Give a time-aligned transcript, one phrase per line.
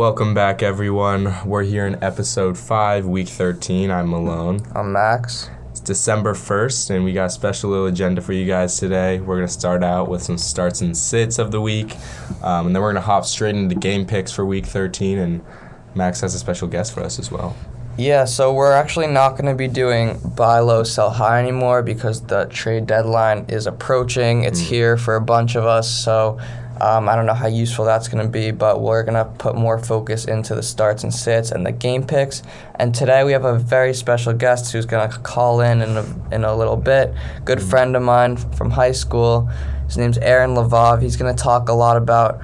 [0.00, 1.46] Welcome back, everyone.
[1.46, 3.90] We're here in episode 5, week 13.
[3.90, 4.62] I'm Malone.
[4.74, 5.50] I'm Max.
[5.72, 9.20] It's December 1st, and we got a special little agenda for you guys today.
[9.20, 11.96] We're going to start out with some starts and sits of the week,
[12.42, 15.44] um, and then we're going to hop straight into game picks for week 13, and
[15.94, 17.54] Max has a special guest for us as well.
[17.98, 22.22] Yeah, so we're actually not going to be doing buy low, sell high anymore because
[22.22, 24.44] the trade deadline is approaching.
[24.44, 26.40] It's here for a bunch of us, so
[26.80, 29.54] um, I don't know how useful that's going to be, but we're going to put
[29.54, 32.42] more focus into the starts and sits and the game picks.
[32.76, 36.04] And today we have a very special guest who's going to call in in a,
[36.32, 37.12] in a little bit.
[37.44, 39.50] Good friend of mine from high school.
[39.86, 41.02] His name's Aaron Lavov.
[41.02, 42.40] He's going to talk a lot about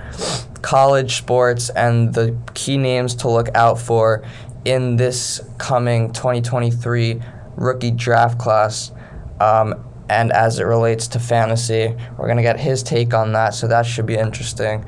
[0.60, 4.22] college sports and the key names to look out for
[4.66, 7.22] in this coming 2023
[7.54, 8.92] rookie draft class.
[9.40, 13.54] Um, and as it relates to fantasy, we're going to get his take on that,
[13.54, 14.84] so that should be interesting.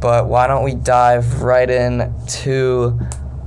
[0.00, 2.98] But why don't we dive right in to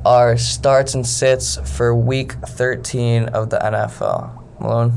[0.05, 4.59] our starts and sits for week 13 of the NFL?
[4.59, 4.93] Malone?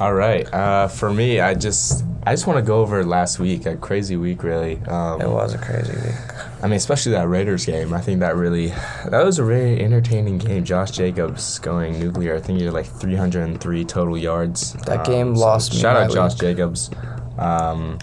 [0.00, 0.52] All right.
[0.52, 4.16] Uh, for me, I just I just want to go over last week, a crazy
[4.16, 4.76] week, really.
[4.86, 6.14] Um, It was a crazy week.
[6.60, 7.92] I mean, especially that Raiders game.
[7.94, 8.68] I think that really,
[9.06, 10.64] that was a very entertaining game.
[10.64, 12.34] Josh Jacobs going nuclear.
[12.34, 14.72] I think he had like 303 total yards.
[14.72, 16.40] That game lost Shout out Josh week.
[16.40, 16.90] Jacobs.
[17.38, 17.98] Um,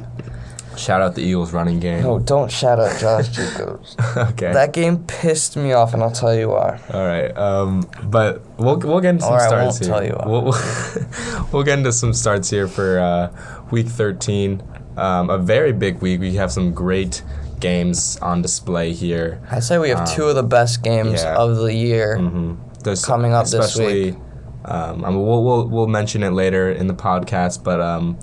[0.78, 2.04] shout out the Eagles running game.
[2.04, 3.98] No, don't shout out Josh Jacobs.
[4.18, 4.54] okay.
[4.54, 6.80] That game pissed me off, and I'll tell you why.
[6.94, 7.36] All right.
[7.38, 9.88] Um, but we'll we'll get into some right, starts here.
[9.90, 10.28] tell you why.
[10.28, 14.64] We'll, we'll, we'll get into some starts here for uh, week 13.
[14.96, 16.22] Um, a very big week.
[16.22, 17.22] We have some great
[17.60, 19.42] games on display here.
[19.52, 21.36] I say we have two of the best games yeah.
[21.36, 22.18] of the year.
[22.18, 22.56] hmm
[23.04, 24.16] Coming up this especially, week.
[24.66, 28.20] Um, I mean, we'll, we'll we'll mention it later in the podcast, but um,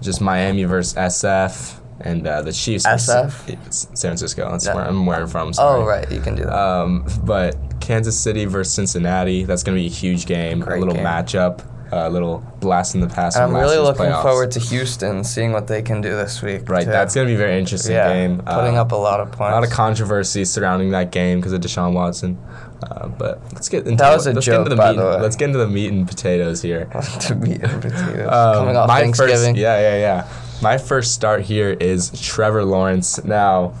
[0.00, 2.86] just Miami versus SF and uh, the Chiefs.
[2.86, 3.72] SF?
[3.72, 4.50] San Francisco.
[4.50, 4.74] That's Yeah.
[4.74, 5.52] where I'm where I'm from.
[5.52, 5.82] Sorry.
[5.82, 6.54] Oh, right, you can do that.
[6.58, 9.44] Um, but Kansas City versus Cincinnati.
[9.44, 10.60] That's gonna be a huge game.
[10.60, 11.04] Great a little game.
[11.04, 11.60] matchup.
[11.94, 13.36] A little blast in the past.
[13.36, 14.22] I'm really looking playoffs.
[14.22, 16.66] forward to Houston, seeing what they can do this week.
[16.68, 16.90] Right, too.
[16.90, 18.38] that's gonna be a very interesting yeah, game.
[18.38, 19.52] putting Uh, up a lot of points.
[19.52, 22.38] a lot of controversy surrounding that game because of Deshaun Watson.
[22.82, 24.98] Uh, but let's get into That was a let's joke, get into the by meat,
[24.98, 25.20] the way.
[25.20, 26.86] Let's get into the meat and potatoes here.
[27.20, 28.26] to meet and potatoes.
[28.28, 29.54] Um, Coming off my Thanksgiving.
[29.54, 30.28] First, yeah, yeah, yeah.
[30.62, 33.22] My first start here is Trevor Lawrence.
[33.24, 33.74] Now,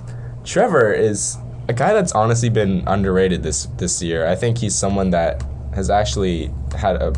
[0.44, 4.26] Trevor is a guy that's honestly been underrated this this year.
[4.26, 5.42] I think he's someone that
[5.74, 7.12] has actually had a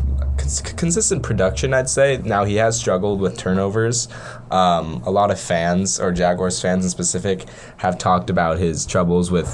[0.75, 1.73] consistent production.
[1.73, 2.17] I'd say.
[2.17, 4.07] Now he has struggled with turnovers.
[4.51, 7.45] Um, a lot of fans, or Jaguars fans in specific,
[7.77, 9.47] have talked about his troubles with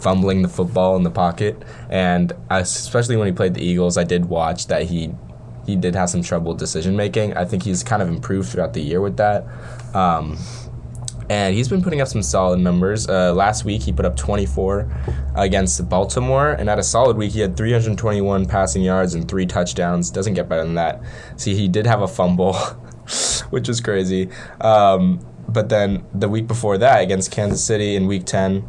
[0.00, 4.26] fumbling the football in the pocket, and especially when he played the Eagles, I did
[4.26, 5.12] watch that he
[5.66, 7.36] he did have some trouble decision making.
[7.36, 9.46] I think he's kind of improved throughout the year with that.
[9.94, 10.38] Um,
[11.30, 13.08] and he's been putting up some solid numbers.
[13.08, 14.90] Uh, last week, he put up 24
[15.36, 20.10] against Baltimore, and at a solid week, he had 321 passing yards and three touchdowns.
[20.10, 21.00] Doesn't get better than that.
[21.36, 22.54] See, he did have a fumble,
[23.50, 24.28] which is crazy.
[24.60, 28.68] Um, but then the week before that, against Kansas City in week 10,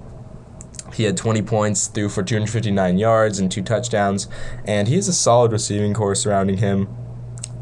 [0.94, 4.28] he had 20 points, threw for 259 yards and two touchdowns,
[4.66, 6.96] and he has a solid receiving core surrounding him.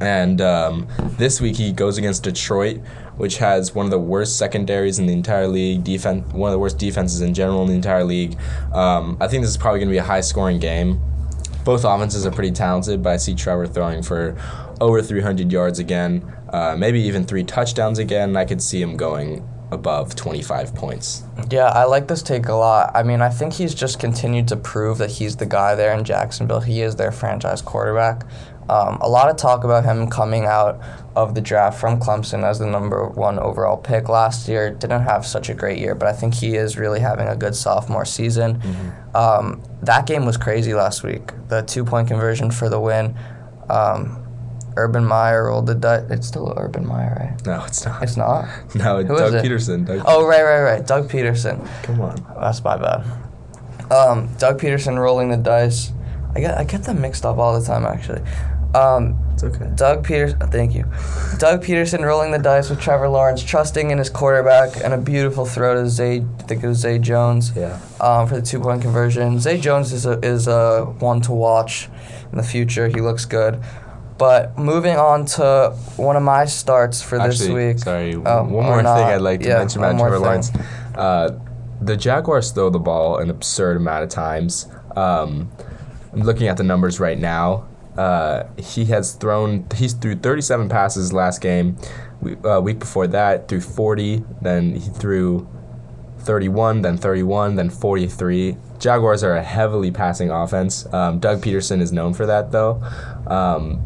[0.01, 0.87] And um,
[1.17, 2.81] this week he goes against Detroit,
[3.19, 5.83] which has one of the worst secondaries in the entire league.
[5.83, 8.37] Defense, one of the worst defenses in general in the entire league.
[8.73, 11.01] Um, I think this is probably going to be a high-scoring game.
[11.65, 14.37] Both offenses are pretty talented, but I see Trevor throwing for
[14.79, 18.37] over 300 yards again, uh, maybe even three touchdowns again.
[18.37, 21.23] I could see him going above 25 points.
[21.49, 22.91] Yeah, I like this take a lot.
[22.95, 26.03] I mean, I think he's just continued to prove that he's the guy there in
[26.05, 26.61] Jacksonville.
[26.61, 28.23] He is their franchise quarterback.
[28.69, 30.79] Um, a lot of talk about him coming out
[31.15, 34.69] of the draft from Clemson as the number one overall pick last year.
[34.69, 37.55] Didn't have such a great year, but I think he is really having a good
[37.55, 38.61] sophomore season.
[39.15, 41.31] Um, that game was crazy last week.
[41.47, 43.17] The two point conversion for the win.
[43.69, 44.23] Um,
[44.77, 46.03] Urban Meyer rolled the dice.
[46.09, 47.45] It's still Urban Meyer, right?
[47.45, 48.03] No, it's not.
[48.03, 48.47] It's not.
[48.75, 49.43] No, Who is Doug it?
[49.49, 49.85] Pederson.
[49.85, 50.85] Doug Oh, right, right, right.
[50.87, 51.67] Doug Pederson.
[51.83, 52.15] Come on.
[52.39, 53.03] That's my bad.
[53.91, 55.91] Um, Doug Pederson rolling the dice.
[56.35, 58.21] I get I get them mixed up all the time actually.
[58.75, 59.69] Um, It's okay.
[59.75, 60.83] Doug Peters, thank you.
[61.39, 65.45] Doug Pederson rolling the dice with Trevor Lawrence, trusting in his quarterback, and a beautiful
[65.45, 66.17] throw to Zay.
[66.39, 67.51] I think it was Zay Jones.
[67.55, 67.79] Yeah.
[67.99, 69.39] Um, for the two point conversion.
[69.39, 71.89] Zay Jones is a is a one to watch
[72.31, 72.87] in the future.
[72.89, 73.59] He looks good.
[74.19, 77.79] But moving on to one of my starts for this week.
[77.79, 78.15] sorry.
[78.15, 78.97] Oh, one or more not.
[78.97, 80.19] thing I'd like to Yeah, mention about Trevor.
[80.19, 80.51] Lawrence.
[80.93, 81.39] Uh,
[81.81, 84.67] the Jaguars throw the ball an absurd amount of times.
[84.97, 85.49] Um,
[86.11, 87.65] I'm looking at the numbers right now.
[87.97, 89.67] Uh, he has thrown.
[89.75, 91.77] He's threw 37 passes last game.
[92.21, 94.23] We, uh, week before that, threw 40.
[94.41, 95.47] Then he threw
[96.19, 98.57] 31, then 31, then 43.
[98.79, 100.91] Jaguars are a heavily passing offense.
[100.93, 102.81] Um, Doug Pederson is known for that, though.
[103.27, 103.81] Um,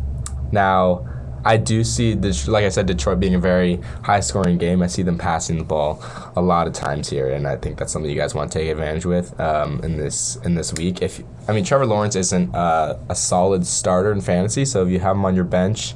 [0.51, 1.07] now,
[1.45, 4.81] I do see this, like I said, Detroit being a very high scoring game.
[4.81, 6.03] I see them passing the ball
[6.35, 8.69] a lot of times here, and I think that's something you guys want to take
[8.69, 11.01] advantage with um, in this in this week.
[11.01, 14.99] If I mean Trevor Lawrence isn't uh, a solid starter in fantasy, so if you
[14.99, 15.95] have him on your bench,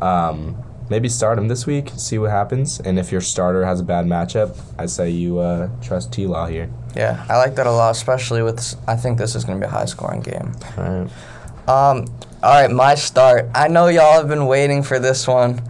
[0.00, 2.80] um, maybe start him this week, see what happens.
[2.80, 6.46] And if your starter has a bad matchup, I say you uh, trust T Law
[6.46, 6.70] here.
[6.94, 8.74] Yeah, I like that a lot, especially with.
[8.88, 10.52] I think this is going to be a high scoring game.
[10.78, 11.10] All right.
[11.68, 12.06] Um,
[12.42, 13.48] all right, my start.
[13.54, 15.62] I know y'all have been waiting for this one.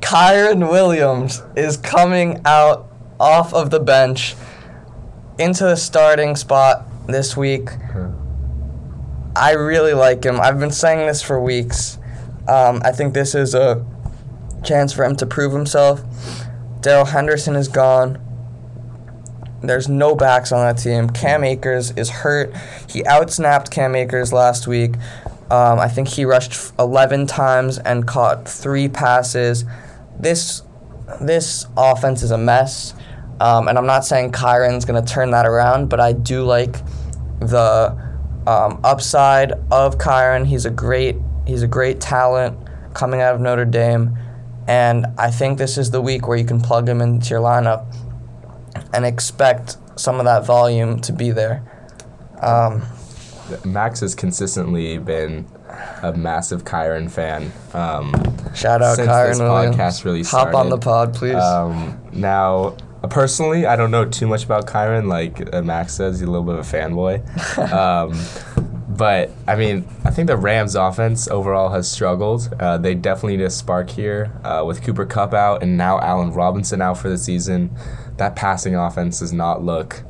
[0.00, 2.90] Kyren Williams is coming out
[3.20, 4.34] off of the bench
[5.38, 7.68] into the starting spot this week.
[9.34, 10.40] I really like him.
[10.40, 11.98] I've been saying this for weeks.
[12.48, 13.84] Um, I think this is a
[14.64, 16.02] chance for him to prove himself.
[16.80, 18.18] Darrell Henderson is gone.
[19.62, 21.10] There's no backs on that team.
[21.10, 22.54] Cam Akers is hurt.
[22.88, 24.94] He outsnapped Cam Akers last week.
[25.50, 29.64] Um, I think he rushed 11 times and caught three passes.
[30.18, 30.62] This
[31.20, 32.92] this offense is a mess,
[33.38, 36.72] um, and I'm not saying Kyren's gonna turn that around, but I do like
[37.38, 37.96] the
[38.46, 40.46] um, upside of Kyren.
[40.46, 41.16] He's a great
[41.46, 42.58] he's a great talent
[42.92, 44.18] coming out of Notre Dame,
[44.66, 47.94] and I think this is the week where you can plug him into your lineup
[48.92, 51.62] and expect some of that volume to be there.
[52.40, 52.82] Um,
[53.64, 55.46] Max has consistently been
[56.02, 57.52] a massive Kyren fan.
[57.74, 58.12] Um,
[58.54, 59.76] shout out Since Kyren this Williams.
[59.76, 61.34] podcast really Hop on the pod, please.
[61.34, 62.76] Um, now,
[63.10, 65.08] personally, I don't know too much about Kyren.
[65.08, 67.58] Like uh, Max says, he's a little bit of a fanboy.
[67.72, 68.56] um,
[68.96, 72.52] but I mean, I think the Rams' offense overall has struggled.
[72.58, 76.32] Uh, they definitely need a spark here uh, with Cooper Kupp out and now Allen
[76.32, 77.76] Robinson out for the season.
[78.16, 80.02] That passing offense does not look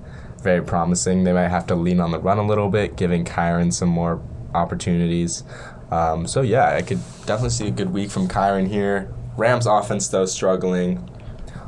[0.47, 1.25] very promising.
[1.25, 4.23] They might have to lean on the run a little bit, giving Kyren some more
[4.55, 5.43] opportunities.
[5.91, 9.13] Um, so yeah, I could definitely see a good week from Kyren here.
[9.37, 11.11] Rams offense though struggling.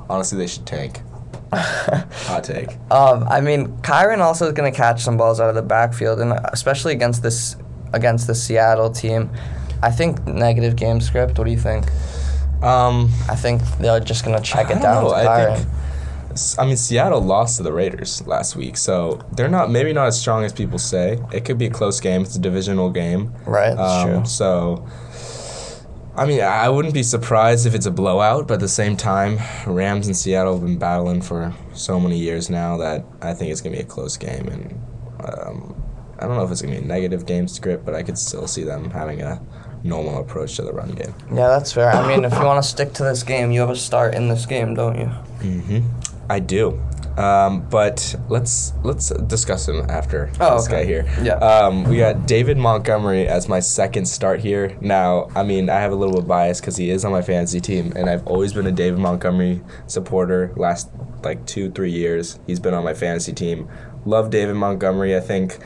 [0.09, 1.01] Honestly, they should tank.
[1.53, 2.71] Hot take.
[2.91, 6.21] Um, I mean, Kyren also is going to catch some balls out of the backfield,
[6.21, 7.57] and especially against this
[7.93, 9.29] against the Seattle team.
[9.83, 11.37] I think negative game script.
[11.37, 11.87] What do you think?
[12.63, 15.69] Um, I think they're just going to check it down I think-
[16.59, 20.21] I mean, Seattle lost to the Raiders last week, so they're not maybe not as
[20.21, 21.19] strong as people say.
[21.33, 22.23] It could be a close game.
[22.23, 23.33] It's a divisional game.
[23.47, 24.25] right, that's Um, true.
[24.27, 24.87] So,
[26.17, 29.39] I mean, I wouldn't be surprised if it's a blowout, but at the same time,
[29.67, 33.61] Rams and Seattle have been battling for so many years now that I think it's
[33.61, 34.49] going to be a close game.
[34.49, 34.81] And
[35.25, 35.83] um,
[36.19, 38.19] I don't know if it's going to be a negative game script, but I could
[38.19, 39.41] still see them having a
[39.85, 41.15] normal approach to the run game.
[41.33, 41.91] Yeah, that's fair.
[41.91, 44.29] I mean, if you want to stick to this game, you have a start in
[44.29, 45.07] this game, don't you?
[45.07, 45.79] hmm
[46.31, 46.81] I do.
[47.17, 50.83] Um, but let's let's discuss him after Oh, this okay.
[50.83, 51.07] guy here.
[51.21, 51.35] Yeah.
[51.35, 54.77] Um, we got David Montgomery as my second start here.
[54.81, 57.23] Now, I mean, I have a little bit of bias because he is on my
[57.23, 60.53] fantasy team, and I've always been a David Montgomery supporter.
[60.57, 60.91] Last
[61.25, 63.69] like two three years, he's been on my fantasy team.
[64.05, 65.17] Love David Montgomery.
[65.17, 65.59] I think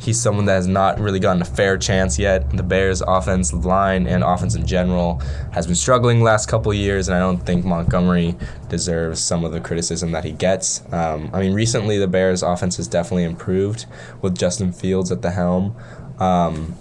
[0.00, 2.50] he's someone that has not really gotten a fair chance yet.
[2.50, 5.20] The Bears' offensive line and offense in general
[5.52, 8.36] has been struggling last couple years, and I don't think Montgomery
[8.68, 10.82] deserves some of the criticism that he gets.
[10.92, 13.86] Um, I mean, recently the Bears' offense has definitely improved
[14.22, 15.76] with Justin Fields at the helm.
[16.18, 16.76] Um,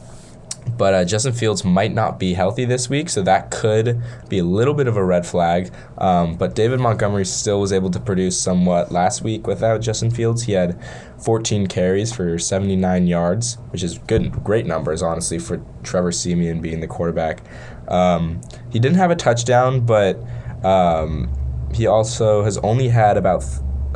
[0.78, 4.44] but uh, Justin Fields might not be healthy this week, so that could be a
[4.44, 5.72] little bit of a red flag.
[5.98, 10.44] Um, but David Montgomery still was able to produce somewhat last week without Justin Fields.
[10.44, 10.80] He had
[11.24, 16.80] 14 carries for 79 yards, which is good, great numbers honestly for Trevor Siemian being
[16.80, 17.42] the quarterback.
[17.88, 20.22] Um, he didn't have a touchdown, but
[20.64, 21.32] um,
[21.74, 23.44] he also has only had about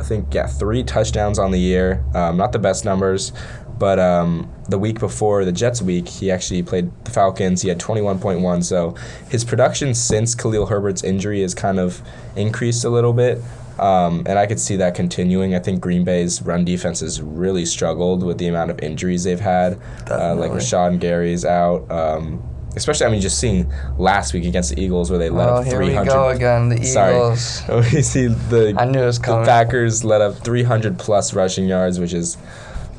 [0.00, 2.04] I think yeah three touchdowns on the year.
[2.14, 3.32] Um, not the best numbers,
[3.78, 7.62] but um, the week before the Jets week, he actually played the Falcons.
[7.62, 8.62] He had 21.1.
[8.64, 8.94] So
[9.28, 12.02] his production since Khalil Herbert's injury has kind of
[12.36, 13.40] increased a little bit.
[13.78, 15.54] Um, and I could see that continuing.
[15.54, 19.40] I think Green Bay's run defense has really struggled with the amount of injuries they've
[19.40, 19.80] had.
[20.08, 20.52] Uh, like.
[20.52, 21.90] Rashan Gary's out.
[21.90, 22.42] Um,
[22.76, 25.64] especially, I mean, just seeing last week against the Eagles where they let Oh, up
[25.64, 26.10] here we 300.
[26.10, 26.68] go again.
[26.68, 27.14] The Sorry.
[27.14, 27.62] Eagles.
[27.92, 29.46] we see the I knew it was the coming.
[29.46, 32.36] Packers let up 300 plus rushing yards, which is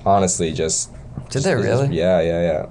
[0.06, 0.92] honestly just.
[1.30, 1.96] Did they it's just- really?
[1.96, 2.66] yeah, yeah, yeah.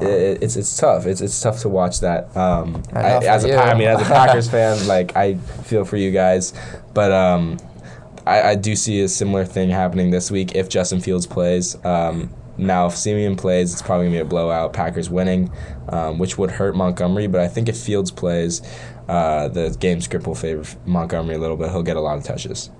[0.00, 1.06] It, it- it's it's tough.
[1.06, 2.34] It's it's tough to watch that.
[2.36, 3.54] Um, I as a you.
[3.54, 6.52] Pa- I mean, as a Packers fan, like I feel for you guys,
[6.94, 7.58] but um,
[8.26, 11.76] I, I do see a similar thing happening this week if Justin Fields plays.
[11.84, 14.72] Um, now, if Siemian plays, it's probably gonna be a blowout.
[14.74, 15.50] Packers winning,
[15.88, 17.26] um, which would hurt Montgomery.
[17.26, 18.60] But I think if Fields plays,
[19.08, 21.70] uh, the game script will favor Montgomery a little bit.
[21.70, 22.70] He'll get a lot of touches.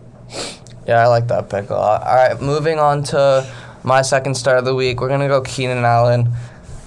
[0.87, 2.02] Yeah, I like that pick a lot.
[2.07, 3.50] All right, moving on to
[3.83, 5.01] my second start of the week.
[5.01, 6.33] We're gonna go Keenan Allen.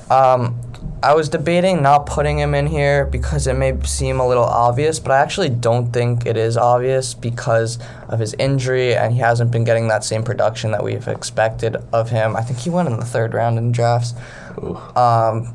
[0.10, 0.60] Um,
[1.04, 5.02] I was debating not putting him in here because it may seem a little obvious,
[5.02, 9.52] but I actually don't think it is obvious because of his injury and he hasn't
[9.52, 12.38] been getting that same production that we've expected of him.
[12.38, 14.14] I think he went in the third round in drafts.
[14.96, 15.54] Um,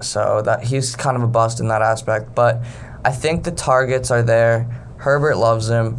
[0.00, 2.62] so that he's kind of a bust in that aspect, but
[3.04, 4.64] I think the targets are there.
[4.96, 5.98] Herbert loves him.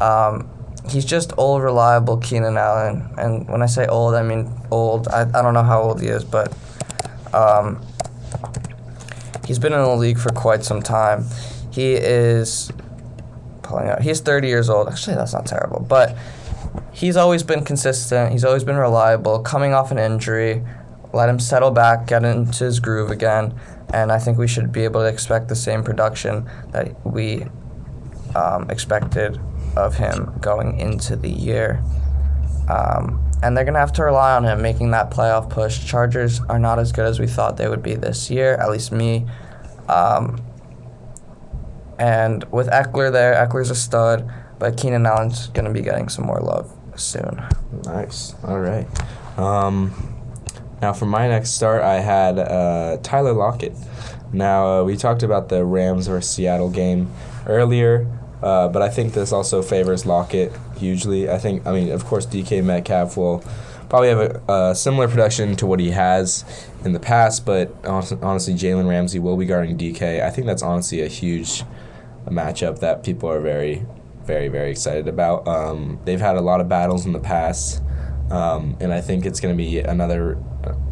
[0.00, 0.50] Um,
[0.90, 5.08] he's just old, reliable Keenan Allen, and when I say old, I mean old.
[5.08, 6.56] I, I don't know how old he is, but
[7.32, 7.80] um,
[9.46, 11.24] he's been in the league for quite some time.
[11.70, 12.70] He is
[13.62, 14.02] pulling out.
[14.02, 14.88] He's 30 years old.
[14.88, 16.16] Actually, that's not terrible, but
[16.92, 18.32] he's always been consistent.
[18.32, 19.40] He's always been reliable.
[19.40, 20.62] Coming off an injury,
[21.12, 23.54] let him settle back, get into his groove again,
[23.92, 27.46] and I think we should be able to expect the same production that we
[28.34, 29.40] um, expected
[29.78, 31.82] of him going into the year.
[32.68, 35.84] Um, and they're going to have to rely on him making that playoff push.
[35.84, 38.92] Chargers are not as good as we thought they would be this year, at least
[38.92, 39.26] me.
[39.88, 40.42] Um,
[41.98, 46.26] and with Ekeler there, Ekeler's a stud, but Keenan Allen's going to be getting some
[46.26, 47.42] more love soon.
[47.84, 48.34] Nice.
[48.44, 48.86] All right.
[49.38, 49.92] Um,
[50.82, 53.74] now for my next start, I had uh, Tyler Lockett.
[54.32, 57.10] Now uh, we talked about the Rams versus Seattle game
[57.46, 58.06] earlier,
[58.42, 61.30] uh, but I think this also favors Lockett hugely.
[61.30, 63.42] I think, I mean, of course, DK Metcalf will
[63.88, 66.44] probably have a, a similar production to what he has
[66.84, 70.22] in the past, but honestly, Jalen Ramsey will be guarding DK.
[70.22, 71.64] I think that's honestly a huge
[72.26, 73.84] matchup that people are very,
[74.24, 75.48] very, very excited about.
[75.48, 77.82] Um, they've had a lot of battles in the past,
[78.30, 80.38] um, and I think it's going to be another.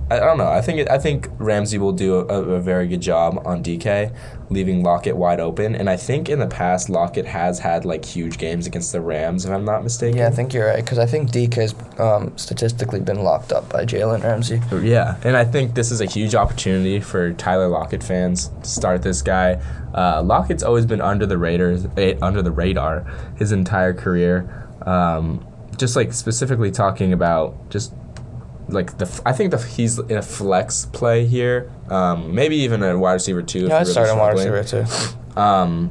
[0.09, 0.49] I don't know.
[0.49, 4.15] I think it, I think Ramsey will do a, a very good job on DK,
[4.51, 5.75] leaving Lockett wide open.
[5.75, 9.45] And I think in the past Lockett has had like huge games against the Rams,
[9.45, 10.19] if I'm not mistaken.
[10.19, 13.85] Yeah, I think you're right, because I think DK's um, statistically been locked up by
[13.85, 14.61] Jalen Ramsey.
[14.81, 19.03] Yeah, and I think this is a huge opportunity for Tyler Lockett fans to start
[19.03, 19.61] this guy.
[19.93, 23.01] Uh, Lockett's always been under the radar, eh, under the radar,
[23.39, 24.69] his entire career.
[24.83, 25.45] Um,
[25.79, 27.93] just like specifically talking about just
[28.69, 31.71] like the, I think the he's in a flex play here.
[31.89, 33.65] Um, maybe even a wide receiver too.
[33.65, 34.85] if Yeah, I really started wide receiver too.
[35.37, 35.91] Um,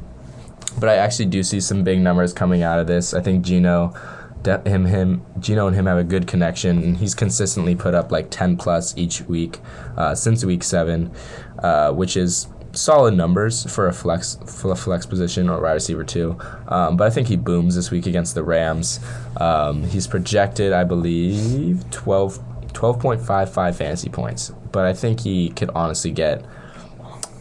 [0.76, 3.14] but I actually do see some big numbers coming out of this.
[3.14, 3.94] I think Geno,
[4.42, 8.10] de- him, him, Geno and him have a good connection, and he's consistently put up
[8.10, 9.60] like ten plus each week
[9.96, 11.12] uh, since week seven,
[11.60, 16.04] uh, which is solid numbers for a flex for a flex position or wide receiver
[16.04, 16.38] too.
[16.68, 19.00] Um, but I think he booms this week against the Rams.
[19.38, 22.38] Um, he's projected, I believe, 12,
[22.76, 26.44] 12.55 fantasy points, but I think he could honestly get.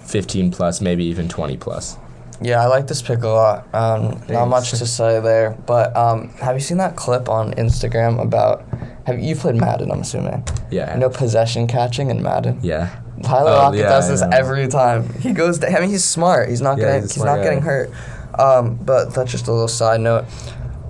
[0.05, 1.97] 15 plus, maybe even 20 plus.
[2.41, 3.73] Yeah, I like this pick a lot.
[3.73, 8.21] Um, not much to say there, but um, have you seen that clip on Instagram
[8.21, 8.63] about?
[9.07, 9.89] Have you played Madden?
[9.91, 10.43] I'm assuming.
[10.69, 10.93] Yeah.
[10.93, 12.59] You know possession catching in Madden.
[12.61, 12.99] Yeah.
[13.23, 15.09] Tyler Oh, Lockett yeah, does this every time.
[15.21, 15.59] He goes.
[15.59, 16.49] To, I mean, he's smart.
[16.49, 17.01] He's not Yeah, getting.
[17.03, 17.43] he's He's, not guy.
[17.43, 17.89] getting hurt.
[18.37, 20.25] Um, but that's just a little side note.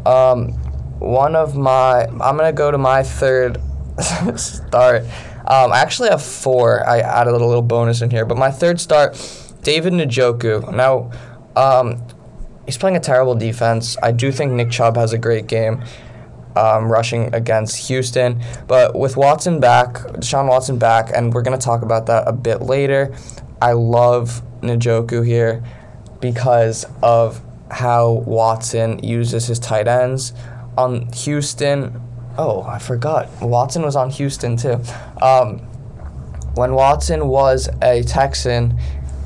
[0.06, 0.50] Um,
[1.00, 2.04] one of my.
[2.06, 3.62] I'm gonna go to my third
[4.38, 5.04] start.
[5.48, 6.88] Um, I actually have four.
[6.88, 9.14] I added a little, bonus in here, but my third start,
[9.64, 10.74] David Njoku.
[10.74, 11.12] Now,
[11.56, 12.02] um,
[12.66, 13.96] he's playing a terrible defense.
[14.02, 15.84] I do think Nick Chubb has a great game
[16.56, 18.42] um, rushing against Houston.
[18.68, 22.34] But with Watson back, Deshaun Watson back, and we're going to talk about that a
[22.34, 23.16] bit later,
[23.62, 25.64] I love Njoku here
[26.20, 30.34] because of how Watson uses his tight ends.
[30.78, 32.02] On Houston,
[32.38, 33.30] oh, I forgot.
[33.42, 34.80] Watson was on Houston too.
[35.22, 35.60] Um,
[36.56, 38.78] when Watson was a Texan,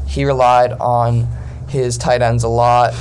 [0.07, 1.27] he relied on
[1.67, 2.93] his tight ends a lot.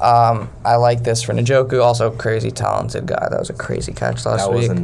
[0.00, 3.28] Um, I like this for Njoku, also crazy talented guy.
[3.30, 4.74] That was a crazy catch last That was a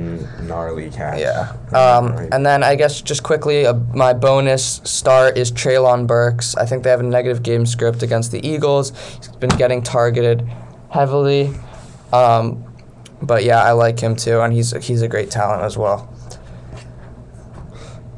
[0.42, 1.18] gnarly catch.
[1.20, 1.52] Yeah.
[1.72, 2.28] Um, Right.
[2.32, 6.56] and then I guess just quickly, uh, my bonus start is Treylon Burks.
[6.56, 8.92] I think they have a negative game script against the Eagles.
[9.18, 10.48] He's been getting targeted
[10.88, 11.52] heavily.
[12.10, 12.64] Um,
[13.22, 16.12] but yeah, I like him too, and he's he's a great talent as well.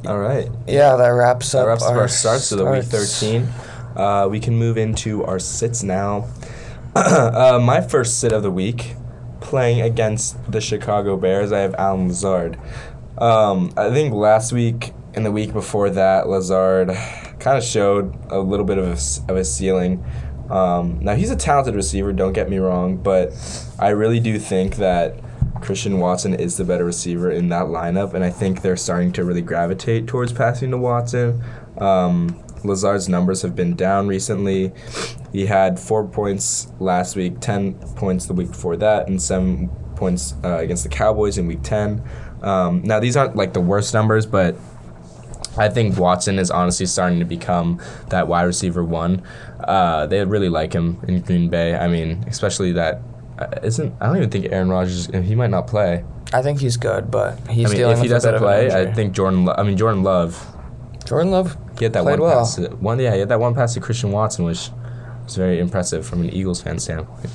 [0.07, 0.51] All right.
[0.67, 3.49] Yeah, that wraps That up wraps up our our starts of the week 13.
[3.97, 6.29] Uh, we can move into our sits now.
[6.97, 8.95] uh, my first sit of the week,
[9.41, 12.59] playing against the Chicago Bears, I have Allen Lazard.
[13.17, 16.89] Um, I think last week and the week before that, Lazard
[17.39, 20.05] kind of showed a little bit of a, of a ceiling.
[20.51, 23.33] Um, now, he's a talented receiver, don't get me wrong, but
[23.79, 25.19] I really do think that
[25.61, 29.25] Christian Watson is the better receiver in that lineup, and I think they're starting to
[29.25, 31.43] really gravitate towards passing to Watson.
[31.79, 34.73] Um, Lazard's numbers have been down recently.
[35.33, 40.35] He had four points last week, 10 points the week before that, and seven points
[40.45, 42.03] uh, against the Cowboys in Week 10.
[42.43, 44.57] Um, now these aren't like the worst numbers, but
[45.57, 49.23] I think Watson is honestly starting to become that wide receiver one.
[49.61, 51.75] Uh, they really like him in Green Bay.
[51.75, 53.01] I mean, especially that
[53.39, 53.95] uh, isn't.
[54.01, 55.07] I don't even think Aaron Rodgers.
[55.07, 56.05] He might not play.
[56.33, 59.15] I think he's good, but he's I mean, dealing if he doesn't play, I think
[59.15, 59.45] Jordan.
[59.45, 60.45] Lo- I mean, Jordan Love.
[61.05, 62.39] Jordan Love He had that one well.
[62.41, 62.57] pass.
[62.57, 64.71] to- One, yeah, he had that one pass to Christian Watson, which
[65.25, 67.31] was very impressive from an Eagles fan standpoint.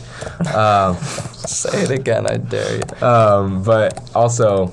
[0.56, 0.96] um,
[1.34, 3.06] Say it again, I dare you.
[3.08, 4.72] um, but also,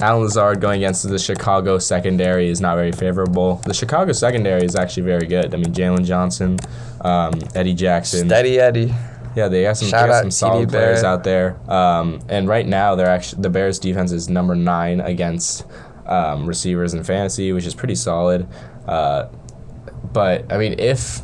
[0.00, 3.56] Allen Lazard going against the Chicago secondary is not very favorable.
[3.56, 5.54] The Chicago secondary is actually very good.
[5.54, 6.58] I mean, Jaylon Johnson,
[7.02, 8.28] um, Eddie Jackson.
[8.28, 8.94] Steady Eddie.
[9.36, 11.04] Yeah, they got some, they got some TD solid players Barrett.
[11.04, 11.70] out there.
[11.70, 15.66] Um, and right now, they're actually the Bears' defense is number nine against
[16.06, 18.48] um, receivers in fantasy, which is pretty solid.
[18.86, 19.28] Uh,
[20.12, 21.20] but I mean, if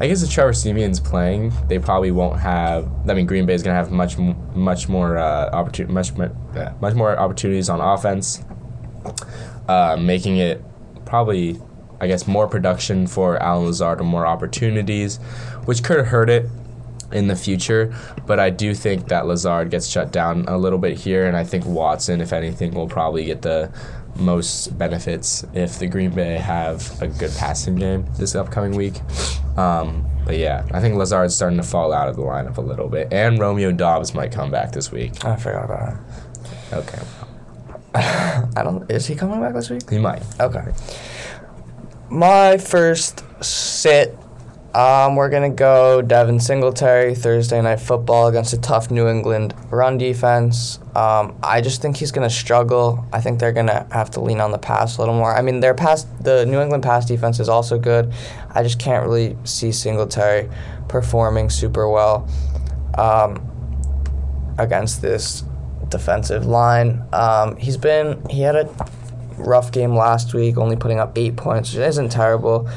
[0.00, 2.90] I guess if Trevor Siemian's playing, they probably won't have.
[3.08, 7.16] I mean, Green Bay is gonna have much, much more uh, opportunity, much, much more
[7.16, 8.42] opportunities on offense,
[9.68, 10.62] uh, making it
[11.04, 11.60] probably,
[12.00, 15.18] I guess, more production for Allen Lazard and more opportunities,
[15.66, 16.48] which could hurt it
[17.12, 17.94] in the future.
[18.26, 21.44] But I do think that Lazard gets shut down a little bit here, and I
[21.44, 23.70] think Watson, if anything, will probably get the
[24.16, 28.94] most benefits if the Green Bay have a good passing game this upcoming week.
[29.58, 32.88] Um, but yeah, I think Lazard's starting to fall out of the lineup a little
[32.88, 35.24] bit, and Romeo Doubs might come back this week.
[35.24, 36.04] I forgot about him.
[36.72, 37.02] Okay,
[37.94, 38.90] I don't.
[38.90, 39.88] Is he coming back this week?
[39.90, 40.22] he might.
[40.40, 40.64] Okay.
[42.10, 44.16] My first sit.
[44.74, 49.98] Um, we're gonna go Devin Singletary Thursday night football against a tough New England run
[49.98, 50.80] defense.
[50.96, 53.06] Um, I just think he's gonna struggle.
[53.12, 55.32] I think they're gonna have to lean on the pass a little more.
[55.32, 58.12] I mean, their pass, the New England pass defense is also good.
[58.50, 60.50] I just can't really see Singletary
[60.88, 62.28] performing super well
[62.98, 63.46] um,
[64.58, 65.44] against this
[65.88, 67.04] defensive line.
[67.12, 68.68] Um, he's been he had a
[69.38, 72.68] rough game last week, only putting up eight points, which isn't terrible,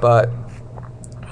[0.00, 0.30] but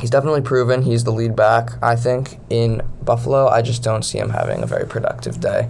[0.01, 1.73] he's definitely proven he's the lead back.
[1.83, 5.69] I think in Buffalo, I just don't see him having a very productive day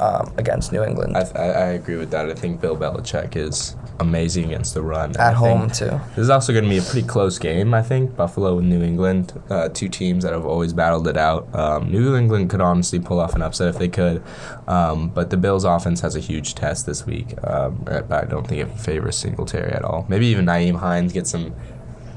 [0.00, 2.30] um, against New England I, I, I agree with that.
[2.30, 5.10] I think Bill Belichick is amazing against the run.
[5.10, 6.00] at I home too.
[6.10, 8.16] This is also going to be a pretty close game, I think.
[8.16, 11.52] Buffalo and New England, uh, two teams that have always battled it out.
[11.54, 14.22] Um, New England could honestly pull off an upset if they could,
[14.66, 17.34] um, but the Bills' offense has a huge test this week.
[17.44, 20.06] Um, but I don't think it favors Singletary at all.
[20.08, 21.54] Maybe even Nyheim Hines gets some.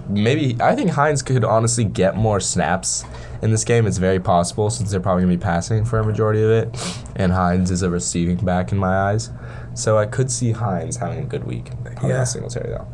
[0.10, 3.04] Maybe I think Hines could honestly get more snaps
[3.42, 3.86] in this game.
[3.86, 6.98] It's very possible since they're probably going to be passing for a majority of it,
[7.16, 9.30] and Hines is a receiving back in my eyes.
[9.74, 11.70] So I could see Hines having a good week.
[12.02, 12.20] Yeah.
[12.20, 12.88] not Singletary though.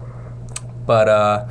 [0.86, 1.48] But uh,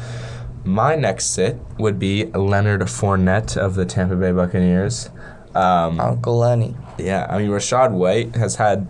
[0.65, 5.11] my next sit would be Leonard Fournette of the Tampa Bay Buccaneers.
[5.55, 6.77] Um, Uncle Lenny.
[6.99, 8.89] yeah, I mean Rachaad White has had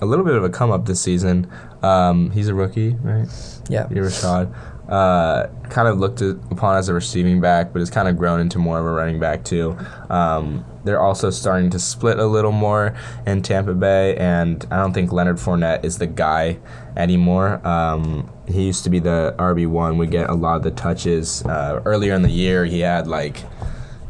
[0.00, 1.50] a little bit of a come up this season.
[1.82, 3.28] Um, he's a rookie, right?
[3.68, 3.86] Yeah.
[3.90, 4.54] Yeah, Rachaad.
[4.88, 8.38] Uh, kind of looked at- upon as a receiving back, but has kind of grown
[8.40, 9.76] into more of a running back too.
[10.10, 12.92] Um, they're also starting to split a little more
[13.26, 16.58] in Tampa Bay, and I don't think Leonard Fournette is the guy
[16.98, 17.66] anymore.
[17.66, 21.42] Um, he used to be the RB one, would get a lot of the touches.
[21.46, 23.42] Uh, earlier in the year, he had like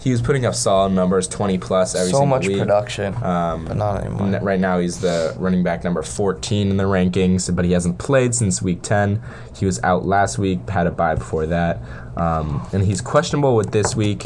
[0.05, 2.59] he was putting up solid numbers, twenty plus every So single much week.
[2.59, 4.39] production, Um, but not anymore.
[4.41, 8.35] Right now, he's the running back number 14 in the rankings, but he hasn't played
[8.35, 9.21] since week 10.
[9.57, 11.79] He was out last week, had a bye before that,
[12.17, 14.25] um, and he's questionable with this week.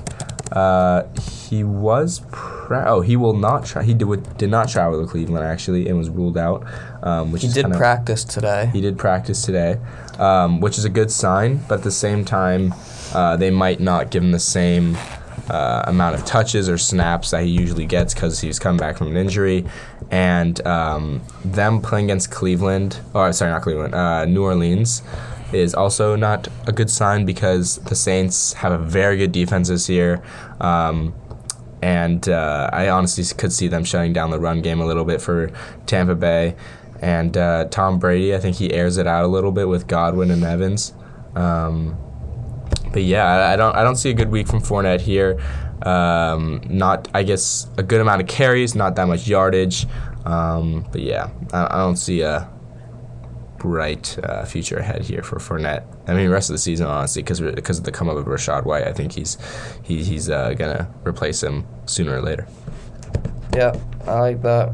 [0.50, 1.02] Uh,
[1.48, 5.44] he was pra- oh he will not try he did, did not travel to Cleveland
[5.44, 6.64] actually and was ruled out.
[7.02, 8.70] Um, which he did kinda- practice today.
[8.72, 9.76] he did practice today,
[10.18, 11.60] um, which is a good sign.
[11.68, 12.74] But at the same time,
[13.14, 14.96] uh, they might not give him the same
[15.50, 19.08] uh, amount of touches or snaps that he usually gets because he's come back from
[19.08, 19.64] an injury.
[20.10, 25.02] And um, them playing against Cleveland, or sorry, not Cleveland, uh, New Orleans,
[25.52, 29.88] is also not a good sign because the Saints have a very good defense this
[29.88, 30.22] year.
[30.60, 31.14] Um,
[31.80, 35.20] and uh, I honestly could see them shutting down the run game a little bit
[35.20, 35.50] for
[35.86, 36.56] Tampa Bay.
[37.00, 40.30] And uh, Tom Brady, I think he airs it out a little bit with Godwin
[40.30, 40.92] and Evans.
[41.36, 41.96] Um,
[42.92, 45.40] but yeah, I, don't I don't see a good week from Fournette here.
[45.82, 49.86] Um, not I guess a good amount of carries, not that much yardage.
[50.24, 52.50] Um, but yeah, I, I don't see a
[53.58, 55.84] bright uh, future ahead here for Fournette.
[56.06, 58.64] I mean, rest of the season, honestly, because because of the come up of Rachaad
[58.64, 59.36] White, I think he's
[59.82, 62.46] he, he's uh, gonna replace him sooner or later.
[63.54, 64.72] Yeah, I like that.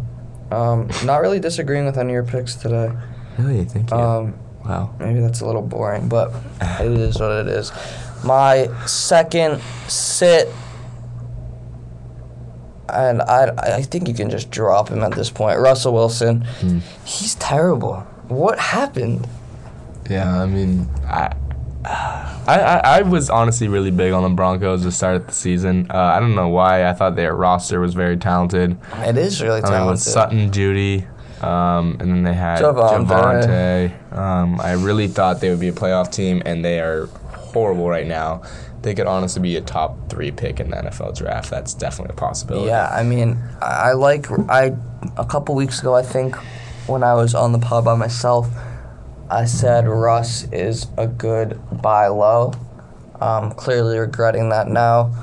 [0.51, 2.93] Um, not really disagreeing with any of your picks today.
[3.39, 3.97] Really, thank you.
[3.97, 4.95] Um, wow.
[4.99, 6.33] maybe that's a little boring, but
[6.81, 7.73] it is what it is.
[8.25, 10.49] My second sit.
[12.89, 15.59] and I I think you can just drop him at this point.
[15.59, 16.79] Russell Wilson, Hmm.
[17.05, 17.97] he's terrible.
[18.29, 19.27] What happened?
[20.09, 21.33] Yeah, I mean, I,
[21.85, 25.87] I, I, I was honestly really big on the Broncos to start of the season.
[25.91, 26.87] Uh, I don't know why.
[26.87, 28.77] I thought their roster was very talented.
[28.99, 30.03] It is really I mean, with talented.
[30.03, 31.07] Sutton, Jeudy,
[31.45, 33.07] um, and then they had Javonte.
[33.07, 34.17] Javante.
[34.17, 38.07] Um, I really thought they would be a playoff team, and they are horrible right
[38.07, 38.43] now.
[38.81, 41.51] They could honestly be a top three pick in the NFL draft.
[41.51, 42.69] That's definitely a possibility.
[42.69, 44.75] Yeah, I mean, I I like I
[45.17, 46.37] a couple weeks ago I think
[46.87, 48.49] when I was on the pod by myself,
[49.31, 52.53] I said Russ is a good buy low.
[53.21, 55.15] Um, clearly regretting that now,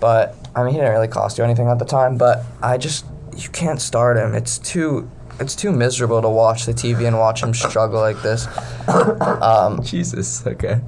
[0.00, 2.16] but I mean he didn't really cost you anything at the time.
[2.16, 3.04] But I just
[3.36, 4.34] you can't start him.
[4.34, 5.08] It's too
[5.40, 8.46] it's too miserable to watch the TV and watch him struggle like this.
[8.88, 10.46] Um, Jesus.
[10.46, 10.80] Okay.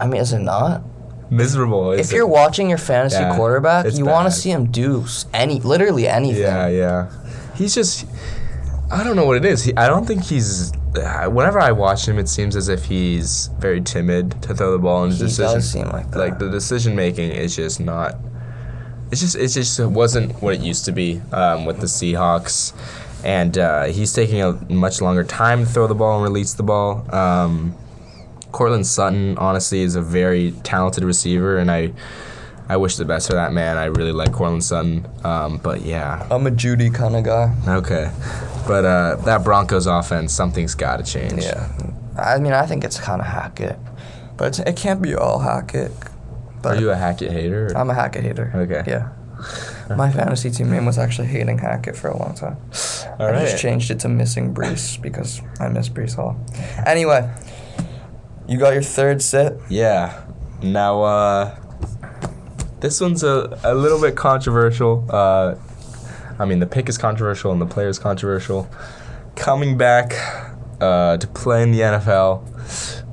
[0.00, 0.82] I mean, is it not?
[1.30, 1.92] Miserable.
[1.92, 2.30] is If you're it?
[2.30, 6.42] watching your fantasy Yeah, quarterback, you want to see him do any, literally anything.
[6.42, 7.10] Yeah, yeah.
[7.56, 8.06] He's just.
[8.90, 9.64] I don't know what it is.
[9.64, 10.72] He, I don't think he's.
[10.96, 14.78] uh, Whenever I watch him, it seems as if he's very timid to throw the
[14.78, 16.18] ball, and his He decision, does seem like that.
[16.18, 18.14] like the decision making is just not.
[19.10, 22.72] It's just it just wasn't what it used to be um, with the Seahawks,
[23.26, 26.62] and uh, he's taking a much longer time to throw the ball and release the
[26.62, 27.04] ball.
[27.12, 27.74] Um,
[28.52, 31.92] Courtland Sutton, honestly, is a very talented receiver, and I,
[32.68, 33.76] I wish the best for that man.
[33.76, 37.52] I really like Courtland Sutton, um, but yeah, I'm a Jeudy kind of guy.
[37.68, 38.10] Okay,
[38.66, 41.42] but uh, that Broncos offense, something's got to change.
[41.42, 41.68] Yeah.
[42.16, 43.76] I mean, I think it's kind of Hackett,
[44.38, 45.90] but it's, it can't be all Hackett.
[46.64, 47.66] Are you a Hackett hater?
[47.66, 48.52] or- I'm a Hackett hater.
[48.54, 48.82] Okay.
[48.90, 49.10] Yeah.
[49.96, 52.56] My fantasy team name was actually hating Hackett for a long time.
[53.18, 53.40] All I right.
[53.48, 56.36] just changed it to missing Brees because I miss Breece Hall.
[56.86, 57.32] Anyway,
[58.48, 59.58] you got your third sit.
[59.68, 60.24] Yeah.
[60.62, 61.56] Now, uh,
[62.80, 65.06] this one's a, a little bit controversial.
[65.10, 65.56] Uh,
[66.38, 68.68] I mean, the pick is controversial and the player is controversial.
[69.34, 70.12] Coming back
[70.80, 72.42] uh, to play in the NFL.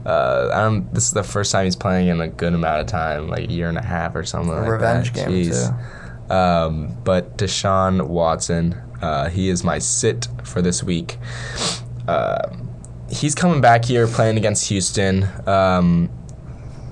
[0.05, 3.47] Uh, this is the first time he's playing in a good amount of time, like
[3.47, 4.53] a year and a half or something.
[4.53, 5.27] like Revenge that.
[5.27, 6.02] game, Jeez.
[6.29, 11.17] Um, but Deshaun Watson, uh, he is my sit for this week.
[12.07, 12.49] Uh,
[13.09, 15.27] he's coming back here playing against Houston.
[15.47, 16.09] Um,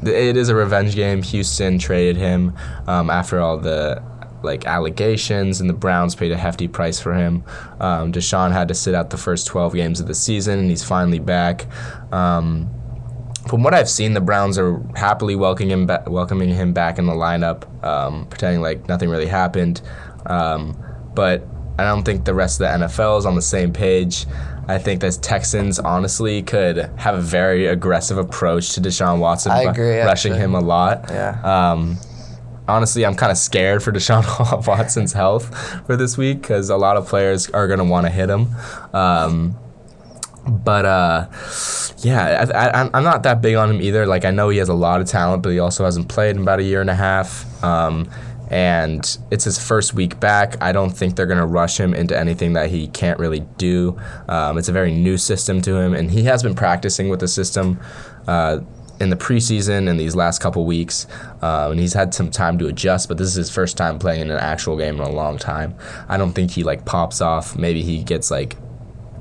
[0.04, 1.22] it is a revenge game.
[1.22, 2.56] Houston traded him
[2.88, 4.02] um, after all the
[4.44, 7.44] like allegations, and the Browns paid a hefty price for him.
[7.80, 10.84] Um, Deshaun had to sit out the first 12 games of the season, and he's
[10.84, 11.68] finally back.
[12.12, 12.70] Um,
[13.48, 17.06] from what I've seen, the Browns are happily welcoming him, ba- welcoming him back in
[17.06, 19.82] the lineup, um, pretending like nothing really happened.
[20.26, 20.78] Um,
[21.14, 21.46] but
[21.78, 24.26] I don't think the rest of the NFL is on the same page.
[24.68, 29.64] I think that Texans honestly could have a very aggressive approach to Deshaun Watson, I
[29.64, 30.40] agree, rushing actually.
[30.40, 31.06] him a lot.
[31.10, 31.42] Yeah.
[31.44, 31.98] Um,
[32.68, 34.24] honestly, I'm kind of scared for Deshaun
[34.68, 35.54] Watson's health
[35.86, 38.56] for this week because a lot of players are going to want to hit him.
[38.94, 39.58] Um,
[40.48, 41.28] but uh,
[41.98, 44.06] yeah, I, I'm not that big on him either.
[44.06, 46.42] Like I know he has a lot of talent, but he also hasn't played in
[46.42, 47.64] about a year and a half.
[47.64, 48.10] Um,
[48.50, 50.62] and it's his first week back.
[50.62, 54.00] I don't think they're gonna rush him into anything that he can't really do.
[54.28, 57.28] Um, it's a very new system to him, and he has been practicing with the
[57.28, 57.80] system.
[58.28, 58.60] Uh,
[59.00, 61.08] in the preseason and these last couple weeks,
[61.42, 63.08] um, and he's had some time to adjust.
[63.08, 65.74] But this is his first time playing in an actual game in a long time.
[66.08, 67.58] I don't think he like pops off.
[67.58, 68.58] Maybe he gets like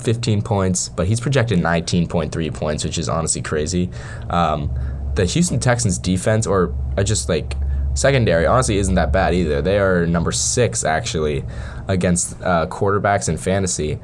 [0.02, 3.90] 15 points, but he's projected 19.3 points, which is honestly crazy.
[4.28, 4.70] Um,
[5.14, 7.54] the Houston Texans defense, or just like
[7.94, 9.60] secondary, honestly isn't that bad either.
[9.62, 11.44] They are number six actually
[11.88, 13.98] against uh, quarterbacks in fantasy.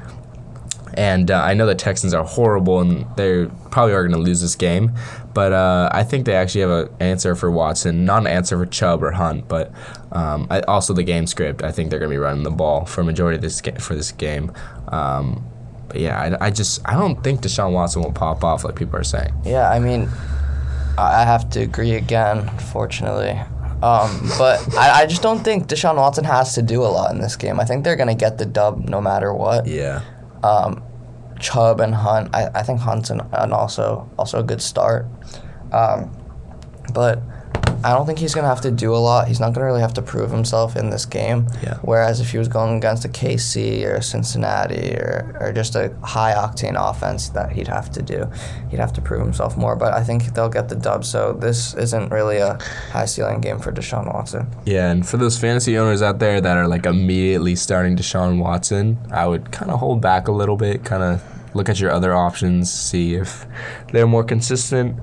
[0.95, 4.41] And uh, I know the Texans are horrible and they probably are going to lose
[4.41, 4.93] this game.
[5.35, 8.65] But uh, I think they actually have an answer for Watson, not an answer for
[8.65, 9.71] Chubb or Hunt, but
[10.13, 11.63] um, I, also the game script.
[11.63, 13.95] I think they're going to be running the ball for majority of this ga- for
[13.95, 14.51] this game.
[14.89, 15.47] Um,
[15.89, 18.99] but yeah, I, I just I don't think Deshaun Watson will pop off like people
[18.99, 19.33] are saying.
[19.45, 20.09] Yeah, I mean,
[20.99, 23.39] I have to agree again, unfortunately.
[23.83, 27.21] Um, but I, I just don't think Deshaun Watson has to do a lot in
[27.21, 27.61] this game.
[27.61, 29.67] I think they're going to get the dub no matter what.
[29.67, 30.01] Yeah.
[30.43, 30.83] um,
[31.39, 32.35] Chubb and Hunt.
[32.35, 35.07] I, I think Hunt's an, an also also a good start.
[35.73, 36.11] Um,
[36.95, 37.21] but
[37.87, 39.29] I don't think he's gonna have to do a lot.
[39.29, 41.47] He's not gonna really have to prove himself in this game.
[41.63, 41.79] Yeah.
[41.83, 45.95] Whereas if he was going against a KC or a Cincinnati or, or just a
[46.03, 48.29] high octane offense that he'd have to do,
[48.71, 49.77] he'd have to prove himself more.
[49.77, 51.05] But I think they'll get the dub.
[51.05, 52.59] So this isn't really a
[52.91, 54.49] high ceiling game for Deshaun Watson.
[54.65, 58.99] Yeah, and for those fantasy owners out there that are like immediately starting Deshaun Watson,
[59.13, 61.23] I would kind of hold back a little bit, kind of
[61.55, 63.47] look at your other options, see if
[63.93, 64.97] they're more consistent.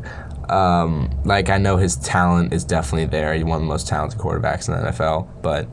[0.50, 3.34] Um, like I know his talent is definitely there.
[3.34, 5.68] He's one of the most talented quarterbacks in the NFL, but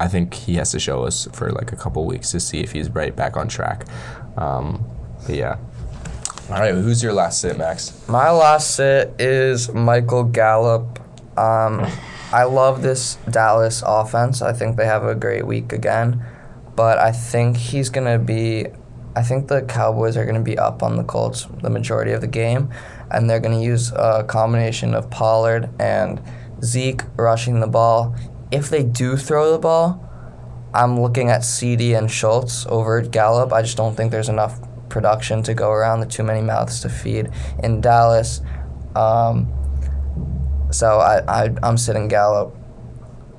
[0.00, 2.72] I think he has to show us for like a couple weeks to see if
[2.72, 3.86] he's right back on track.
[4.36, 4.84] Um,
[5.26, 5.58] but yeah.
[6.50, 8.08] All right, who's your last sit, Max?
[8.08, 10.98] My last sit is Michael Gallup.
[11.38, 11.86] Um,
[12.32, 14.40] I love this Dallas offense.
[14.40, 16.24] I think they have a great week again,
[16.74, 18.66] but I think he's gonna be.
[19.14, 22.26] I think the Cowboys are gonna be up on the Colts the majority of the
[22.26, 22.70] game,
[23.10, 26.20] and they're gonna use a combination of Pollard and
[26.62, 28.14] Zeke rushing the ball.
[28.50, 30.04] If they do throw the ball,
[30.74, 33.52] I'm looking at CeeDee and Schultz over Gallup.
[33.52, 36.00] I just don't think there's enough production to go around.
[36.00, 37.30] The too many mouths to feed
[37.62, 38.40] in Dallas.
[38.94, 39.52] Um,
[40.70, 42.54] so I, I I'm sitting Gallup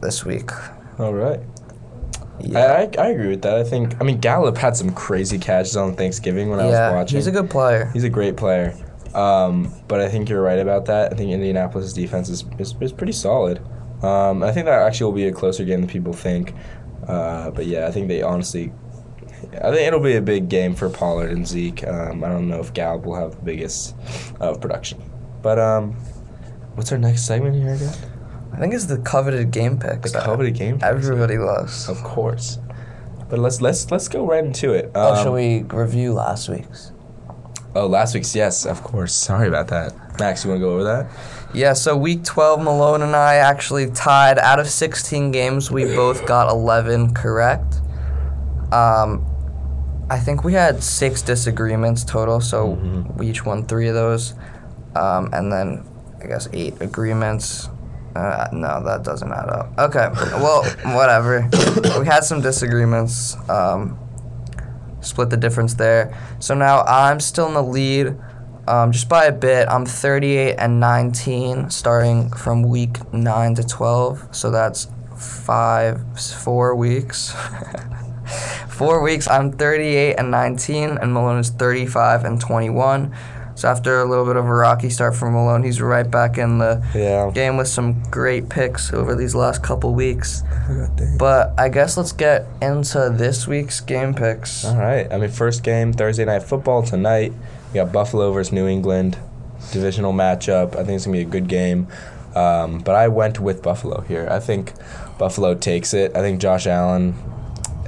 [0.01, 0.51] this week.
[0.97, 1.39] All right.
[2.41, 3.57] Yeah, I, I, I agree with that.
[3.57, 6.93] I think I mean Gallup had some crazy catches on Thanksgiving when I was yeah,
[6.93, 7.17] watching.
[7.17, 7.89] he's a good player.
[7.93, 8.75] He's a great player.
[9.15, 11.13] Um, but I think you're right about that.
[11.13, 13.59] I think Indianapolis' defense is, is, is pretty solid.
[14.03, 16.53] Um, I think that actually will be a closer game than people think.
[17.07, 18.71] Uh, but yeah, I think they honestly,
[19.61, 21.85] I think it'll be a big game for Pollard and Zeke.
[21.87, 23.95] Um, I don't know if Gallup will have the biggest
[24.39, 25.01] of production.
[25.41, 25.93] But um,
[26.75, 27.93] what's our next segment here again?
[28.53, 30.11] I think it's the coveted game picks.
[30.11, 30.83] The coveted game picks.
[30.85, 31.87] Everybody loves.
[31.89, 32.59] Of course.
[33.29, 34.91] But let's let's let's go right into it.
[34.95, 36.91] oh, Um, shall we review last week's?
[37.75, 39.13] Oh, last week's yes, of course.
[39.13, 39.93] Sorry about that.
[40.19, 41.07] Max, you want to go over that?
[41.53, 44.37] Yeah, so week 12, Malone and I actually tied.
[44.39, 47.75] Out of 16 games, we both got 11 correct.
[48.71, 49.25] Um,
[50.09, 53.15] I think we had six disagreements total, so Mhm.
[53.17, 54.33] we each won three of those.
[54.95, 55.83] Um, and then
[56.23, 57.69] I guess eight agreements.
[58.15, 59.71] Uh, no, that doesn't add up.
[59.77, 60.09] Okay,
[60.41, 60.63] well,
[60.95, 61.47] whatever.
[61.99, 63.37] we had some disagreements.
[63.47, 63.97] Um,
[65.01, 66.17] split the difference there.
[66.39, 68.15] So now I'm still in the lead,
[68.67, 69.67] um, just by a bit.
[69.67, 74.35] I'm 38 and 19, starting from week nine to 12.
[74.35, 77.35] So that's five, four weeks.
[78.69, 79.27] four weeks.
[79.27, 83.15] I'm 38 and 19, and Malone is 35 and 21.
[83.59, 86.59] So after a little bit of a rocky start for Malone, he's right back in
[86.59, 87.29] the Yeah.
[87.33, 90.43] game with some great picks over these last couple weeks.
[91.17, 94.63] But I guess let's get into this week's game picks.
[94.63, 95.11] All right.
[95.11, 97.33] I mean, first game Thursday night football tonight.
[97.73, 99.17] We got Buffalo versus New England,
[99.73, 100.73] divisional matchup.
[100.77, 101.87] I think it's gonna be a good game.
[102.35, 104.25] Um, but I went with Buffalo here.
[104.31, 104.71] I think
[105.17, 106.15] Buffalo takes it.
[106.15, 107.15] I think Josh Allen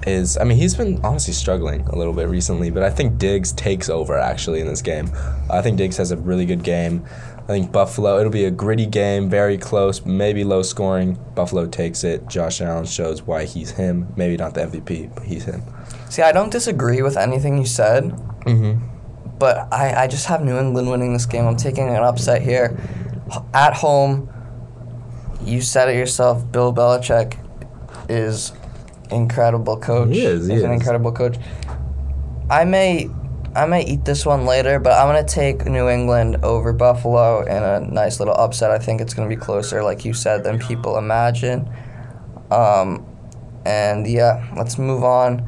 [0.08, 0.38] is.
[0.38, 3.90] I mean, he's been honestly struggling a little bit recently, but I think Diggs takes
[3.90, 5.10] over actually in this game.
[5.50, 7.06] I think Diggs has a really good game.
[7.44, 8.20] I think Buffalo.
[8.20, 11.18] It'll be a gritty game, very close, maybe low scoring.
[11.36, 12.28] Buffalo takes it.
[12.28, 14.08] Josh Allen shows why he's him.
[14.16, 15.64] Maybe not the MVP, but he's him.
[16.10, 18.04] See, I don't disagree with anything you said,
[18.46, 19.38] Mm-hmm.
[19.40, 21.46] but I, I just have New England winning this game.
[21.46, 22.78] I'm taking an upset here.
[23.54, 24.30] At home,
[25.44, 27.38] you said it yourself, Bill Belichick
[28.10, 28.52] is
[29.12, 30.10] incredible coach.
[30.10, 31.38] He is, he He's an incredible coach.
[32.50, 33.10] I may
[33.56, 37.64] I may eat this one later, but I'm gonna take New England over Buffalo in
[37.64, 38.72] a nice little upset.
[38.72, 41.70] I think it's gonna be closer, like you said, than people imagine.
[42.50, 43.06] Um,
[43.66, 45.48] and yeah, let's move on.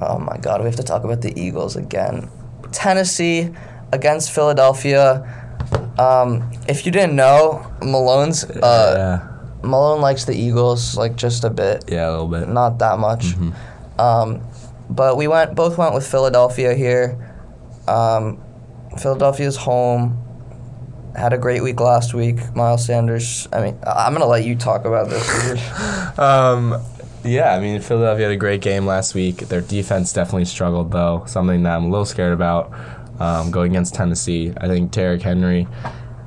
[0.00, 2.30] Oh my God, we have to talk about the Eagles again.
[2.72, 3.50] Tennessee
[3.92, 5.24] against Philadelphia.
[5.98, 9.35] Um, if you didn't know, Malone's uh,
[9.66, 12.48] Malone likes the Eagles like just a bit, yeah, a little bit.
[12.48, 13.34] not that much.
[13.36, 13.52] Mhm.
[13.98, 14.40] Um,
[14.88, 17.16] but we went both went with Philadelphia here.
[17.88, 18.38] Um,
[18.98, 20.22] Philadelphia's home.
[21.16, 22.54] Had a great week last week.
[22.54, 23.48] Miles Sanders.
[23.52, 25.26] I mean, I'm gonna let you talk about this.
[26.18, 26.80] Um,
[27.24, 29.48] yeah, I mean, Philadelphia had a great game last week.
[29.48, 31.24] Their defense definitely struggled, though.
[31.26, 32.72] Something that I'm a little scared about
[33.20, 34.52] um, going against Tennessee.
[34.56, 35.66] I think Derrick Henry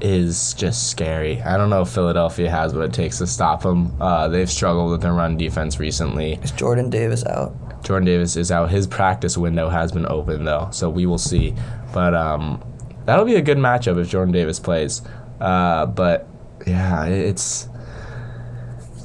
[0.01, 1.41] is just scary.
[1.41, 3.95] I don't know if Philadelphia has what it takes to stop them.
[4.01, 6.33] Uh, they've struggled with their run defense recently.
[6.43, 7.53] Is Jordan Davis out?
[7.83, 8.69] Jordan Davis is out.
[8.69, 11.53] His practice window has been open though, so we will see.
[11.93, 12.63] But um,
[13.05, 15.01] that'll be a good matchup if Jordan Davis plays.
[15.39, 16.27] Uh, but
[16.67, 17.67] yeah, it's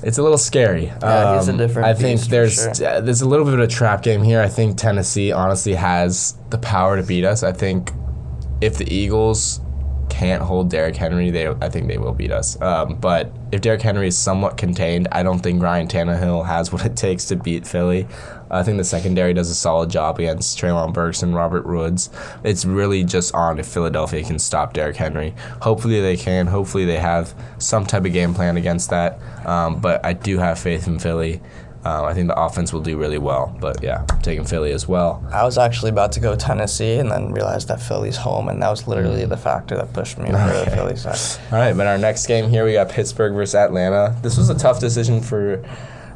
[0.02, 0.86] it's a little scary.
[0.86, 2.86] Yeah, he's a Um, different I think there's sure.
[2.86, 4.40] uh, there's a little bit of a trap game here.
[4.40, 7.42] I think Tennessee honestly has the power to beat us.
[7.42, 7.92] I think
[8.60, 9.60] if the Eagles
[10.14, 12.60] can't hold Derrick Henry, they I think they will beat us.
[12.62, 16.86] Um, but if Derrick Henry is somewhat contained, I don't think Ryan Tannehill has what
[16.86, 18.06] it takes to beat Philly.
[18.50, 22.10] I think the secondary does a solid job against Treylon Burks and Robert Woods.
[22.44, 25.34] It's really just on if Philadelphia can stop Derrick Henry.
[25.62, 26.46] Hopefully they can.
[26.46, 29.18] Hopefully they have some type of game plan against that.
[29.44, 31.40] Um, but I do have faith in Philly.
[31.84, 33.54] Um, I think the offense will do really well.
[33.60, 35.22] But yeah, I'm taking Philly as well.
[35.32, 38.70] I was actually about to go Tennessee and then realized that Philly's home, and that
[38.70, 40.74] was literally the factor that pushed me over the Okay.
[40.74, 41.18] Philly side.
[41.52, 44.16] All right, but our next game here we got Pittsburgh versus Atlanta.
[44.22, 45.62] This was a tough decision for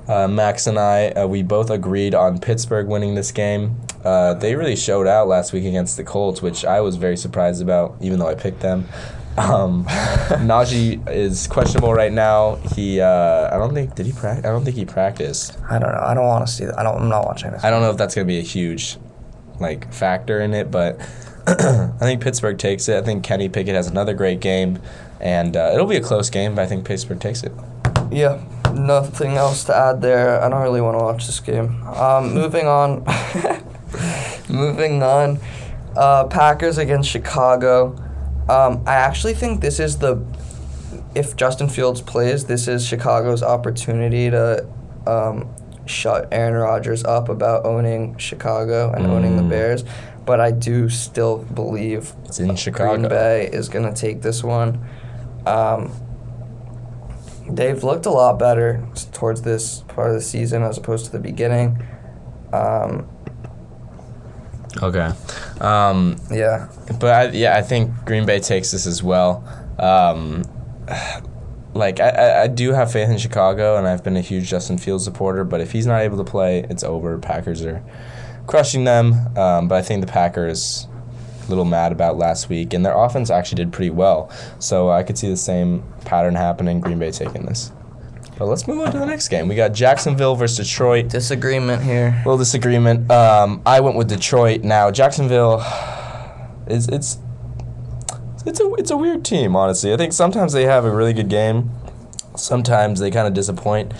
[0.09, 3.79] Uh, Max and I, uh, we both agreed on Pittsburgh winning this game.
[4.03, 7.61] Uh, they really showed out last week against the Colts, which I was very surprised
[7.61, 8.89] about, even though I picked them.
[9.39, 12.57] Um, Najee is questionable right now.
[12.75, 14.45] He, uh, I don't think did he practice?
[14.45, 15.57] I don't think he practiced.
[15.71, 16.01] I don't know.
[16.01, 16.79] I don't want to see that.
[16.79, 17.03] I don't.
[17.03, 17.63] I'm not watching this.
[17.65, 18.97] I don't know if that's gonna be a huge,
[19.61, 21.01] like, factor in it, but
[21.47, 22.97] I think Pittsburgh takes it.
[22.97, 24.81] I think Kenny Pickett has another great game,
[25.21, 27.53] and uh, it'll be a close game, but I think Pittsburgh takes it.
[28.11, 28.43] Yeah,
[28.75, 30.43] nothing else to add there.
[30.43, 31.83] I don't really want to watch this game.
[31.85, 33.05] Um, moving on.
[34.49, 35.39] moving on.
[35.97, 37.97] Uh, Packers against Chicago.
[38.49, 40.23] Um, I actually think this is the.
[41.15, 44.67] If Justin Fields plays, this is Chicago's opportunity to
[45.07, 45.49] um,
[45.87, 49.51] shut Aaron Rodgers up about owning Chicago and owning the Mm.
[49.51, 49.85] Bears.
[50.25, 52.97] But I do still believe It's in Chicago.
[52.97, 54.87] Green Bay is going to take this one.
[55.47, 55.91] Um,
[57.49, 61.19] they've looked a lot better towards this part of the season as opposed to the
[61.21, 61.83] beginning.
[62.53, 63.09] Um,
[64.83, 65.11] Okay.
[65.61, 66.69] Um, yeah,
[67.01, 69.45] but I, yeah, I think Green Bay takes this as well.
[69.79, 70.45] Um,
[71.75, 74.79] like I, I, I do have faith in Chicago, and I've been a huge Justin
[74.79, 75.45] Fields supporter.
[75.45, 77.19] But if he's not able to play, it's over.
[77.19, 77.83] Packers are
[78.47, 79.37] crushing them.
[79.37, 80.89] Um, but I think the Packers
[81.47, 84.31] a little mad about last week, and their offense actually did pretty well.
[84.59, 86.81] So I could see the same pattern happening.
[86.81, 87.73] Green Bay taking this.
[88.39, 89.49] But let's move on to the next game.
[89.49, 91.09] We got Jacksonville versus Detroit.
[91.09, 92.15] disagreement here.
[92.19, 93.11] Little disagreement.
[93.11, 94.63] Um, I went with Detroit.
[94.63, 95.61] Now Jacksonville
[96.69, 97.19] is it's
[98.47, 99.57] it's a it's a weird team.
[99.57, 101.71] Honestly, I think sometimes they have a really good game.
[102.37, 103.93] Sometimes they kind of disappoint.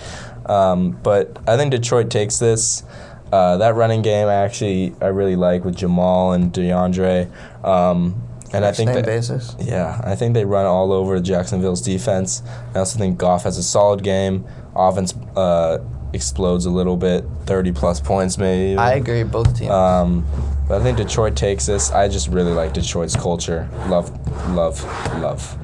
[0.45, 2.83] Um, but I think Detroit takes this.
[3.31, 7.29] Uh, that running game, I actually I really like with Jamal and DeAndre.
[7.63, 9.55] Um, and I think that basis.
[9.59, 12.41] yeah, I think they run all over Jacksonville's defense.
[12.75, 14.45] I also think Goff has a solid game.
[14.75, 15.79] Offense uh,
[16.13, 18.77] explodes a little bit, thirty plus points maybe.
[18.77, 19.23] I agree.
[19.23, 19.71] Both teams.
[19.71, 20.25] Um,
[20.67, 21.91] but I think Detroit takes this.
[21.91, 23.67] I just really like Detroit's culture.
[23.87, 24.09] Love,
[24.55, 24.83] love,
[25.21, 25.57] love.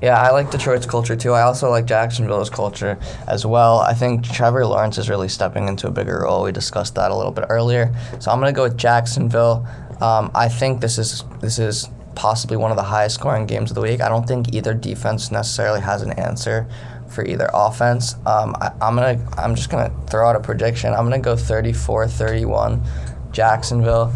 [0.00, 1.32] Yeah, I like Detroit's culture too.
[1.32, 3.80] I also like Jacksonville's culture as well.
[3.80, 6.44] I think Trevor Lawrence is really stepping into a bigger role.
[6.44, 7.92] We discussed that a little bit earlier.
[8.20, 9.66] So I'm gonna go with Jacksonville.
[10.00, 13.74] Um, I think this is this is possibly one of the highest scoring games of
[13.74, 14.00] the week.
[14.00, 16.68] I don't think either defense necessarily has an answer
[17.08, 18.14] for either offense.
[18.26, 20.92] Um, I, I'm gonna I'm just gonna throw out a prediction.
[20.92, 22.84] I'm gonna go 34-31,
[23.32, 24.12] Jacksonville.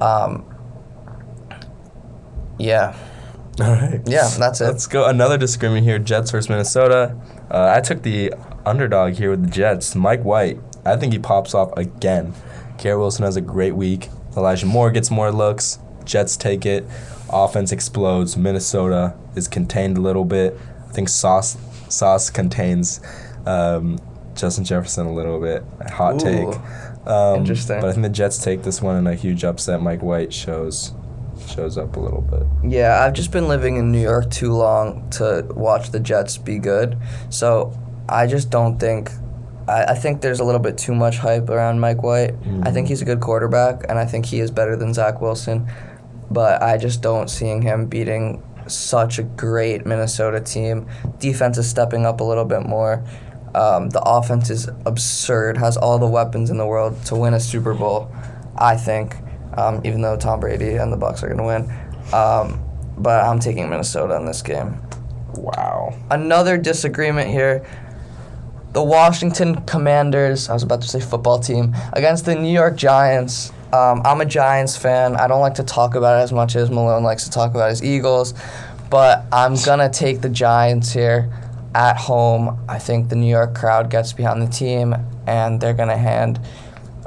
[0.00, 0.44] Um,
[2.58, 2.96] yeah.
[3.60, 4.00] All right.
[4.06, 4.64] Yeah, that's it.
[4.64, 5.06] Let's go.
[5.06, 5.98] Another disagreement here.
[5.98, 7.16] Jets versus Minnesota.
[7.50, 8.32] Uh, I took the
[8.66, 9.94] underdog here with the Jets.
[9.94, 10.58] Mike White.
[10.84, 12.34] I think he pops off again.
[12.78, 14.08] Garrett Wilson has a great week.
[14.36, 15.78] Elijah Moore gets more looks.
[16.04, 16.84] Jets take it.
[17.30, 18.36] Offense explodes.
[18.36, 20.58] Minnesota is contained a little bit.
[20.88, 21.56] I think Sauce
[21.88, 23.00] Sauce contains
[23.46, 23.98] um,
[24.34, 25.64] Justin Jefferson a little bit.
[25.90, 26.52] Hot Ooh.
[26.52, 27.06] take.
[27.06, 27.80] Um, Interesting.
[27.80, 29.80] But I think the Jets take this one in a huge upset.
[29.80, 30.92] Mike White shows
[31.48, 32.42] shows up a little bit.
[32.70, 36.58] Yeah, I've just been living in New York too long to watch the Jets be
[36.58, 36.96] good.
[37.30, 37.76] So
[38.08, 39.10] I just don't think.
[39.68, 42.34] I, I think there's a little bit too much hype around Mike White.
[42.62, 45.68] I think he's a good quarterback, and I think he is better than Zach Wilson.
[46.30, 50.88] But I just don't seeing him beating such a great Minnesota team.
[51.18, 53.04] Defense is stepping up a little bit more.
[53.54, 57.40] Um, the offense is absurd, has all the weapons in the world to win a
[57.40, 58.10] Super Bowl,
[58.56, 59.16] I think,
[59.56, 62.12] um, even though Tom Brady and the Bucs are going to win.
[62.12, 62.60] Um,
[62.98, 64.80] but I'm taking Minnesota in this game.
[65.34, 65.96] Wow.
[66.10, 67.64] Another disagreement here.
[68.74, 73.52] The Washington Commanders, I was about to say football team, against the New York Giants.
[73.72, 75.14] Um, I'm a Giants fan.
[75.14, 77.70] I don't like to talk about it as much as Malone likes to talk about
[77.70, 78.34] his Eagles,
[78.90, 81.32] but I'm going to take the Giants here
[81.72, 82.58] at home.
[82.68, 84.92] I think the New York crowd gets behind the team,
[85.24, 86.40] and they're going to hand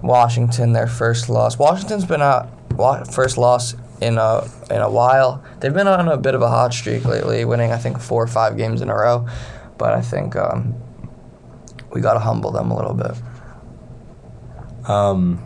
[0.01, 1.59] Washington their first loss.
[1.59, 2.49] Washington's been a
[3.11, 5.43] first loss in a in a while.
[5.59, 8.27] They've been on a bit of a hot streak lately, winning I think four or
[8.27, 9.27] five games in a row.
[9.77, 10.73] But I think um,
[11.91, 13.11] we got to humble them a little bit.
[14.89, 15.43] Um,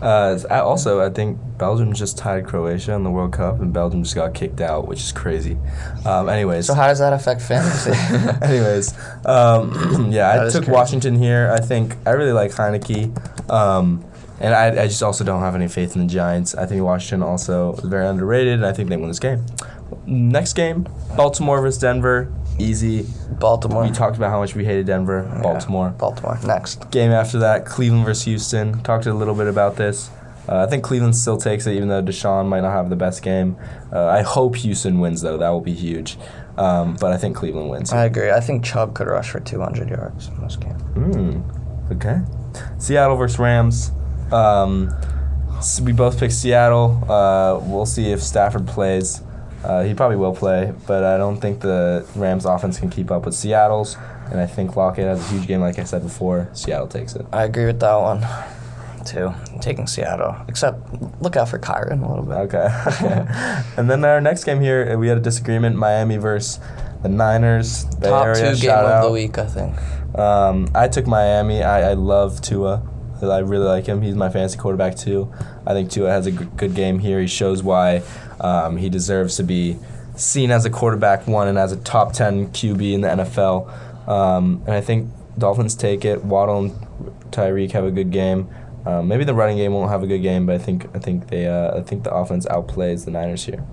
[0.00, 4.16] uh, also, I think Belgium just tied Croatia in the World Cup, and Belgium just
[4.16, 5.56] got kicked out, which is crazy.
[6.04, 7.92] Um, anyways, So how does that affect fantasy?
[8.42, 8.94] anyways,
[9.24, 9.70] um,
[10.10, 10.72] yeah, That I took crazy.
[10.72, 11.52] Washington here.
[11.56, 13.16] I think I really like Heinicke,
[13.48, 14.04] um,
[14.40, 16.56] and I, I just also don't have any faith in the Giants.
[16.56, 19.46] I think Washington also is very underrated, and I think they win this game.
[20.04, 22.32] Next game, Baltimore versus Denver.
[22.62, 23.06] Easy.
[23.38, 23.82] Baltimore.
[23.82, 25.28] We talked about how much we hated Denver.
[25.34, 25.42] Yeah.
[25.42, 25.90] Baltimore.
[25.90, 26.38] Baltimore.
[26.46, 26.90] Next.
[26.90, 28.82] Game after that, Cleveland versus Houston.
[28.82, 30.10] Talked a little bit about this.
[30.48, 33.22] Uh, I think Cleveland still takes it, even though Deshaun might not have the best
[33.22, 33.56] game.
[33.92, 35.36] Uh, I hope Houston wins, though.
[35.38, 36.18] That will be huge.
[36.56, 37.92] Um, but I think Cleveland wins.
[37.92, 38.30] I agree.
[38.30, 40.76] I think Chubb could rush for 200 yards in this game.
[40.94, 42.20] Mm, okay.
[42.78, 43.92] Seattle versus Rams.
[44.32, 44.92] Um,
[45.82, 47.02] we both picked Seattle.
[47.08, 49.22] Uh, we'll see if Stafford plays.
[49.64, 53.24] Uh, he probably will play, but I don't think the Rams offense can keep up
[53.24, 53.96] with Seattle's.
[54.30, 56.48] And I think Lockett has a huge game, like I said before.
[56.52, 57.26] Seattle takes it.
[57.32, 58.26] I agree with that one,
[59.04, 59.28] too.
[59.52, 60.34] I'm taking Seattle.
[60.48, 60.80] Except,
[61.20, 62.34] look out for Kyren a little bit.
[62.34, 62.68] Okay.
[62.86, 63.26] okay.
[63.76, 66.60] and then our next game here, we had a disagreement: Miami versus
[67.02, 67.84] the Niners.
[67.96, 69.76] Bay Top Area, two game of the week, I think.
[70.18, 71.62] Um, I took Miami.
[71.62, 72.82] I, I love Tua.
[73.22, 74.02] I really like him.
[74.02, 75.32] He's my fantasy quarterback too.
[75.66, 77.20] I think Tua has a g- good game here.
[77.20, 78.02] He shows why
[78.42, 79.78] um, he deserves to be
[80.16, 84.08] seen as a quarterback one and as a top ten QB in the NFL.
[84.08, 86.24] Um, and I think Dolphins take it.
[86.24, 86.72] Waddle and
[87.30, 88.48] Tyreek have a good game.
[88.84, 91.28] Um, maybe the running game won't have a good game, but I think I think
[91.28, 93.64] they uh, I think the offense outplays the Niners here.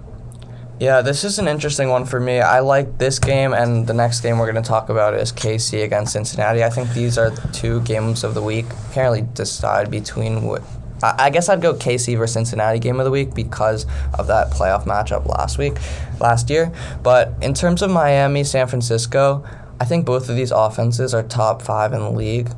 [0.80, 2.40] Yeah, this is an interesting one for me.
[2.40, 5.84] I like this game, and the next game we're going to talk about is KC
[5.84, 6.64] against Cincinnati.
[6.64, 8.66] I think these are two games of the week.
[8.94, 10.62] Can't really decide between what.
[11.02, 13.86] I guess I'd go KC versus Cincinnati game of the week because
[14.18, 15.78] of that playoff matchup last week,
[16.20, 16.72] last year.
[17.04, 19.46] But in terms of Miami, San Francisco,
[19.80, 22.50] I think both of these offenses are top five in the league.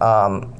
[0.00, 0.54] Um,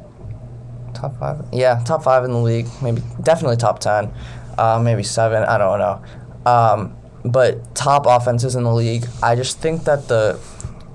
[0.95, 1.45] top five?
[1.53, 2.69] Yeah, top five in the league.
[2.83, 4.13] Maybe definitely top ten.
[4.57, 5.43] Uh, maybe seven.
[5.43, 6.03] I don't know.
[6.51, 9.07] Um, but top offenses in the league.
[9.23, 10.39] I just think that the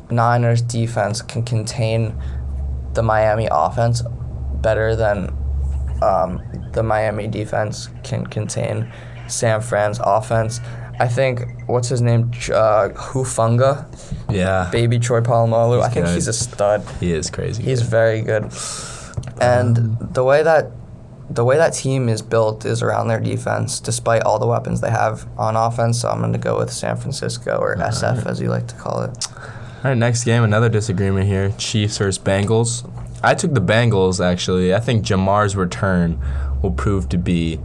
[0.10, 2.16] Niners defense can contain
[2.94, 4.02] the Miami offense
[4.62, 5.37] better than
[6.02, 6.42] um,
[6.74, 8.92] the Miami defense can contain
[9.28, 10.60] San Fran's offense.
[11.00, 13.86] I think what's his name, uh, Hufanga,
[14.32, 15.82] Yeah, baby Troy Polamalu.
[15.84, 16.16] I think good.
[16.16, 16.84] he's a stud.
[17.00, 17.62] he is crazy.
[17.64, 17.90] He's good.
[17.90, 18.52] very good.
[19.40, 20.72] And the way that
[21.30, 24.90] the way that team is built is around their defense, despite all the weapons they
[24.90, 26.00] have on offense.
[26.00, 29.02] So I'm going to go with San Francisco or SF, as you like to call
[29.04, 29.28] it.
[29.84, 31.52] All right, next game, another disagreement here.
[31.58, 32.90] Chiefs versus Bengals.
[33.24, 34.74] I took the Bengals, actually.
[34.74, 36.20] I think Ja'Marr's return
[36.62, 37.60] will prove to be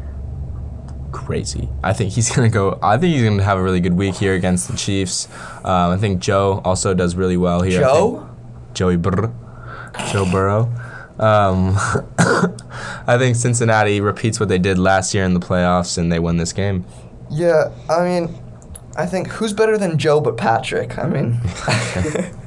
[1.13, 1.69] crazy.
[1.83, 3.95] I think he's going to go, I think he's going to have a really good
[3.95, 5.29] week here against the Chiefs.
[5.65, 7.81] Um, I think Joe also does really well here.
[7.81, 8.29] Joe?
[8.75, 9.33] Joey Burr.
[10.11, 10.73] Joe Burrow.
[11.19, 11.75] Um,
[13.07, 16.39] I think Cincinnati repeats what they did last year in the playoffs and they win
[16.39, 16.85] this game.
[17.31, 18.35] Yeah, I mean,
[18.97, 20.99] I think who's better than Joe but Patrick?
[20.99, 21.41] I mean,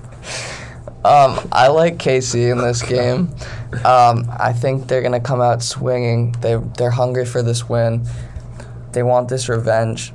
[1.06, 3.30] um, I like KC in this game.
[3.84, 6.32] Um, I think they're gonna come out swinging.
[6.42, 8.06] They they're hungry for this win.
[8.92, 10.14] They want this revenge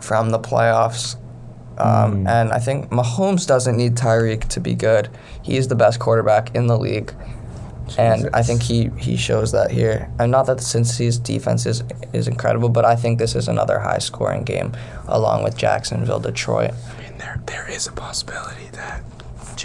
[0.00, 1.16] from the playoffs.
[1.78, 2.28] Um, Mm.
[2.28, 5.08] And I think Mahomes doesn't need Tyreek to be good.
[5.42, 7.12] He's the best quarterback in the league.
[7.96, 10.10] And I think he, he shows that here.
[10.18, 11.82] And not that Cincy's defense is,
[12.12, 14.72] is incredible, but I think this is another high scoring game
[15.06, 16.72] along with Jacksonville, Detroit.
[16.72, 19.02] I mean, there there is a possibility that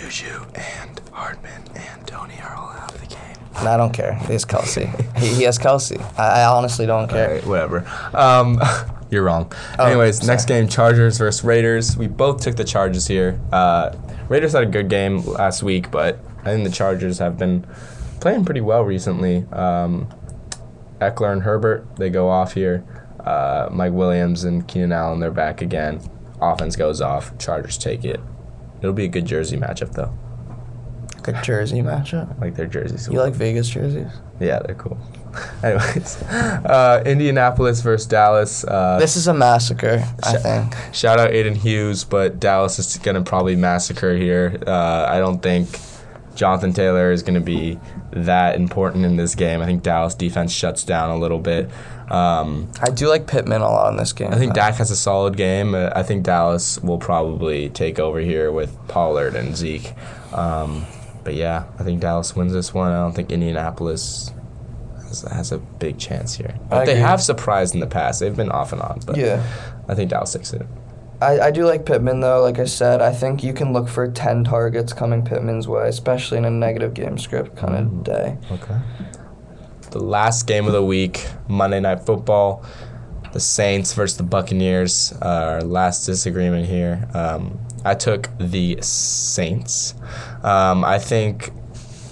[0.10, 3.20] Juju and Hardman and Tony are all out of the game.
[3.56, 4.16] And I don't care.
[4.16, 5.18] He has Kelce.
[5.18, 5.98] he, he has Kelce.
[6.20, 7.40] I, I honestly don't care.
[7.42, 7.88] Whatever.
[8.14, 8.60] Um,
[9.10, 9.52] you're wrong.
[9.80, 10.28] Oh, Anyways, sorry.
[10.28, 11.96] next game, Chargers versus Raiders.
[11.96, 13.40] We both took the Chargers here.
[13.54, 13.96] Uh,
[14.28, 17.66] Raiders had a good game last week, but I think the Chargers have been
[18.20, 19.46] playing pretty well recently.
[19.54, 20.10] Um,
[21.00, 22.84] Ekeler and Herbert, they go off here.
[23.22, 26.02] Uh, Mike Williams and Keenan Allen, they're back again.
[26.42, 27.38] Offense goes off.
[27.38, 28.20] Chargers take it.
[28.84, 30.14] It'll be a good jersey matchup, though.
[31.24, 32.36] Good jersey matchup.
[32.38, 33.08] I like their jerseys.
[33.08, 34.12] You like Vegas jerseys?
[34.42, 34.98] Yeah, they're cool.
[35.64, 38.64] Anyways, uh, Indianapolis versus Dallas.
[38.66, 40.76] Uh, This is a massacre, I think.
[40.94, 44.62] Shout out Aiden Hughes, but Dallas is going to probably massacre here.
[44.68, 45.70] Uh, I don't think
[46.36, 47.80] Jonathan Taylor is going to be
[48.12, 49.62] that important in this game.
[49.62, 51.70] I think Dallas defense shuts down a little bit.
[52.10, 54.32] Um, I do like Pittman a lot in this game.
[54.32, 55.74] I think Dak has a solid game.
[55.74, 59.94] I think Dallas will probably take over here with Pollard and Zeke.
[60.34, 60.86] Um,
[61.24, 62.92] but yeah, I think Dallas wins this one.
[62.92, 64.32] I don't think Indianapolis
[65.08, 66.54] has, has a big chance here.
[66.70, 67.02] But I they agree.
[67.04, 68.20] have surprised in the past.
[68.20, 69.42] They've been off and on, but Yeah.
[69.88, 70.66] I think Dallas takes it.
[71.24, 72.42] I, I do like Pittman though.
[72.42, 76.38] Like I said, I think you can look for ten targets coming Pittman's way, especially
[76.38, 77.98] in a negative game script kind Mm.
[77.98, 78.38] of day.
[78.52, 78.78] Okay.
[79.92, 82.64] The last game of the week, Monday Night Football,
[83.32, 85.14] the Saints versus the Buccaneers.
[85.22, 87.08] Uh, our last disagreement here.
[87.14, 89.94] Um, I took the Saints.
[90.44, 91.52] Um, I think,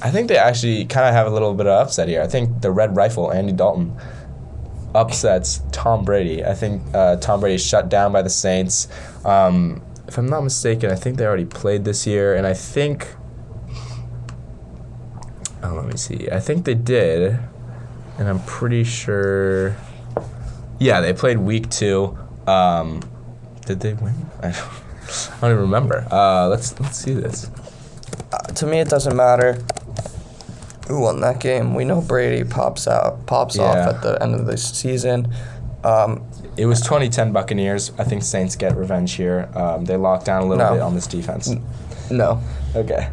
[0.02, 2.22] I think they actually kind of have a little bit of upset here.
[2.22, 3.96] I think the Red Rifle, Andy Dalton,
[4.94, 6.44] upsets Tom Brady.
[6.44, 8.88] I think uh, Tom Brady is shut down by the Saints.
[9.26, 13.08] Um, if I'm not mistaken, I think they already played this year, and I think.
[15.64, 16.28] Oh, let me see.
[16.32, 17.40] I think they did.
[18.18, 19.76] and I'm pretty sure.
[20.80, 22.18] Yeah, they played week two.
[22.48, 23.02] Um,
[23.66, 24.16] did they win?
[24.40, 26.08] I don't, I don't even remember.
[26.12, 27.50] Uh, let's let's see this.
[28.34, 29.64] Uh, to me, it doesn't matter
[30.92, 31.74] who won that game.
[31.74, 35.34] We know Brady pops out, pops off at the end of the season.
[35.86, 36.24] Um,
[36.58, 37.94] It was 2010 Buccaneers.
[37.98, 39.48] I think Saints get revenge here.
[39.56, 40.74] Um, they locked down a little No.
[40.74, 41.50] bit on this defense.
[42.10, 42.40] no,
[42.76, 43.08] Okay.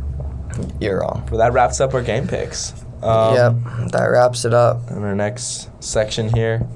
[0.80, 1.22] you're wrong.
[1.30, 2.74] Well, that wraps up our game picks.
[3.00, 3.54] Um, yep,
[3.92, 4.90] that wraps it up.
[4.90, 6.66] In our next section here,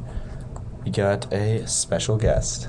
[0.85, 2.69] we got a special guest.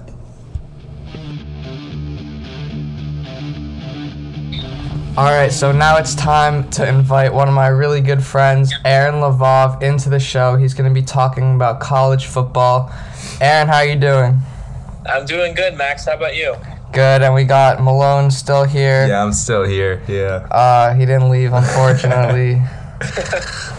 [5.15, 9.15] All right, so now it's time to invite one of my really good friends, Aaron
[9.21, 10.55] Lavov, into the show.
[10.55, 12.91] He's going to be talking about college football.
[13.39, 14.39] Aaron, how are you doing?
[15.05, 16.05] I'm doing good, Max.
[16.07, 16.55] How about you?
[16.93, 19.05] Good, and we got Malone still here.
[19.05, 20.01] Yeah, I'm still here.
[20.07, 20.47] Yeah.
[20.49, 22.55] Uh, he didn't leave, unfortunately.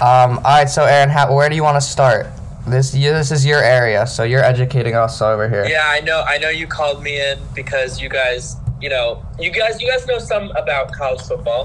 [0.00, 2.28] um, all right, so Aaron, how, where do you want to start?
[2.68, 5.66] This this is your area, so you're educating us over here.
[5.66, 6.22] Yeah, I know.
[6.26, 10.06] I know you called me in because you guys, you know, you guys, you guys
[10.06, 11.64] know some about college football,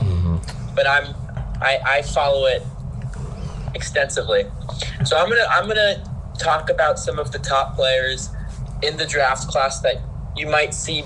[0.74, 1.14] but I'm,
[1.62, 2.64] I, I follow it
[3.76, 4.46] extensively.
[5.04, 6.02] So I'm gonna, I'm gonna
[6.38, 8.30] talk about some of the top players
[8.84, 9.98] in the draft class that
[10.38, 11.04] you might see,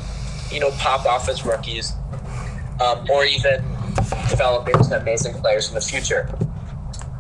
[0.51, 1.93] you know, pop off as rookies,
[2.79, 3.63] um, or even
[4.29, 6.29] develop into amazing players in the future.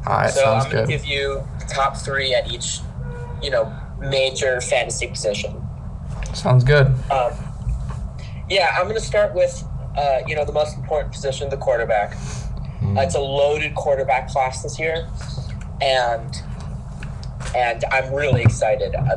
[0.05, 0.89] All right, so I'm gonna good.
[0.89, 2.77] give you the top three at each,
[3.41, 5.67] you know, major fantasy position.
[6.35, 6.93] Sounds good.
[7.09, 7.33] Um,
[8.49, 9.63] yeah, I'm gonna start with,
[9.97, 12.15] uh, you know, the most important position, the quarterback.
[12.83, 15.07] Uh, it's a loaded quarterback class this year,
[15.81, 16.41] and
[17.55, 18.93] and I'm really excited.
[18.95, 19.15] Uh,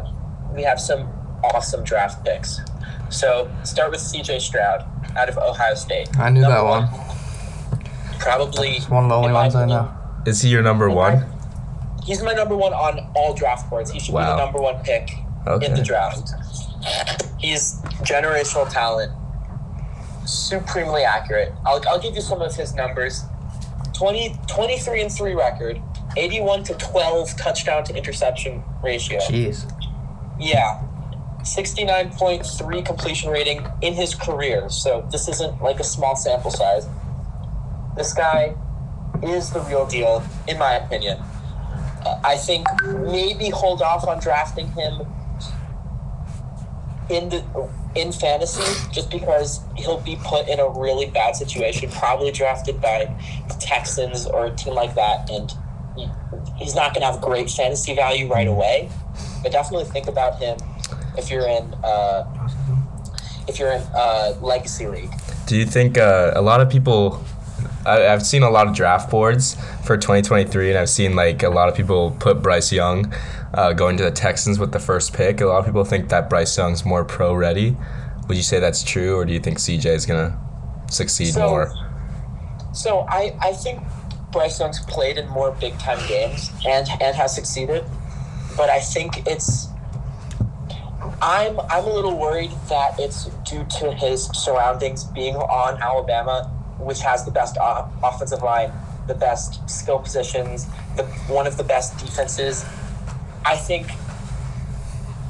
[0.54, 1.08] we have some
[1.42, 2.60] awesome draft picks.
[3.08, 4.38] So start with C.J.
[4.40, 4.84] Stroud
[5.16, 6.08] out of Ohio State.
[6.18, 6.88] I knew that Number one.
[8.18, 9.92] Probably It's one of the only in my ones I know.
[10.26, 11.24] Is he your number one?
[12.04, 13.90] He's my number one on all draft boards.
[13.90, 14.32] He should Wow.
[14.34, 15.10] be the number one pick
[15.46, 15.66] Okay.
[15.66, 16.32] in the draft.
[17.38, 19.12] He's generational talent,
[20.26, 21.52] supremely accurate.
[21.64, 23.24] I'll, I'll give you some of his numbers
[23.96, 25.80] 20, 23 and 3 record,
[26.16, 29.20] 81 to 12 touchdown to interception ratio.
[29.20, 29.70] Jeez.
[30.38, 30.82] Yeah.
[31.40, 34.68] 69.3 completion rating in his career.
[34.68, 36.88] So this isn't like a small sample size.
[37.96, 38.54] This guy
[39.22, 41.18] is the real deal, in my opinion.
[42.04, 45.06] Uh, I think maybe hold off on drafting him
[47.08, 52.30] in the in fantasy just because he'll be put in a really bad situation, probably
[52.30, 53.10] drafted by
[53.60, 55.52] Texans or a team like that, and
[56.56, 58.90] he's not going to have great fantasy value right away.
[59.42, 60.58] But definitely think about him
[61.16, 62.48] if you're in uh,
[63.48, 65.12] if you're in uh, legacy league.
[65.46, 67.24] Do you think uh, a lot of people?
[67.86, 69.54] I, I've seen a lot of draft boards
[69.84, 73.12] for 2023, and I've seen like a lot of people put Bryce Young
[73.56, 75.40] uh, going to the Texans with the first pick.
[75.40, 77.76] A lot of people think that Bryce Young's more pro ready.
[78.28, 80.38] Would you say that's true, or do you think CJ is gonna
[80.90, 81.72] succeed So- more?
[82.72, 83.80] So I, I think
[84.32, 87.84] Bryce Young's played in more big time games and and has succeeded,
[88.56, 89.68] but I think it's
[91.22, 97.00] I'm I'm a little worried that it's due to his surroundings being on Alabama, which
[97.00, 98.70] has the best offensive line,
[99.06, 102.66] the best skill positions, the one of the best defenses.
[103.46, 103.86] I think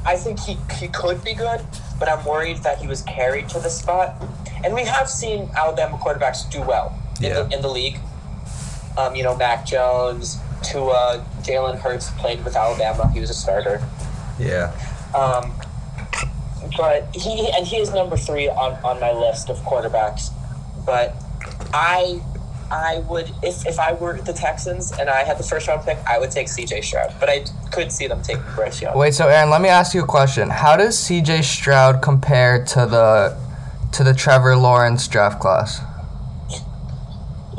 [0.05, 1.61] I think he, he could be good,
[1.99, 4.15] but I'm worried that he was carried to the spot.
[4.63, 7.33] And we have seen Alabama quarterbacks do well in, Yeah.
[7.41, 7.99] the, in the league.
[8.97, 13.11] Um, you know, Mac Jones, Tua, Jalen Hurts played with Alabama.
[13.11, 13.83] He was a starter.
[14.39, 14.71] Yeah.
[15.13, 15.51] Um,
[16.77, 20.29] but he and he is number three on, on my list of quarterbacks.
[20.85, 21.15] But
[21.73, 22.21] I
[22.69, 25.97] I would if, if I were the Texans and I had the first round pick,
[26.05, 27.13] I would take CJ Stroud.
[27.19, 28.97] But I could see them taking Bryce Young.
[28.97, 30.49] Wait, so Aaron, let me ask you a question.
[30.49, 33.37] How does CJ Stroud compare to the
[33.93, 35.79] to the Trevor Lawrence draft class?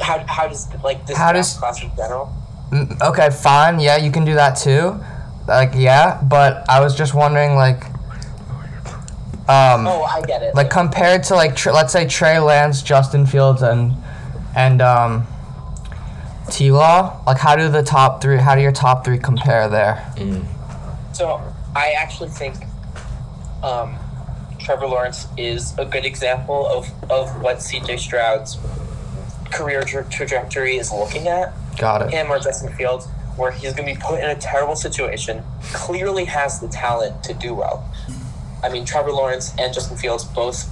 [0.00, 2.32] How, how does like this How draft does- class in general?
[2.70, 3.80] Mm, Okay, fine.
[3.80, 5.00] Yeah, you can do that too.
[5.46, 7.82] Like, yeah, but I was just wondering, like,
[9.48, 10.54] um, Oh, I get it.
[10.54, 13.94] like compared to like tr- let's say Trey Lance, Justin Fields, and
[14.58, 15.26] and um,
[16.50, 17.22] T Law.
[17.26, 18.36] Like, how do the top three?
[18.36, 20.12] How do your top three compare there?
[21.12, 21.40] So
[21.76, 22.56] I actually think
[23.62, 23.96] um,
[24.58, 28.58] Trevor Lawrence is a good example of, of what CJ Stroud's
[29.52, 31.54] career tra- trajectory is looking at.
[31.78, 32.10] Got it.
[32.10, 33.06] Him or Justin Fields,
[33.36, 37.32] where he's going to be put in a terrible situation, clearly has the talent to
[37.32, 37.88] do well.
[38.62, 40.68] I mean, Trevor Lawrence and Justin Fields both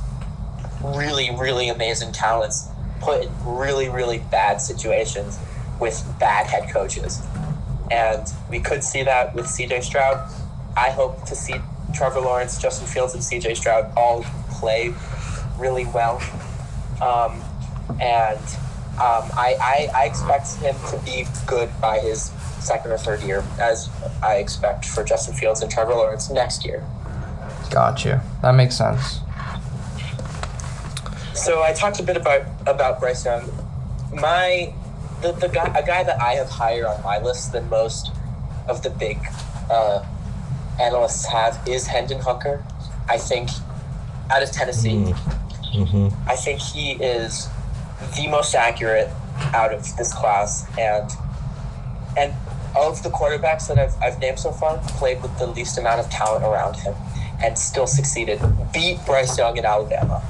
[0.82, 2.68] really, really amazing talents,
[3.00, 5.38] put in really, really bad situations
[5.80, 7.22] with bad head coaches.
[7.90, 10.28] and we could see that with CJ Stroud.
[10.76, 11.54] I hope to see
[11.94, 14.92] Trevor Lawrence, Justin Fields, and CJ Stroud all play
[15.58, 16.20] really well.
[17.00, 17.40] Um,
[18.00, 18.38] and
[18.98, 23.44] um, I, I, I expect him to be good by his second or third year,
[23.60, 23.88] as
[24.22, 26.84] I expect for Justin Fields and Trevor Lawrence next year.
[27.70, 28.20] Got you.
[28.42, 29.20] That makes sense.
[31.36, 33.50] So I talked a bit about about Bryce Young.
[34.12, 34.72] My
[35.20, 38.10] the, the guy a guy that I have higher on my list than most
[38.68, 39.18] of the big
[39.70, 40.04] uh,
[40.80, 42.64] analysts have is Hendon Hooker.
[43.08, 43.50] I think
[44.30, 45.14] out of Tennessee,
[45.76, 46.08] Mm-hmm.
[46.28, 47.48] I think he is
[48.16, 49.10] the most accurate
[49.52, 51.10] out of this class, and
[52.16, 52.32] and
[52.74, 56.08] of the quarterbacks that I've, I've named so far, played with the least amount of
[56.08, 56.94] talent around him,
[57.44, 58.40] and still succeeded.
[58.72, 60.22] Beat Bryce Young in Alabama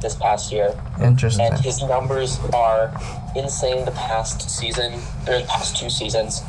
[0.00, 1.46] this past year, Interesting.
[1.46, 2.92] and his numbers are
[3.36, 3.84] insane.
[3.84, 4.94] The past season,
[5.26, 6.42] or the past two seasons,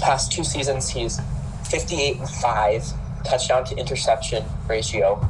[0.00, 1.20] past two seasons, he's
[1.68, 2.84] fifty-eight and five
[3.24, 5.26] touchdown to interception ratio,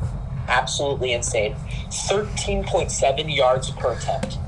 [0.49, 1.55] absolutely insane.
[1.91, 4.39] Thirteen point seven yards per attempt.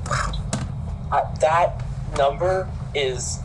[1.12, 1.84] Uh, that
[2.16, 3.40] number is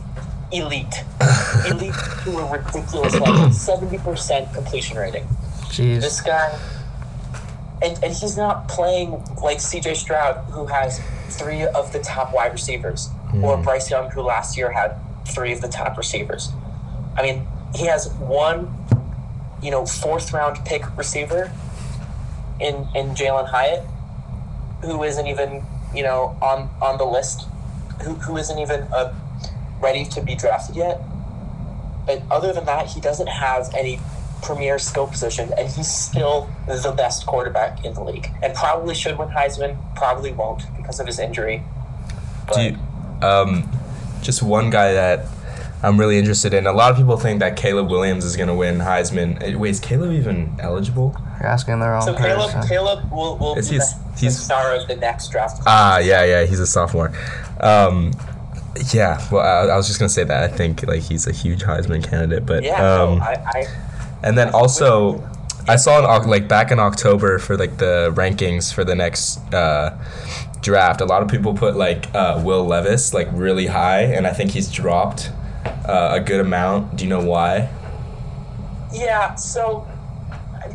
[0.52, 1.04] elite,
[1.68, 1.94] elite
[2.24, 3.50] to a ridiculous level.
[3.52, 5.26] Seventy percent completion rating.
[5.70, 6.00] Jeez.
[6.00, 6.58] This guy,
[7.82, 9.12] and, and he's not playing
[9.42, 13.08] like CJ Stroud, who has three of the top wide receivers,
[13.44, 16.52] or Bryce Young, who last year had three of the top receivers.
[17.16, 18.74] I mean, he has one,
[19.62, 21.52] you know, fourth round pick receiver
[22.60, 23.86] in in Jalin Hyatt,
[24.82, 25.64] who isn't even
[25.94, 27.48] you know on on the list,
[28.02, 29.14] who who isn't even uh,
[29.80, 31.00] ready to be drafted yet.
[32.06, 34.00] But other than that, he doesn't have any
[34.42, 39.18] premier skill position, and he's still the best quarterback in the league, and probably should
[39.18, 39.76] win Heisman.
[39.96, 41.62] Probably won't because of his injury.
[42.46, 42.76] But Do you,
[43.26, 43.70] um,
[44.22, 45.26] just one guy that
[45.82, 46.66] I'm really interested in.
[46.66, 49.54] A lot of people think that Caleb Williams is going to win Heisman.
[49.54, 51.14] Uh, Wait, is Caleb even eligible?
[51.38, 52.68] You're asking the wrong so Caleb, person.
[52.68, 55.62] Caleb will will Is be he's- the, the star of the next draft.
[55.66, 57.12] Ah, yeah, yeah, he's a sophomore.
[57.60, 58.12] Um,
[58.92, 61.62] yeah, well, I, I was just gonna say that I think like he's a huge
[61.62, 63.66] Heisman candidate, but yeah, um, no, I, I
[64.22, 65.22] and then also
[65.68, 69.96] I saw like back in October for like the rankings for the next uh,
[70.60, 71.00] draft.
[71.00, 74.50] A lot of people put like uh, Will Levis like really high, and I think
[74.50, 75.30] he's dropped
[75.86, 76.96] uh, a good amount.
[76.96, 77.68] Do you know why?
[78.92, 79.86] Yeah, so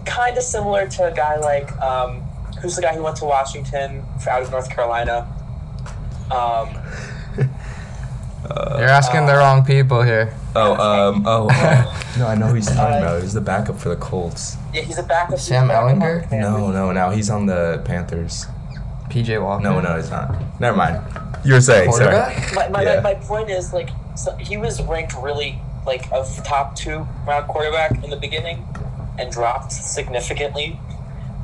[0.06, 2.22] kind of similar to a guy like um,
[2.62, 5.28] who's the guy who went to Washington out of North Carolina.
[6.32, 6.70] Um,
[8.50, 10.34] You're asking the wrong people here.
[10.56, 12.06] Oh, um, oh, oh.
[12.20, 13.22] no, I know who he's talking about.
[13.22, 14.58] He's the backup for the Colts.
[14.74, 15.32] yeah, he's a backup.
[15.32, 16.30] he's a Sam backup on Ehlinger?
[16.30, 18.46] the No, no, now he's on the Panthers.
[19.10, 19.64] PJ Walker.
[19.64, 20.36] No, no, he's not.
[20.60, 21.02] Never mind.
[21.44, 22.12] You were saying, sorry.
[22.16, 22.56] Quarterback?
[22.56, 23.02] My, my, Yeah.
[23.02, 28.04] my point is like so he was ranked really like a top two round quarterback
[28.04, 28.66] in the beginning,
[29.20, 30.80] and dropped significantly.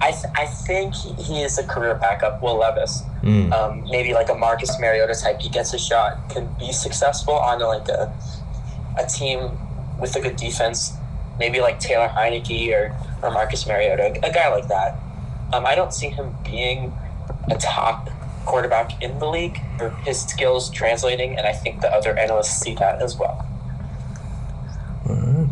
[0.01, 2.41] I, th- I think he, he is a career backup.
[2.41, 3.51] Will Levis, Mm.
[3.53, 5.41] um, maybe like a Marcus Mariota type.
[5.41, 8.13] He gets a shot, can be successful on like a
[8.97, 9.51] a team
[9.99, 10.93] with a good defense.
[11.39, 14.97] Maybe like Taylor Heinicke or, or Marcus Mariota, a guy like that.
[15.53, 16.93] Um, I don't see him being
[17.49, 18.09] a top
[18.45, 22.75] quarterback in the league or his skills translating, and I think the other analysts see
[22.75, 23.47] that as well.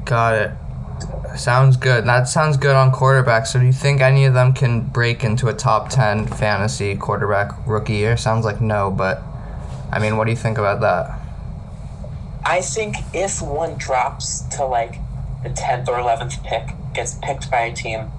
[0.05, 0.51] Got it.
[1.35, 2.05] Sounds good.
[2.05, 3.45] That sounds good on quarterback.
[3.45, 7.51] So do you think any of them can break into a top 10 fantasy quarterback
[7.67, 8.17] rookie year?
[8.17, 9.21] Sounds like no, but
[9.91, 11.19] I mean, what do you think about that?
[12.45, 14.95] I think if one drops to like
[15.43, 18.11] the 10th or 11th pick, gets picked by a team,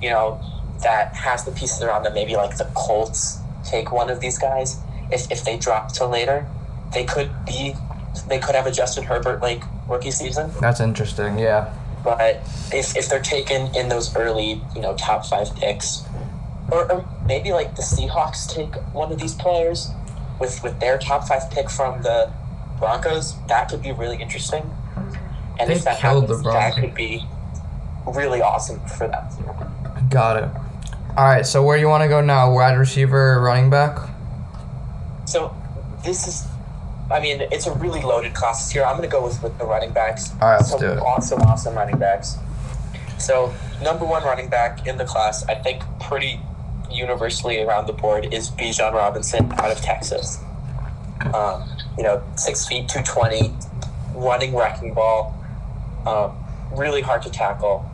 [0.00, 0.40] you know,
[0.82, 4.78] that has the pieces around them, maybe like the Colts take one of these guys.
[5.10, 6.46] If, if they drop to later,
[6.92, 7.74] they could be,
[8.28, 10.50] they could have a Justin Herbert like rookie season.
[10.60, 11.38] That's interesting.
[11.38, 11.72] Yeah.
[12.04, 12.36] But
[12.72, 16.02] if, if they're taken in those early, you know, top five picks,
[16.70, 19.90] or, or maybe like the Seahawks take one of these players
[20.40, 22.32] with, with their top five pick from the
[22.78, 24.68] Broncos, that could be really interesting.
[25.60, 27.24] And They if that happens, that could be
[28.06, 30.08] really awesome for them.
[30.08, 30.50] Got it.
[31.16, 31.46] All right.
[31.46, 32.52] So where do you want to go now?
[32.52, 33.98] Wide receiver, running back?
[35.26, 35.54] So
[36.04, 36.46] this is,
[37.12, 38.84] I mean, it's a really loaded class this year.
[38.84, 40.32] I'm going to go with, with the running backs.
[40.40, 40.98] All right, let's Some do it.
[40.98, 42.36] Awesome, awesome running backs.
[43.18, 46.40] So number one running back in the class, I think pretty
[46.90, 50.38] universally around the board is Bijan Robinson out of Texas.
[51.34, 53.54] Um, you know, six feet, two twenty,
[54.14, 55.36] running wrecking ball,
[56.06, 56.36] um,
[56.76, 57.88] really hard to tackle.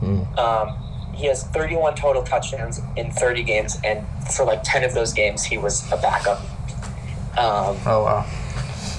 [0.00, 0.38] Mm.
[0.38, 0.78] Um,
[1.14, 4.04] he has 31 total touchdowns in 30 games, and
[4.34, 6.40] for like 10 of those games, he was a backup.
[7.38, 8.26] Um, Oh wow.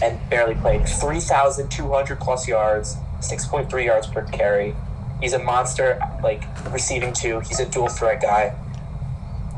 [0.02, 0.88] And barely played.
[0.88, 4.76] 3,200 plus yards, 6.3 yards per carry.
[5.22, 7.40] He's a monster, like receiving two.
[7.42, 8.54] He's a dual threat guy.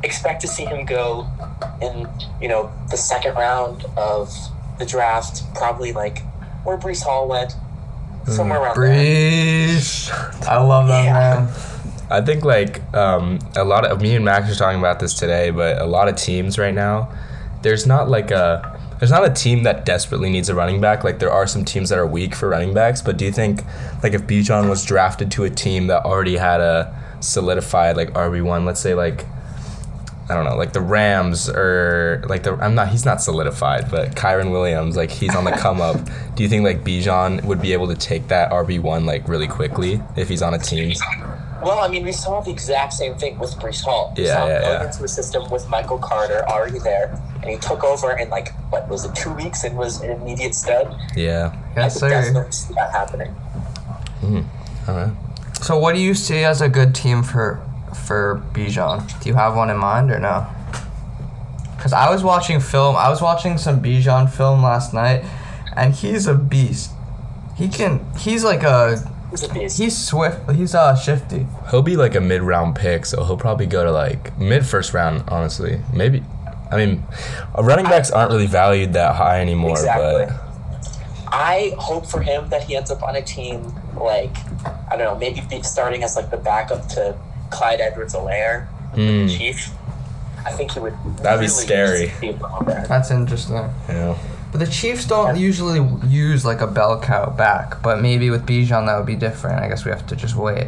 [0.03, 1.27] Expect to see him go
[1.81, 2.07] in,
[2.39, 4.31] you know, the second round of
[4.77, 6.21] the draft, probably like
[6.63, 7.55] where Breece Hall went,
[8.27, 8.89] somewhere around there.
[8.91, 10.11] Breece.
[10.47, 11.13] I love that Yeah.
[11.47, 11.49] man.
[12.09, 15.49] I think like um, a lot of me and Max were talking about this today,
[15.49, 17.09] but a lot of teams right now,
[17.63, 21.03] there's not like a there's not a team that desperately needs a running back.
[21.03, 23.63] Like there are some teams that are weak for running backs, but do you think
[24.03, 28.43] like if Bijan was drafted to a team that already had a solidified like RB
[28.43, 29.25] one, let's say like
[30.29, 34.15] I don't know, like the Rams or like the I'm not he's not solidified, but
[34.15, 35.97] Kyren Williams, like he's on the come up.
[36.35, 39.47] Do you think like Bijan would be able to take that RB one like really
[39.47, 40.93] quickly if he's on a team?
[41.63, 44.13] Well, I mean, we saw the exact same thing with Breece Hall.
[44.15, 44.85] We Yeah, saw him yeah, going yeah.
[44.87, 48.87] into a system with Michael Carter already there, and he took over in like what
[48.89, 50.95] was it, two weeks, and was an immediate stud.
[51.15, 51.51] Yeah.
[51.75, 52.09] I Yes, could sir.
[52.09, 53.35] definitely see that happening.
[54.21, 54.89] Mm-hmm.
[54.89, 55.11] All right.
[55.61, 57.59] So, what do you see as a good team for
[58.05, 59.19] for Bijan?
[59.21, 60.45] Do you have one in mind or no?
[61.75, 62.95] Because I was watching film.
[62.95, 65.23] I was watching some Bijan film last night,
[65.75, 66.91] and he's a beast.
[67.55, 68.05] He can.
[68.17, 68.99] He's like a.
[69.29, 69.77] He's a beast.
[69.77, 70.49] He's swift.
[70.51, 71.45] He's uh shifty.
[71.69, 74.93] He'll be like a mid round pick, so he'll probably go to like mid first
[74.93, 75.81] round, honestly.
[75.93, 76.23] Maybe.
[76.71, 77.03] I mean,
[77.57, 80.25] uh, running backs aren't really valued that high anymore, Exactly.
[80.25, 84.35] but I hope for him that he ends up on a team like
[84.89, 87.17] I don't know, maybe be starting as like the backup to
[87.49, 89.69] Clyde Edwards-Helaire, mm, Chief.
[90.45, 90.93] I think he would.
[91.17, 92.11] That'd be really scary.
[92.21, 92.63] be well.
[92.65, 93.55] That's interesting.
[93.89, 94.17] yeah.
[94.51, 97.81] But the Chiefs don't usually use like a bell cow back.
[97.83, 99.59] But maybe with Bijan that would be different.
[99.61, 100.67] I guess we have to just wait.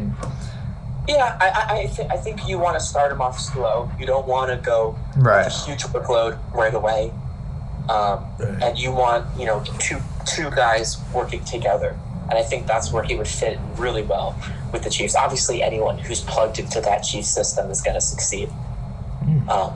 [1.08, 3.90] Yeah, I I, I, th- I think you want to start him off slow.
[4.00, 5.46] You don't want to go Right.
[5.46, 7.12] with a huge workload right away.
[7.90, 8.62] Um, Right.
[8.64, 11.98] and you want you know two two guys working together,
[12.30, 14.36] and I think that's where he would fit really well
[14.72, 15.16] with the Chiefs.
[15.16, 18.50] Obviously, anyone who's plugged into that Chiefs system is going to succeed.
[19.50, 19.74] Um,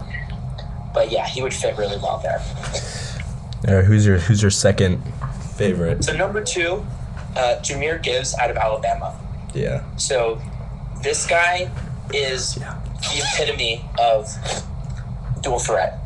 [0.93, 2.39] but yeah, he would fit really well there.
[3.67, 5.01] All right, who's your who's your second
[5.55, 6.03] favorite?
[6.03, 6.85] So number two,
[7.35, 9.17] uh, Jahmyr Gibbs out of Alabama.
[9.53, 9.83] Yeah.
[9.97, 10.41] So
[11.01, 11.69] this guy
[12.13, 12.75] is Yeah.
[13.01, 14.29] the epitome of
[15.41, 15.99] dual threat.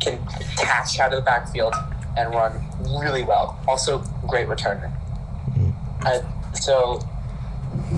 [0.00, 0.18] Can
[0.56, 1.74] catch out of the backfield
[2.16, 3.58] and run really well.
[3.68, 4.90] Also, great returner.
[6.04, 6.20] Uh,
[6.54, 7.00] so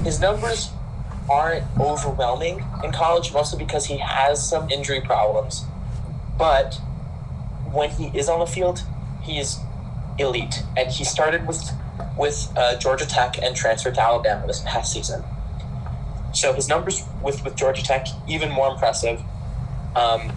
[0.05, 0.71] his numbers
[1.31, 5.65] aren't overwhelming in college, mostly because he has some injury problems.
[6.37, 6.81] But
[7.73, 8.83] when he is on the field,
[9.23, 9.59] he is
[10.19, 10.63] elite.
[10.77, 11.71] And he started with
[12.17, 15.25] with uh, Georgia Tech and transferred to Alabama this past season.
[16.35, 19.21] So his numbers with, with Georgia Tech even more impressive.
[19.95, 20.31] Um,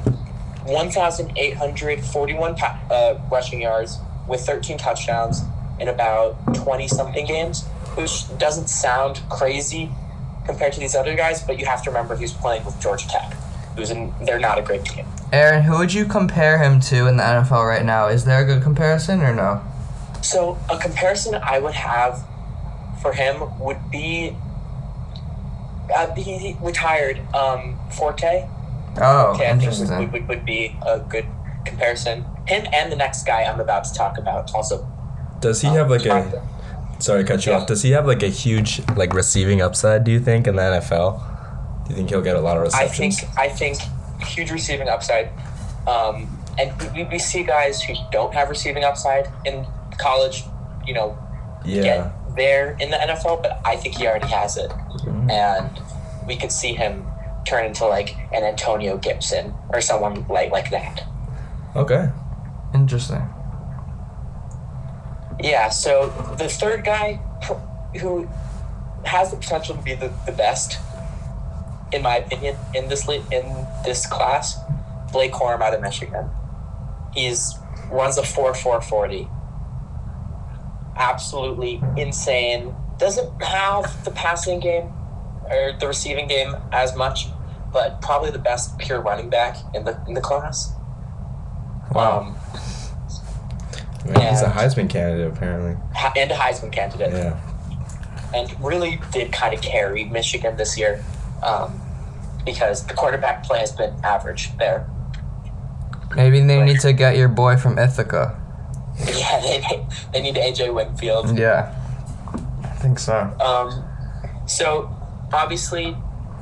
[0.66, 5.42] 1,841 pa- uh, rushing yards with 13 touchdowns
[5.80, 7.66] in about 20 something games,
[7.96, 9.92] which doesn't sound crazy
[10.46, 13.36] compared to these other guys, but you have to remember he's playing with Georgia Tech,
[13.76, 15.06] who's in, they're not a great team.
[15.34, 18.08] Aaron, who would you compare him to in the NFL right now?
[18.08, 19.62] Is there a good comparison or no?
[20.22, 22.26] So a comparison I would have
[23.02, 24.36] for him would be
[25.96, 28.48] uh, he, he retired um, Forte.
[29.00, 29.98] Oh, Okay, I think would, interesting.
[30.00, 31.26] would, would, would be a good
[31.66, 32.26] comparison.
[32.48, 34.88] Him and the next guy I'm about to talk about also.
[35.42, 36.42] Does he have like a
[37.00, 37.60] sorry to cut you Yeah.
[37.60, 37.68] off?
[37.68, 41.22] Does he have like a huge like receiving upside, do you think, in the NFL?
[41.86, 43.22] Do you think he'll get a lot of receptions?
[43.38, 43.78] I receptions?
[43.80, 45.30] think I think huge receiving upside.
[45.88, 46.28] Um,
[46.58, 49.66] and we, we see guys who don't have receiving upside in
[49.98, 50.44] college,
[50.86, 51.18] you know,
[51.64, 51.82] yeah.
[51.82, 54.70] get there in the NFL, but I think he already has it.
[54.70, 55.30] Mm-hmm.
[55.30, 55.82] And
[56.28, 57.06] we could see him
[57.46, 61.04] turn into like an Antonio Gibson or someone like like that.
[61.76, 62.10] Okay.
[62.74, 63.30] Interesting.
[65.42, 67.16] Yeah, so the third guy
[68.00, 68.28] who
[69.06, 70.80] has the potential to be the, the best,
[71.92, 74.58] in my opinion, in this le- in this class,
[75.12, 76.30] Blake Corum out of Michigan.
[77.14, 77.56] He's
[77.92, 79.28] runs a four four forty.
[80.98, 82.74] Absolutely insane.
[82.98, 84.92] Doesn't have the passing game
[85.50, 87.28] or the receiving game as much,
[87.74, 90.74] but probably the best pure running back in the in the class.
[91.92, 92.20] Wow.
[92.22, 92.38] Um,
[94.06, 95.76] I mean, he's a Heisman candidate apparently.
[96.16, 97.12] And a Heisman candidate.
[97.12, 97.40] Yeah.
[98.34, 101.04] and really did kind of carry Michigan this year
[101.46, 101.80] um,
[102.44, 104.90] because the quarterback play has been average there.
[106.16, 108.42] Maybe they need to get your boy from Ithaca.
[109.06, 111.38] Yeah, they, they need AJ Winfield.
[111.38, 111.76] Yeah.
[112.64, 113.14] I think so.
[113.42, 113.84] Um,
[114.48, 114.90] so
[115.34, 115.98] obviously,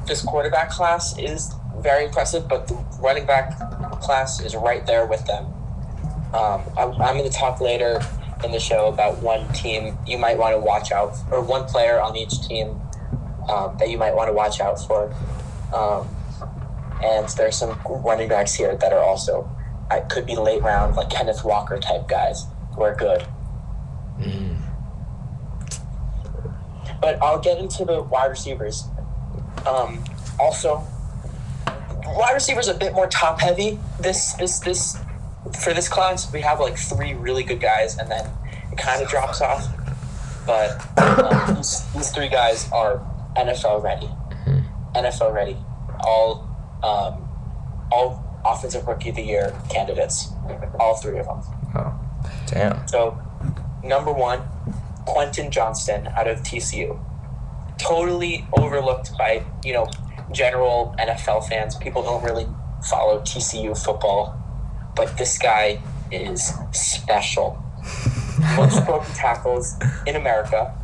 [0.05, 3.57] this quarterback class is very impressive, but the running back
[4.01, 5.45] class is right there with them.
[6.35, 7.99] Um, I'm, I'm going to talk later
[8.43, 11.99] in the show about one team you might want to watch out, or one player
[11.99, 12.79] on each team
[13.49, 15.13] um, that you might want to watch out for.
[15.73, 16.07] Um,
[17.03, 19.49] and there's some running backs here that are also,
[19.91, 23.25] I could be late round, like Kenneth Walker type guys who are good.
[27.01, 28.85] But I'll get into the wide receivers.
[29.67, 30.03] Um,
[30.39, 30.83] also,
[32.05, 33.79] wide receivers a bit more top heavy.
[33.99, 34.97] This this this
[35.61, 38.29] for this class, we have like three really good guys, and then
[38.71, 39.67] it kind of drops off.
[40.45, 43.05] But um, these, these three guys are
[43.35, 44.09] NFL ready,
[44.95, 45.57] NFL ready,
[46.01, 46.49] all
[46.83, 47.29] um,
[47.91, 50.31] all offensive rookie of the year candidates,
[50.79, 51.41] all three of them.
[51.75, 51.99] Oh,
[52.47, 52.87] damn.
[52.87, 53.17] So,
[53.83, 54.41] number one,
[55.05, 56.99] Quentin Johnston out of TCU.
[57.77, 59.87] Totally overlooked by, you know,
[60.31, 61.75] general NFL fans.
[61.75, 62.47] People don't really
[62.87, 64.37] follow TCU football,
[64.95, 65.81] but this guy
[66.11, 67.61] is special.
[68.55, 69.75] Most broken tackles
[70.05, 70.77] in America.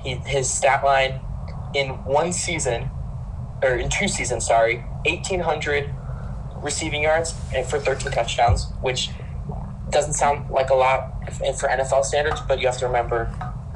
[0.00, 1.20] He, his stat line
[1.74, 2.90] in one season,
[3.62, 5.90] or in two seasons, sorry, 1,800
[6.62, 9.10] receiving yards and for 13 touchdowns, which
[9.90, 13.30] doesn't sound like a lot if- for NFL standards, but you have to remember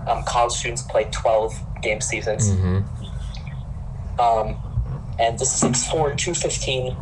[0.06, 2.50] um, college students play 12 game seasons.
[4.18, 4.56] Um,
[5.18, 6.96] and this is 6'4, 215.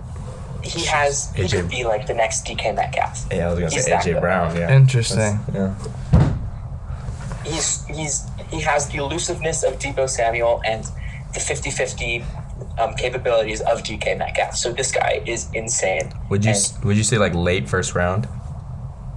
[0.63, 1.51] He has, he AJ.
[1.63, 3.27] could be like the next DK Metcalf.
[3.33, 4.21] Yeah, I was gonna He's say AJ.
[4.21, 4.55] Brown.
[4.55, 4.75] Yeah.
[4.77, 5.41] Interesting.
[5.55, 5.75] Yeah.
[7.45, 10.85] He's, he's, he has the elusiveness of Deebo Samuel and
[11.35, 12.25] the 50 50
[12.79, 14.57] um, capabilities of DK Metcalf.
[14.57, 16.13] So this guy is insane.
[16.29, 18.29] Would you And- would you say like late first round?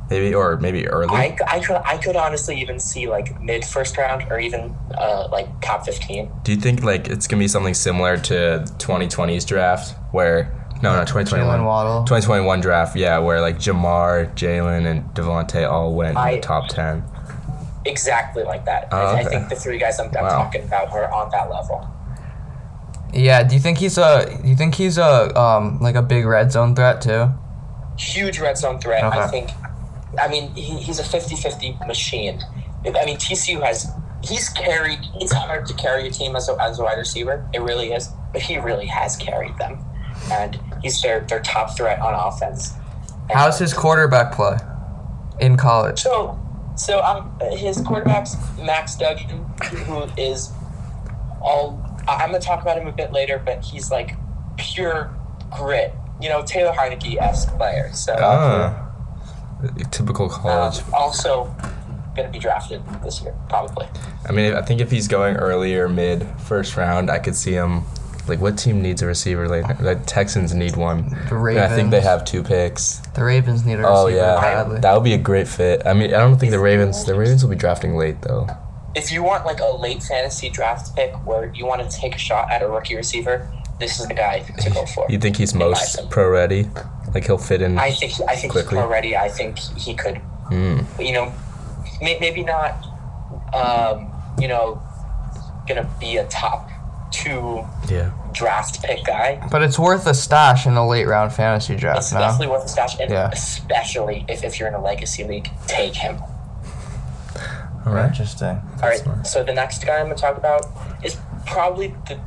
[0.10, 1.08] Maybe or maybe early.
[1.16, 5.28] I, I could I could honestly even see like mid first round or even uh,
[5.32, 6.30] like top fifteen.
[6.44, 10.52] Do you think like it's gonna be something similar to 2020's draft where
[10.84, 12.04] no no 2021 Waddle.
[12.04, 17.04] 2021 draft yeah where like Ja'Marr, Jalen, and DeVonta all went in the top 10.
[17.86, 18.88] Exactly like that.
[18.92, 20.30] Oh, I, I think the three guys I'm, I'm Wow.
[20.44, 21.88] talking about are on that level.
[23.14, 23.44] Yeah.
[23.44, 24.26] Do you think he's a?
[24.42, 27.30] Do you think he's a um like a big red zone threat too?
[27.98, 29.04] Huge red zone threat.
[29.04, 29.50] I think.
[30.20, 32.40] I mean, he, he's a 50-50 machine.
[32.86, 33.90] I mean, TCU has
[34.24, 35.00] he's carried.
[35.16, 37.48] It's hard to carry a team as a, as a wide receiver.
[37.54, 39.84] It really is, but he really has carried them,
[40.32, 42.74] and he's their their top threat on offense.
[43.30, 44.58] And- How's his quarterback play
[45.40, 46.02] in college?
[46.02, 46.40] So,
[46.76, 49.30] so um, his quarterback's Max Duggan,
[49.86, 50.52] who is
[51.42, 51.80] all.
[52.08, 54.16] I'm gonna talk about him a bit later, but he's like
[54.58, 55.14] pure
[55.52, 55.94] grit.
[56.22, 57.92] You know, Taylor Heinicke esque player.
[57.94, 58.90] So, Ah.
[59.92, 60.82] Typical um, college.
[60.94, 61.56] also
[62.16, 63.88] gonna be drafted this year, probably.
[64.28, 67.54] I mean, I think if he's going early or mid first round, I could see
[67.54, 67.84] him.
[68.28, 69.48] Like, what team needs a receiver?
[69.50, 71.10] Like, the Texans need one.
[71.30, 73.00] The And I think they have two picks.
[73.16, 73.94] The Ravens need a receiver.
[73.94, 74.80] Oh yeah, badly.
[74.80, 75.86] that would be a great fit.
[75.86, 77.04] I mean, I don't think the Ravens.
[77.06, 78.48] The Ravens will be drafting late though.
[78.96, 82.18] If you want like a late fantasy draft pick where you want to take a
[82.20, 85.06] shot at a rookie receiver, this is the guy to go for.
[85.10, 86.70] You think he's most pro ready?
[87.14, 87.78] Like he'll fit in.
[87.78, 88.78] I think I think Quickly.
[88.78, 89.18] he's already.
[89.18, 90.22] I think he could
[90.52, 90.86] Mm.
[91.04, 91.34] you know,
[92.02, 92.86] may, maybe not,
[93.54, 94.82] um, you know,
[95.68, 96.70] gonna be a top
[97.14, 98.10] two Yeah.
[98.34, 99.40] draft pick guy.
[99.52, 102.20] But it's worth a stash in a late round fantasy draft It's now.
[102.20, 103.30] definitely worth a stash, and Yeah.
[103.32, 106.18] especially if, if you're in a legacy league, take him.
[107.86, 108.06] All right.
[108.06, 108.62] Interesting.
[108.82, 108.98] All right.
[109.00, 109.28] smart.
[109.28, 110.66] So the next guy I'm gonna talk about
[111.04, 112.18] is probably the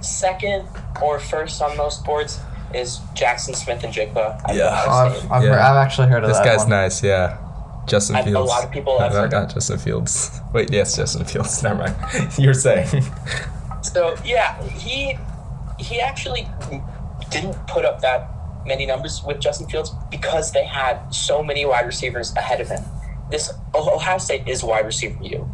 [0.00, 0.66] second
[1.02, 2.40] or first on most boards
[2.72, 4.16] is Jaxon Smith-Njigba.
[4.16, 4.68] out of Yeah.
[4.70, 5.50] I've, I've, Yeah.
[5.50, 6.70] heard, I've actually heard of This that guy's one.
[6.70, 7.02] nice.
[7.02, 7.36] Yeah.
[7.86, 8.48] Justin I- a Fields.
[8.48, 10.40] lot of people have I heard- got Justin Fields.
[10.52, 11.62] Wait, yes, Justin Fields.
[11.62, 11.94] Never mind.
[12.38, 13.04] You're saying.
[13.84, 15.16] So yeah, he
[15.78, 16.48] he actually
[17.30, 18.30] didn't put up that
[18.66, 22.82] many numbers with Justin Fields because they had so many wide receivers ahead of him.
[23.30, 25.48] This Ohio State is wide receiver you.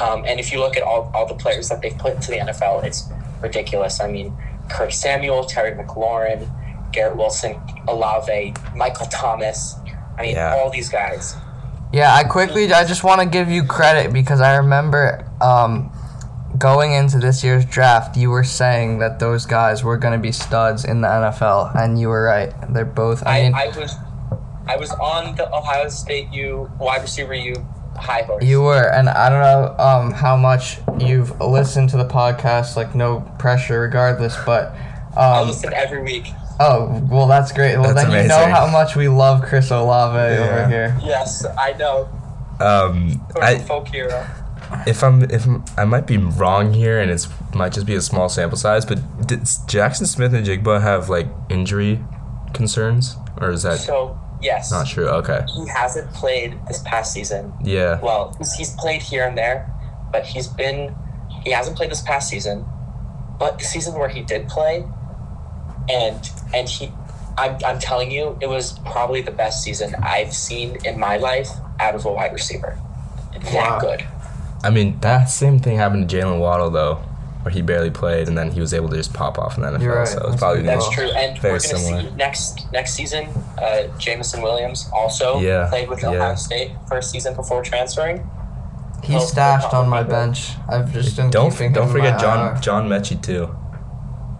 [0.00, 2.38] Um, and if you look at all, all the players that they've put into the
[2.38, 3.08] NFL, it's
[3.40, 4.00] ridiculous.
[4.00, 4.36] I mean,
[4.68, 6.48] Kurt Samuel, Terry McLaurin,
[6.92, 9.74] Garrett Wilson, Olave, Michael Thomas.
[10.16, 10.54] I mean, Yeah.
[10.54, 11.34] all these guys.
[11.92, 15.90] Yeah, I quickly, I just want to give you credit because I remember um,
[16.58, 20.32] going into this year's draft, you were saying that those guys were going to be
[20.32, 22.52] studs in the NFL, and you were right.
[22.72, 23.26] They're both.
[23.26, 23.94] I I, mean, I was
[24.66, 27.54] I was on the Ohio State U wide receiver U
[27.96, 28.44] high horse.
[28.44, 32.76] you were, and I don't know um, how much you've listened to the podcast.
[32.76, 34.36] Like, no pressure, regardless.
[34.44, 34.74] But
[35.16, 36.26] I um, listen every week.
[36.60, 37.76] oh, well, that's great.
[37.76, 40.44] Well, That's then you know how much we love Chris Olave Yeah.
[40.44, 40.98] over here.
[41.02, 42.08] Yes, I know.
[42.60, 44.26] Um, Sort of folk hero.
[44.86, 48.00] If I'm if I'm, I might be wrong here, and it's might just be a
[48.02, 52.00] small sample size, but did Jaxon Smith-Njigba have like injury
[52.52, 53.78] concerns, or is that?
[53.78, 54.70] So Yes.
[54.70, 55.08] Not true.
[55.08, 55.44] Okay.
[55.54, 57.52] He hasn't played this past season.
[57.62, 58.00] Yeah.
[58.00, 59.72] Well, he's, he's played here and there,
[60.12, 60.94] but he's been
[61.44, 62.64] he hasn't played this past season.
[63.38, 64.84] But the season where he did play,
[65.88, 66.90] and and he,
[67.36, 71.48] I'm I'm telling you, it was probably the best season I've seen in my life
[71.80, 72.78] out of a wide receiver.
[73.32, 73.78] That Wow.
[73.80, 74.06] good.
[74.62, 76.96] I mean, that same thing happened to Jaylen Waddle though,
[77.42, 79.68] where he barely played and then he was able to just pop off in the
[79.70, 79.82] NFL.
[79.82, 80.08] You're right.
[80.08, 80.66] So it's That's probably good.
[80.66, 82.02] the That's most- true, and very we're gonna similar.
[82.02, 83.28] see next next season.
[83.60, 86.08] Uh, Jameson Williams also Yeah, played with yeah.
[86.10, 88.28] Ohio State first season before transferring.
[89.04, 90.12] He's Oh, stashed on my probably.
[90.26, 90.50] bench.
[90.68, 92.60] I've just been Don't keeping don't forget my John IR.
[92.60, 93.54] John Metchie too.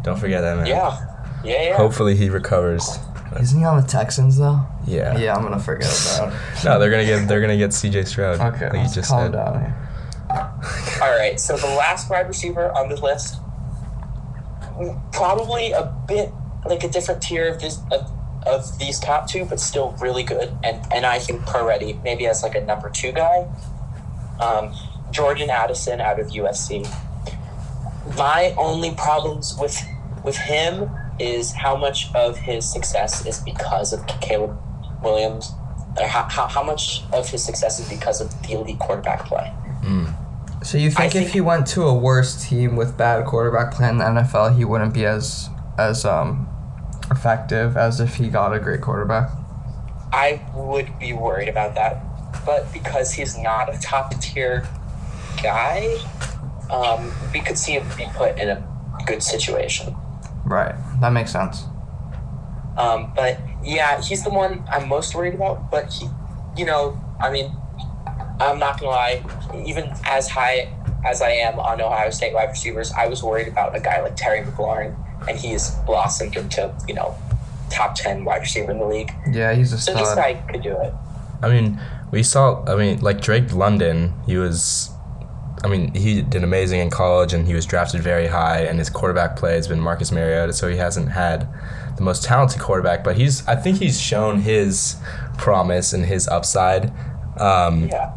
[0.03, 0.67] Don't forget that man.
[0.67, 0.99] Yeah,
[1.45, 1.77] yeah, yeah.
[1.77, 2.99] Hopefully he recovers.
[3.41, 4.61] Isn't he on the Texans though?
[4.87, 5.17] Yeah.
[5.17, 6.33] Yeah, I'm gonna forget about.
[6.65, 8.05] No, they're gonna get they're gonna get C.J.
[8.05, 8.41] Stroud.
[8.41, 9.33] Okay, like you let's just calm said.
[9.33, 9.88] down here.
[10.31, 13.41] All right, so the last wide receiver on this list,
[15.13, 16.33] probably a bit
[16.67, 18.11] like a different tier of this of,
[18.47, 20.57] of these top two, but still really good.
[20.63, 23.49] And and I think Peretti maybe as like a number two guy.
[24.41, 24.75] Um,
[25.11, 26.87] Jordan Addison out of USC.
[28.17, 29.81] My only problems with
[30.25, 34.59] with him is how much of his success is because of Caleb
[35.03, 35.53] Williams.
[35.99, 39.53] Or how, how, how much of his success is because of the elite quarterback play.
[40.63, 43.99] So you think, if he went to a worse team with bad quarterback play in
[43.99, 46.49] the NFL, he wouldn't be as as um
[47.11, 49.31] effective as if he got a great quarterback?
[50.13, 52.03] I would be worried about that.
[52.45, 54.67] But because he's not a top tier
[55.43, 55.99] guy,
[56.71, 58.69] um, we could see him be put in a
[59.07, 59.95] good situation.
[60.45, 60.75] Right.
[61.01, 61.65] That makes sense.
[62.77, 65.71] Um, but yeah, he's the one I'm most worried about.
[65.71, 66.09] But he,
[66.57, 67.53] you know, I mean,
[68.41, 69.23] I'm not gonna lie.
[69.67, 70.73] Even as high
[71.05, 74.17] as I am on Ohio State wide receivers, I was worried about a guy like
[74.17, 74.97] Terry McLaurin,
[75.29, 77.17] and he's blossomed into you know
[77.71, 79.13] top ten wide receiver in the league.
[79.31, 80.93] Yeah, he's a So this guy could do it.
[81.43, 81.81] I mean,
[82.11, 82.65] we saw.
[82.67, 84.91] I mean, like Drake London, he was.
[85.65, 88.61] I mean, he did amazing in college, and he was drafted very high.
[88.61, 91.49] And his quarterback play has been Marcus Mariota, so he hasn't had
[91.97, 93.03] the most talented quarterback.
[93.03, 93.47] But he's.
[93.49, 94.97] I think he's shown his
[95.37, 96.93] promise and his upside.
[97.39, 98.13] Um, Yeah.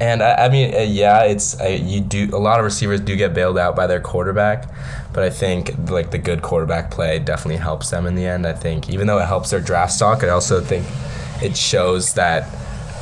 [0.00, 3.16] And I, I mean, uh, yeah, it's uh, you do a lot of receivers do
[3.16, 4.68] get bailed out by their quarterback,
[5.12, 8.46] but I think like the good quarterback play definitely helps them in the end.
[8.46, 10.84] I think even though it helps their draft stock, I also think
[11.42, 12.48] it shows that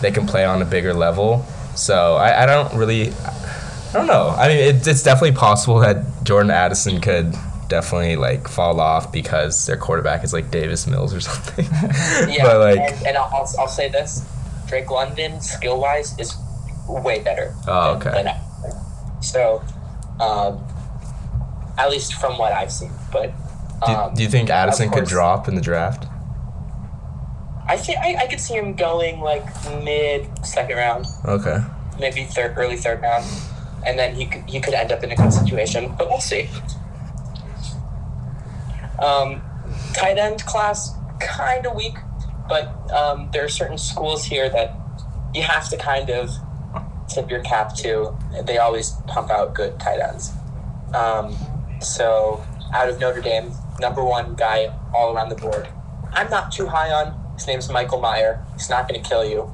[0.02, 1.46] they can play on a bigger level.
[1.74, 4.28] So I, I don't really, I don't know.
[4.28, 7.34] I mean, it, it's definitely possible that Jordan Addison could
[7.68, 11.64] definitely like fall off because their quarterback is like Davis Mills or something.
[12.28, 14.22] Yeah, but like, and, and I'll, I'll, I'll say this:
[14.66, 16.34] Drake London, skill wise, is
[16.88, 17.54] way better.
[17.66, 18.22] Oh, than- okay.
[18.24, 19.62] than so,
[20.20, 20.64] um,
[21.78, 23.32] at least from what I've seen, but
[23.86, 26.06] do, um, do you think Addison could drop in the draft?
[27.68, 29.44] I think I, I could see him going like
[29.82, 31.58] mid second round, Okay.
[32.00, 33.24] maybe third, early third round,
[33.86, 36.48] and then he could he could end up in a good situation, but we'll see.
[38.98, 39.42] Um,
[39.94, 41.96] tight end class kind of weak,
[42.48, 44.76] but um, there are certain schools here that
[45.34, 46.30] you have to kind of
[47.12, 48.16] tip your cap to.
[48.44, 50.32] They always pump out good tight ends.
[50.94, 51.36] Um,
[51.80, 55.68] so out of Notre Dame, number one guy all around the board.
[56.12, 57.18] I'm not too high on.
[57.34, 58.44] His name's Michael Mayer.
[58.54, 59.52] He's not going to kill you.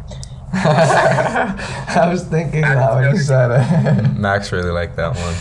[0.52, 4.12] I was thinking that when you said it.
[4.18, 5.34] Max really liked that one.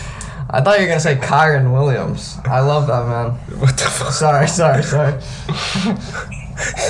[0.50, 2.38] I thought you were gonna say Kyren Williams.
[2.44, 3.30] I love that man.
[3.58, 4.12] What the fuck?
[4.12, 5.20] Sorry, sorry, sorry.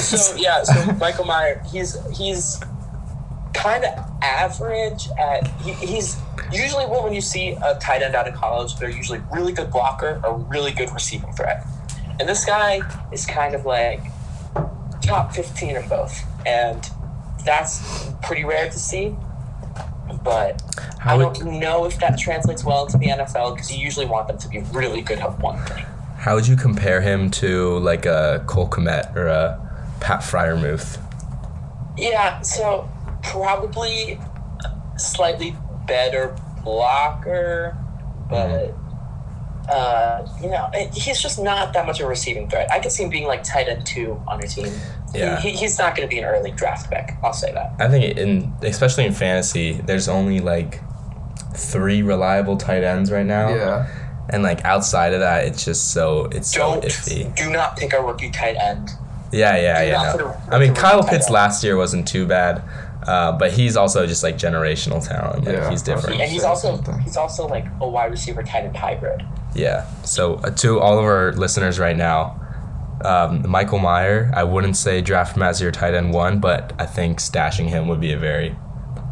[0.01, 2.61] so yeah, so Michael Mayer, he's he's
[3.59, 3.93] kind of
[4.23, 6.17] average at he, he's
[6.53, 9.71] usually well, when you see a tight end out of college, they're usually really good
[9.71, 11.67] blocker or really good receiving threat,
[12.21, 12.81] and this guy
[13.13, 14.01] is kind of like
[15.03, 16.89] top fifteen in both, and
[17.45, 19.15] that's pretty rare to see.
[20.25, 20.63] But
[20.99, 24.29] How I don't know if that translates well to the NFL because you usually want
[24.29, 25.85] them to be really good at one thing.
[26.17, 29.61] How would you compare him to like a Cole Kmet or a
[30.01, 31.01] Pat Freiermuth?
[31.97, 32.89] Yeah, so
[33.23, 34.19] probably
[34.97, 35.57] slightly
[35.87, 37.77] better blocker,
[38.29, 38.75] but
[39.71, 42.71] uh, you know he's just not that much of a receiving threat.
[42.71, 44.73] I could see him being like tight end two on your team.
[45.15, 45.41] Yeah.
[45.41, 47.13] he, he's not going to be an early draft pick.
[47.23, 47.73] I'll say that.
[47.79, 50.81] I think in especially in fantasy, there's only like
[51.55, 53.49] three reliable tight ends right now.
[53.49, 53.87] Yeah.
[54.31, 57.35] And like outside of that, it's just so it's so Don't iffy.
[57.35, 58.91] do not pick a rookie tight end.
[59.33, 59.97] Yeah, yeah, do yeah.
[59.97, 60.27] not no.
[60.29, 62.63] put a- I mean, Kyle Pitts last year wasn't too bad,
[63.09, 65.45] uh, but he's also just like generational talent.
[65.45, 66.21] Like, Yeah, he's different.
[66.21, 66.99] And he's also thing.
[67.01, 69.25] he's also like a wide receiver tight end hybrid.
[69.55, 69.87] Yeah.
[70.05, 72.39] So uh, to all of our listeners right now,
[73.05, 74.31] um, Michael Mayer.
[74.35, 77.89] I wouldn't say draft him as your tight end one, but I think stashing him
[77.89, 78.57] would be a very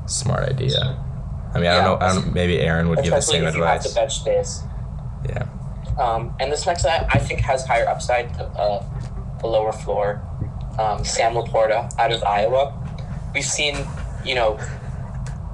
[0.07, 1.03] smart idea.
[1.55, 2.07] I mean, I don't know.
[2.07, 3.92] I don't, maybe Aaron would give the Especially same if you have advice.
[3.94, 4.62] to bench space.
[5.28, 5.47] Yeah.
[5.99, 8.82] Um, and this next guy, I think, has higher upside, uh,
[9.42, 10.20] a lower floor.
[10.78, 12.82] Um, Sam LaPorta out of Iowa.
[13.37, 13.76] We've seen,
[14.24, 14.59] you know,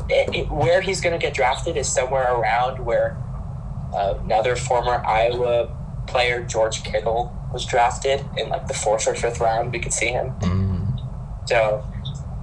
[0.08, 3.16] it, it- where he's going to get drafted is somewhere around where
[3.92, 5.76] uh, another former Iowa
[6.06, 9.72] player, George Kittle, was drafted in like the fourth or fifth round.
[9.72, 10.30] We could see him.
[10.42, 11.48] Mm.
[11.48, 11.84] So,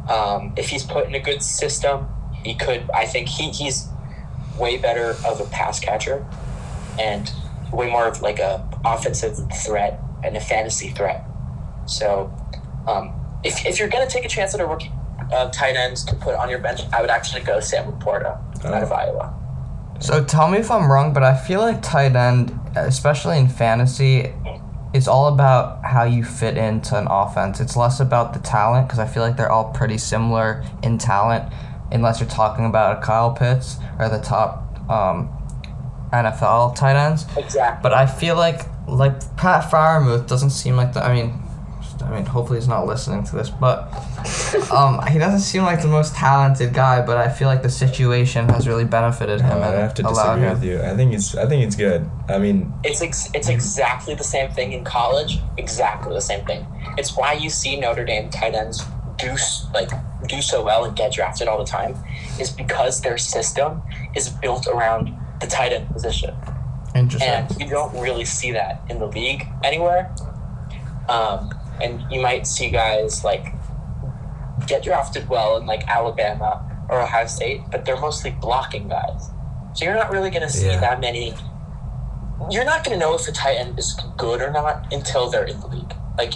[0.09, 2.09] um, if he's put in a good system,
[2.43, 2.89] he could.
[2.93, 3.87] I think he, he's
[4.59, 6.25] way better of a pass catcher,
[6.99, 7.31] and
[7.71, 11.23] way more of like a offensive threat and a fantasy threat.
[11.85, 12.29] So,
[12.87, 14.91] um, if, if you're gonna take a chance at a rookie
[15.31, 18.83] uh, tight ends to put on your bench, I would actually go Sam LaPorta out
[18.83, 19.35] of Iowa.
[19.99, 24.33] So tell me if I'm wrong, but I feel like tight end, especially in fantasy,
[24.93, 27.59] is all about how you fit into an offense.
[27.59, 31.51] It's less about the talent because I feel like they're all pretty similar in talent,
[31.91, 35.29] unless you're talking about a Kyle Pitts or the top um,
[36.13, 37.25] NFL tight ends.
[37.37, 37.83] Exactly.
[37.83, 41.05] But I feel like like Pat Freiermuth doesn't seem like the.
[41.05, 41.33] I mean,
[42.01, 43.91] I mean, hopefully he's not listening to this, but
[44.71, 47.05] um, he doesn't seem like the most talented guy.
[47.05, 50.43] But I feel like the situation has really benefited him Oh, I have to disagree
[50.43, 50.53] him.
[50.53, 50.81] with you.
[50.81, 52.09] I think it's I think it's good.
[52.27, 55.39] I mean, It's ex- it's exactly the same thing in college.
[55.57, 56.65] Exactly the same thing.
[56.97, 58.83] It's why you see Notre Dame tight ends
[59.17, 59.35] do
[59.73, 59.89] like
[60.27, 61.95] do so well and get drafted all the time,
[62.39, 63.81] is because their system
[64.15, 66.33] is built around the tight end position,
[66.95, 67.29] Interesting.
[67.29, 70.13] and you don't really see that in the league anywhere.
[71.07, 71.49] Um,
[71.81, 73.53] and you might see guys like
[74.67, 79.29] get drafted well in like Alabama or Ohio State, but they're mostly blocking guys.
[79.73, 80.79] So you're not really going to see Yeah.
[80.79, 81.33] that many.
[82.49, 85.43] You're not going to know if a tight end is good or not until they're
[85.45, 85.93] in the league.
[86.17, 86.33] Like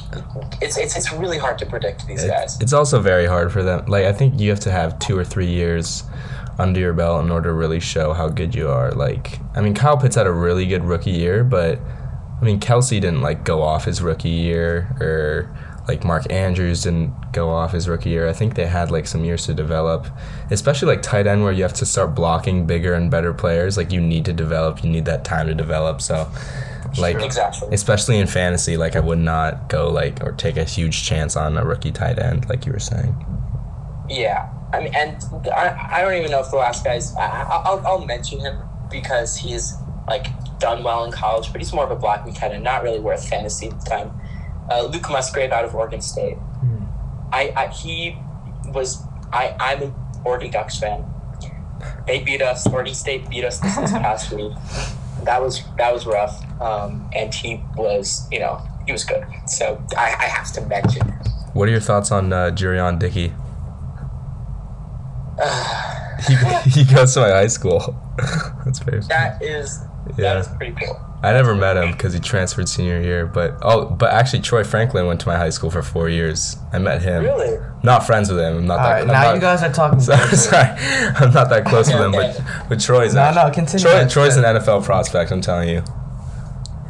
[0.62, 2.60] it's it's it's really hard to predict these it- guys.
[2.62, 3.86] it's also very hard for them.
[3.88, 6.04] Like I think you have to have two or three years
[6.60, 8.92] under your belt in order to really show how good you are.
[8.92, 11.80] Like I mean, Kyle Pitts had a really good rookie year, but
[12.44, 15.50] I mean, Kelce didn't like go off his rookie year, or
[15.88, 18.28] like Mark Andrews didn't go off his rookie year.
[18.28, 20.08] I think they had like some years to develop,
[20.52, 23.78] especially like tight end where you have to start blocking bigger and better players.
[23.78, 26.02] Like you need to develop, you need that time to develop.
[26.02, 26.30] So,
[26.98, 27.70] like Exactly.
[27.72, 31.58] especially in fantasy, like I would not go like or take a huge chance on
[31.58, 33.16] a rookie tight end, like you were saying.
[34.10, 35.16] Yeah, I mean, and
[35.56, 37.16] I, I don't even know if the last guy's.
[37.16, 38.60] I, I- I'll, I'll mention him
[38.92, 39.76] because he's
[40.08, 40.28] like
[40.60, 43.72] done well in college, but he's more of a tight end, not really worth fantasy
[43.86, 44.12] time.
[44.72, 46.38] Uh, Luke Musgrave out of Oregon State.
[47.34, 48.16] I, I he
[48.68, 51.04] was I I'm an Oregon Ducks fan.
[52.06, 52.66] They beat us.
[52.68, 54.54] Oregon State beat us this, this past week.
[55.24, 56.40] That was that was rough.
[56.62, 59.26] Um, and he was you know he was good.
[59.48, 61.08] So I, I have to mention.
[61.54, 63.34] What are your thoughts on uh, Jurrion Dickey?
[66.28, 66.36] he,
[66.70, 68.00] he goes to my high school.
[68.66, 69.02] That's very.
[69.02, 69.80] That is
[70.18, 70.40] that Yeah.
[70.40, 71.00] is pretty cool.
[71.24, 75.08] I never met him because he transferred senior year, but oh, but actually Troy Franklin
[75.08, 76.58] went to my high school for four years.
[76.74, 77.24] I met him.
[77.24, 77.58] Really?
[77.82, 78.58] Not friends with him.
[78.58, 78.92] I'm not All that.
[78.92, 80.00] right, I'm now not- you guys are talking.
[80.02, 80.68] Sorry, sorry,
[81.16, 83.14] I'm not that close with him, but but Troy's.
[83.14, 83.86] No, act- no, continue.
[83.86, 84.44] Troy, Troy's an.
[84.44, 85.32] NFL prospect.
[85.32, 85.82] I'm telling you,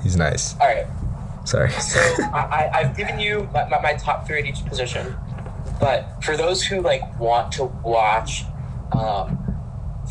[0.01, 0.55] he's nice.
[0.59, 0.87] All right.
[1.45, 1.69] Sorry.
[1.71, 1.99] So
[2.33, 2.39] I,
[2.73, 5.13] I, I've given you my, my, my top three at each position,
[5.79, 8.45] but for those who like want to watch,
[8.93, 9.37] um,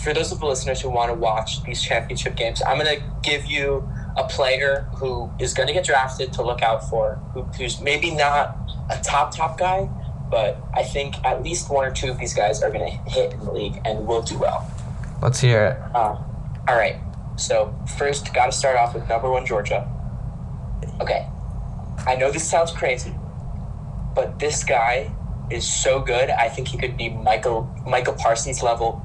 [0.03, 3.47] for those of the listeners who want to watch these championship games, I'm gonna give
[3.47, 8.11] you a player who is gonna get drafted to look out for, who, who's maybe
[8.11, 8.57] not
[8.91, 9.89] a top top guy,
[10.31, 13.41] but I think at least one or two of these guys are gonna hit in
[13.41, 14.69] the league and will do well.
[15.20, 15.97] Let's hear it.
[15.97, 16.19] Uh,
[16.69, 16.97] all right.
[17.37, 19.89] So first, got to start off with number one Georgia.
[21.01, 21.29] Okay,
[22.07, 23.15] I know this sounds crazy,
[24.15, 25.12] but this guy
[25.51, 26.29] is so good.
[26.31, 29.03] I think he could be Michael Michael Parsons level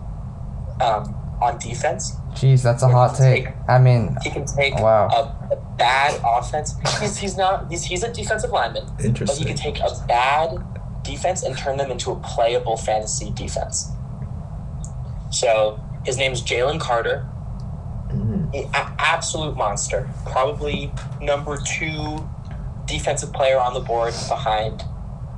[0.82, 2.14] um, on defense.
[2.34, 3.48] Jeez, that's a hot take.
[3.68, 5.08] I mean, He can take Wow.
[5.08, 6.76] a, a bad offense.
[7.00, 10.58] He's, he's not he's, he's a defensive lineman, but he can take a bad
[11.04, 13.92] defense and turn them into a playable fantasy defense.
[15.32, 17.28] So his name is Jalen Carter.
[18.54, 20.10] A- a- absolute monster.
[20.26, 20.92] Probably
[21.22, 22.28] number two
[22.86, 24.82] defensive player on the board behind,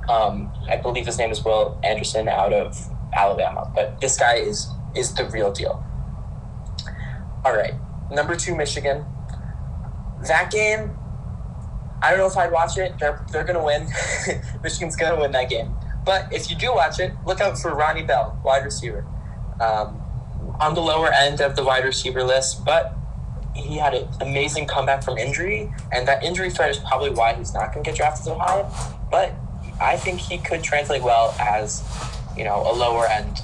[0.08, 2.78] um, I believe his name is Will Anderson out of
[3.12, 3.70] Alabama.
[3.74, 5.84] But this guy is is the real deal.
[7.44, 7.74] All right,
[8.10, 9.04] number two Michigan.
[10.26, 10.96] That game,
[12.02, 12.98] I don't know if I'd watch it.
[12.98, 13.88] They're they're gonna win.
[14.62, 15.74] Michigan's gonna win that game.
[16.04, 19.06] But if you do watch it, look out for Ronnie Bell, wide receiver.
[19.60, 20.00] Um,
[20.58, 22.94] on the lower end of the wide receiver list, but
[23.54, 27.52] he had an amazing comeback from injury, and that injury threat is probably why he's
[27.52, 28.68] not going to get drafted so high.
[29.10, 29.34] But
[29.80, 31.82] I think he could translate well as,
[32.36, 33.42] you know, a lower end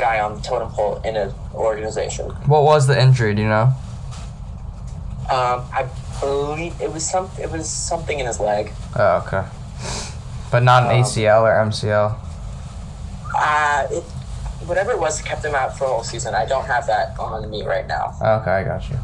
[0.00, 2.30] guy on the totem pole in an organization.
[2.46, 3.34] What was the injury?
[3.34, 3.72] Do you know?
[5.30, 5.88] Um, I
[6.20, 8.72] believe it was some it was something in his leg.
[8.96, 9.46] Oh, okay.
[10.50, 12.18] But not an Um, ACL or MCL.
[13.38, 14.02] Uh, it,
[14.66, 16.34] whatever it was that kept him out for a whole season.
[16.34, 18.14] I don't have that on me right now.
[18.20, 18.98] Okay, I got you.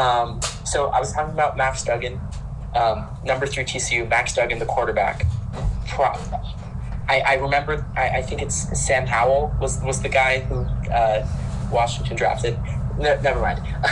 [0.00, 2.18] Um, so I was talking about Max Duggan,
[2.74, 5.26] um, number three TCU, Max Duggan, the quarterback.
[5.88, 6.14] Pro-
[7.10, 10.60] I, I remember, I, I think it's Sam Howell was, was the guy who
[10.92, 11.26] uh,
[11.72, 12.58] Washington drafted.
[12.98, 13.58] No, never mind.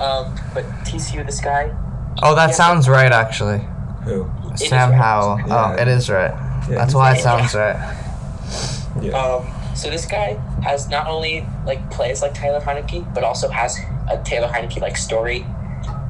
[0.00, 1.74] um, but TCU, this guy,
[2.22, 2.54] Oh, that Yeah.
[2.54, 3.60] sounds right, actually.
[4.04, 4.28] Who?
[4.56, 4.96] Sam right.
[4.96, 5.38] Howell.
[5.46, 5.74] Yeah.
[5.76, 6.32] Oh, it is right.
[6.68, 7.22] Yeah, That's why it right.
[7.22, 7.76] sounds right.
[9.00, 9.12] Yeah.
[9.12, 9.46] Um,
[9.76, 13.78] so this guy has not only like plays like Taylor Heinicke, but also has
[14.10, 15.46] a Taylor Heinicke like story.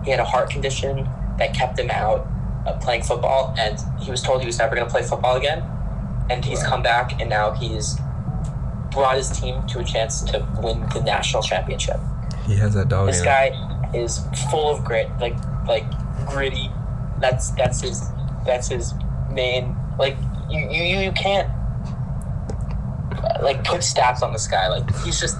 [0.05, 1.09] He had a heart condition
[1.39, 2.27] that kept him out
[2.66, 5.62] of playing football, and he was told he was never going to play football again.
[6.31, 7.98] And he's come back, and now he's
[8.93, 11.97] brought his team to a chance to win the national championship.
[12.47, 13.07] he has that dog.
[13.09, 13.51] This guy
[13.94, 14.20] is
[14.51, 15.36] full of grit, like
[15.66, 15.85] like
[16.27, 16.70] gritty.
[17.19, 18.09] That's that's his
[18.47, 18.94] that's his
[19.31, 20.16] main like
[20.48, 21.48] you you, you can't
[23.43, 24.69] like put stats on this guy.
[24.69, 25.36] Like he's just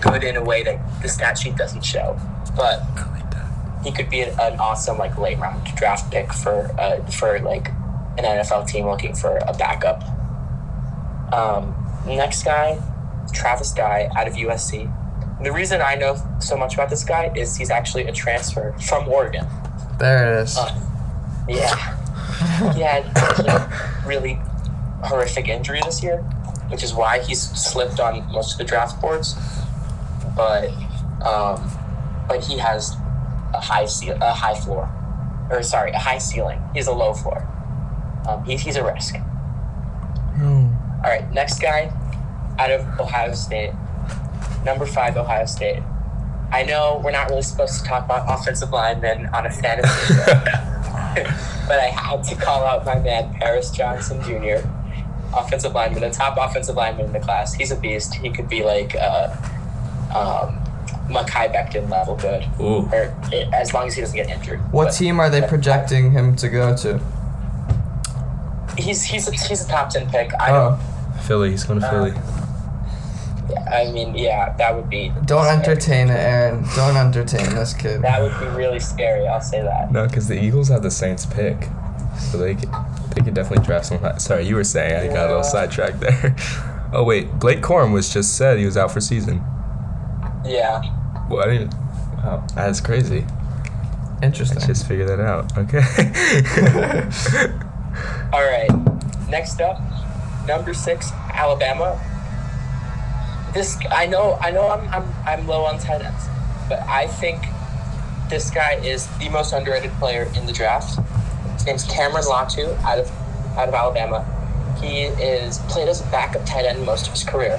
[0.00, 2.18] good in a way that the stat sheet doesn't show.
[2.56, 3.80] But I like that.
[3.84, 7.70] he could be an, an awesome like late round draft pick for uh, for like
[8.18, 10.02] an NFL team looking for a backup.
[11.32, 11.74] Um,
[12.06, 12.80] next guy,
[13.32, 14.92] Travis Dye out of USC.
[15.42, 19.08] The reason I know so much about this guy is he's actually a transfer from
[19.08, 19.46] Oregon.
[19.98, 20.56] There it is.
[20.56, 20.80] Uh,
[21.48, 23.04] yeah, he had
[23.46, 24.38] a really
[25.04, 26.18] horrific injury this year,
[26.68, 29.34] which is why he's slipped on most of the draft boards.
[30.34, 30.70] But
[31.24, 31.70] um,
[32.28, 32.96] but he has
[33.54, 34.90] a high ce- a high floor,
[35.50, 36.60] or sorry, a high ceiling.
[36.74, 37.46] He's a low floor.
[38.26, 39.14] Um, he, he's a risk.
[40.38, 40.72] No.
[41.04, 41.92] All right, next guy
[42.58, 43.72] out of Ohio State,
[44.64, 45.82] number five, Ohio State.
[46.52, 50.24] I know we're not really supposed to talk about offensive linemen on a fantasy show,
[51.66, 54.66] but I had to call out my man Paris Johnson Jr.,
[55.36, 57.54] offensive lineman, the top offensive lineman in the class.
[57.54, 58.14] He's a beast.
[58.14, 59.34] He could be like uh,
[60.14, 60.62] um,
[61.08, 62.88] Mekhi Becton level good, Ooh.
[62.92, 64.60] or eh, as long as he doesn't get injured.
[64.72, 67.00] What But team are they projecting him to go to?
[68.78, 70.30] He's he's a, he's a top ten pick.
[70.40, 70.72] I don't.
[70.80, 71.50] Oh, Philly.
[71.50, 72.12] He's going to Uh, Philly.
[73.70, 75.10] I mean, yeah, that would be.
[75.24, 75.50] don't scary.
[75.58, 76.64] entertain it, Aaron.
[76.74, 78.02] Don't entertain this kid.
[78.02, 79.26] That would be really scary.
[79.26, 79.92] I'll say that.
[79.92, 81.68] No, because the Eagles have the Saints pick,
[82.18, 82.68] so they could,
[83.14, 84.18] they could definitely draft someone.
[84.18, 86.36] Sorry, you were saying I got a little sidetracked there.
[86.92, 89.38] Oh wait, Blake Corum was just said he was out for season.
[90.44, 90.80] Yeah.
[91.28, 91.74] Well, I didn't.
[91.74, 93.26] Wow, that's crazy.
[94.22, 94.22] Interesting.
[94.22, 94.66] I Interesting.
[94.68, 95.58] just figured that out.
[95.58, 95.82] Okay.
[98.32, 98.70] All right.
[99.28, 99.80] Next up,
[100.46, 102.00] number six, Alabama.
[103.52, 104.38] This I know.
[104.40, 104.68] I know.
[104.68, 106.26] I'm I'm I'm low on tight ends,
[106.68, 107.42] but I think
[108.28, 110.98] this guy is the most underrated player in the draft.
[111.54, 113.10] His name's Cameron Latu out of
[113.56, 114.24] out of Alabama.
[114.80, 117.58] He is played as a backup tight end most of his career,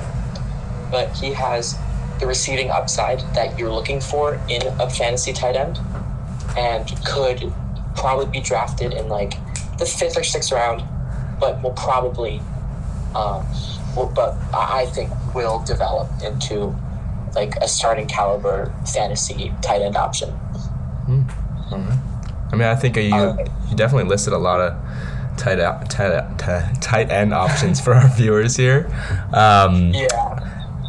[0.91, 1.77] but he has
[2.19, 5.79] the receiving upside that you're looking for in a fantasy tight end,
[6.57, 7.51] and could
[7.95, 9.33] probably be drafted in like
[9.77, 10.83] the fifth or sixth round,
[11.39, 12.41] but will probably,
[13.15, 13.45] um,
[13.95, 16.75] will, but I think will develop into
[17.35, 20.29] like a starting caliber fantasy tight end option.
[21.71, 21.99] Alright.
[22.51, 23.49] I mean, I think you Alright.
[23.69, 24.73] you definitely listed a lot of
[25.37, 28.87] tight out, tight, tight, tight end options for our viewers here.
[29.33, 30.43] Um, Yeah.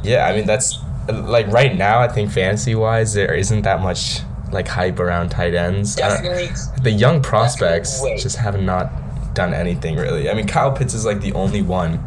[0.05, 0.78] Yeah, I mean that's
[1.12, 1.98] like right now.
[2.01, 5.96] I think fantasy wise, there isn't that much like hype around tight ends.
[5.96, 6.50] Definitely.
[6.82, 8.90] the young prospects just have not
[9.34, 10.28] done anything really.
[10.30, 12.02] I mean, Kyle Pitts is like the only one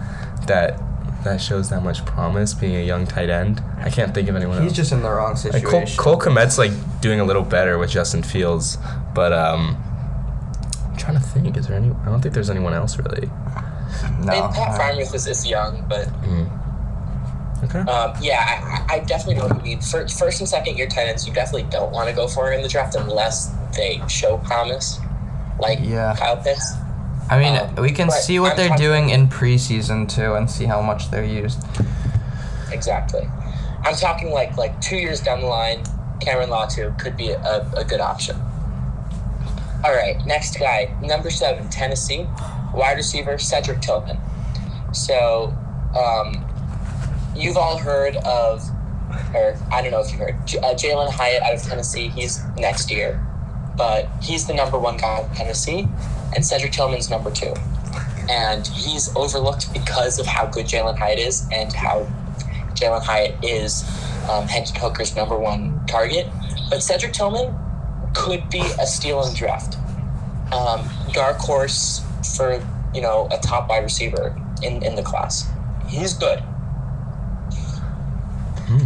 [0.47, 0.81] that
[1.23, 3.63] that shows that much promise being a young tight end.
[3.77, 4.71] I can't think of anyone He's else.
[4.71, 5.97] He's just in the wrong like Cole, situation.
[5.97, 8.77] Cole Kmet's like doing a little better with Justin Fields,
[9.13, 9.77] but um,
[10.87, 11.57] I'm trying to think.
[11.57, 11.91] Is there any?
[11.91, 13.27] I don't think there's anyone else really.
[13.27, 13.33] no.
[14.33, 16.07] I mean, Pat Freiermuth is, is young, but
[17.63, 17.79] Okay.
[17.79, 19.81] um, yeah, I, I definitely know what you mean.
[19.81, 22.61] For, first and second year tight ends, you definitely don't want to go for in
[22.61, 24.99] the draft unless they show promise,
[25.59, 26.15] like Yeah.
[26.17, 26.73] Kyle Pitts.
[27.29, 30.65] I mean, um, we can see what I'm they're doing in preseason too, and see
[30.65, 31.63] how much they're used.
[32.71, 33.29] Exactly.
[33.83, 35.83] I'm talking like like two years down the line,
[36.19, 38.35] Cameron Latu could be a, a good option.
[39.83, 42.27] All right, next guy, number seven, Tennessee,
[42.73, 44.19] wide receiver Cedric Tillman.
[44.93, 45.55] So,
[45.97, 46.45] um,
[47.35, 48.63] you've all heard of
[49.33, 52.09] or I don't know if you heard, uh, Jalin Hyatt out of Tennessee.
[52.09, 53.25] He's next year,
[53.77, 55.87] but he's the number one guy in Tennessee,
[56.35, 57.53] and Cedric Tillman's number two.
[58.29, 62.07] And he's overlooked because of how good Jalin Hyatt is and how
[62.75, 63.83] Jalin Hyatt is
[64.29, 66.27] um, Hooker's number one target.
[66.69, 67.53] But Cedric Tillman
[68.13, 69.77] could be a steal in the draft.
[70.53, 72.05] Um, dark horse
[72.35, 75.49] for you know a top wide receiver in, in the class.
[75.87, 76.43] He's good.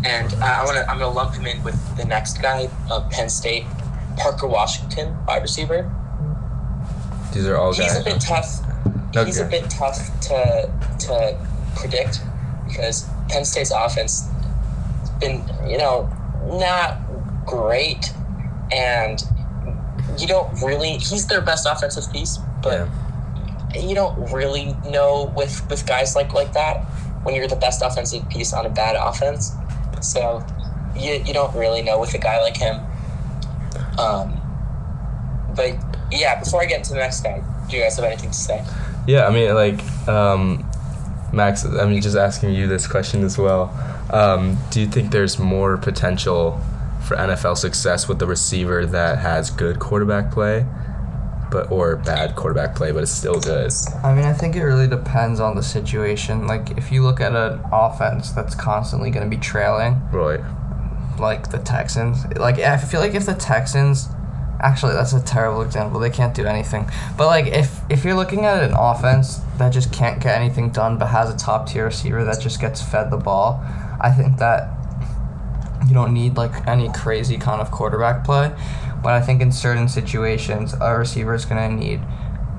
[0.06, 0.90] And uh, I want to.
[0.90, 3.66] I'm gonna lump him in with the next guy, uh, Penn State,
[4.18, 5.92] Parker Washington, wide receiver.
[7.34, 8.02] These are all He's guys.
[8.02, 9.26] a bit tough.
[9.26, 12.22] He's a bit tough to to predict
[12.68, 14.28] because Penn State's offense
[15.02, 16.10] has been, you know,
[16.46, 16.98] not
[17.46, 18.12] great,
[18.72, 19.22] and
[20.18, 20.98] you don't really.
[20.98, 22.88] He's their best offensive piece, but
[23.74, 23.82] Yeah.
[23.82, 26.84] you don't really know with with guys like like that
[27.24, 29.52] when you're the best offensive piece on a bad offense.
[30.02, 30.46] So
[30.96, 32.80] you you don't really know with a guy like him.
[34.00, 34.42] Um,
[35.56, 35.76] but
[36.12, 38.66] yeah, before I get into the next guy, do you guys have anything to say?
[39.08, 40.70] Yeah, I mean, like, um,
[41.32, 43.74] Max, I mean, just asking you this question as well.
[44.12, 46.62] Um, do you think there's more potential
[47.04, 50.66] for NFL success with the receiver that has good quarterback play,
[51.52, 53.72] but or bad quarterback play, but it's still good?
[54.04, 56.48] I mean, I think it really depends on the situation.
[56.48, 60.40] Like, if you look at an offense that's constantly going to be trailing, Right.
[61.20, 64.10] like the Texans, like I feel like if the Texans,
[64.62, 66.00] actually that's a terrible example.
[66.00, 66.90] They can't do anything.
[67.18, 70.98] But like if if you're looking at an offense that just can't get anything done,
[70.98, 73.62] but has a top tier receiver that just gets fed the ball,
[74.02, 74.70] I think that
[75.88, 78.52] you don't need like any crazy kind of quarterback play.
[79.06, 82.02] But I think in certain situations, a receiver is going to need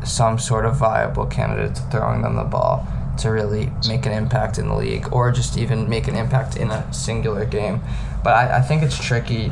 [0.05, 2.87] some sort of viable candidate to throwing them the ball
[3.19, 6.71] to really make an impact in the league or just even make an impact in
[6.71, 7.81] a singular game.
[8.23, 9.51] But I, I think it's tricky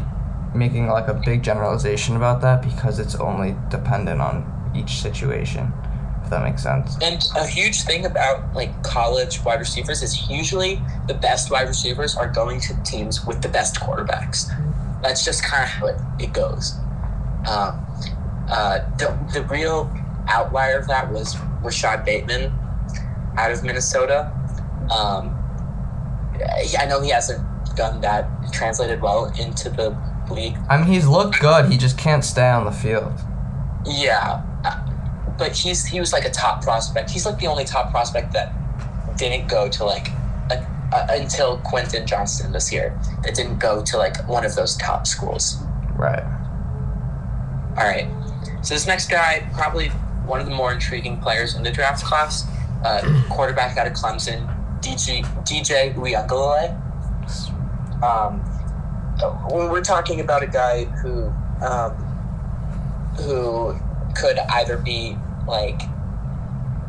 [0.55, 5.73] making like a big generalization about that because it's only dependent on each situation,
[6.23, 6.97] if that makes sense.
[7.03, 12.15] And a huge thing about like college wide receivers is usually the best wide receivers
[12.15, 14.49] are going to teams with the best quarterbacks.
[15.03, 16.79] That's just kind of how it, it goes.
[17.49, 17.85] Um,
[18.49, 19.93] uh, the, the real
[20.29, 22.53] outlier of that was Rashod Bateman
[23.37, 24.33] out of Minnesota.
[24.91, 25.41] Um,
[26.79, 27.45] I know he hasn't
[27.77, 29.97] done that translated well into the
[30.31, 30.57] league.
[30.69, 33.13] I mean, he's looked good, he just can't stay on the field.
[33.87, 37.11] Yeah, uh, but he's he was like a top prospect.
[37.11, 38.53] He's like the only top prospect that
[39.17, 40.09] didn't go to like
[40.51, 42.99] a, a, until Quentin Johnston this year.
[43.23, 45.59] That didn't go to like one of those top schools.
[45.97, 46.25] Right.
[47.77, 48.09] All right.
[48.63, 49.89] So this next guy, probably
[50.27, 52.47] one of the more intriguing players in the draft class,
[52.85, 54.47] uh, quarterback out of Clemson,
[54.81, 56.81] DJ DJ Uiagalelei.
[58.03, 58.41] Um,
[59.51, 61.33] when we're talking about a guy who
[61.63, 61.93] um,
[63.21, 63.79] who
[64.15, 65.81] could either be like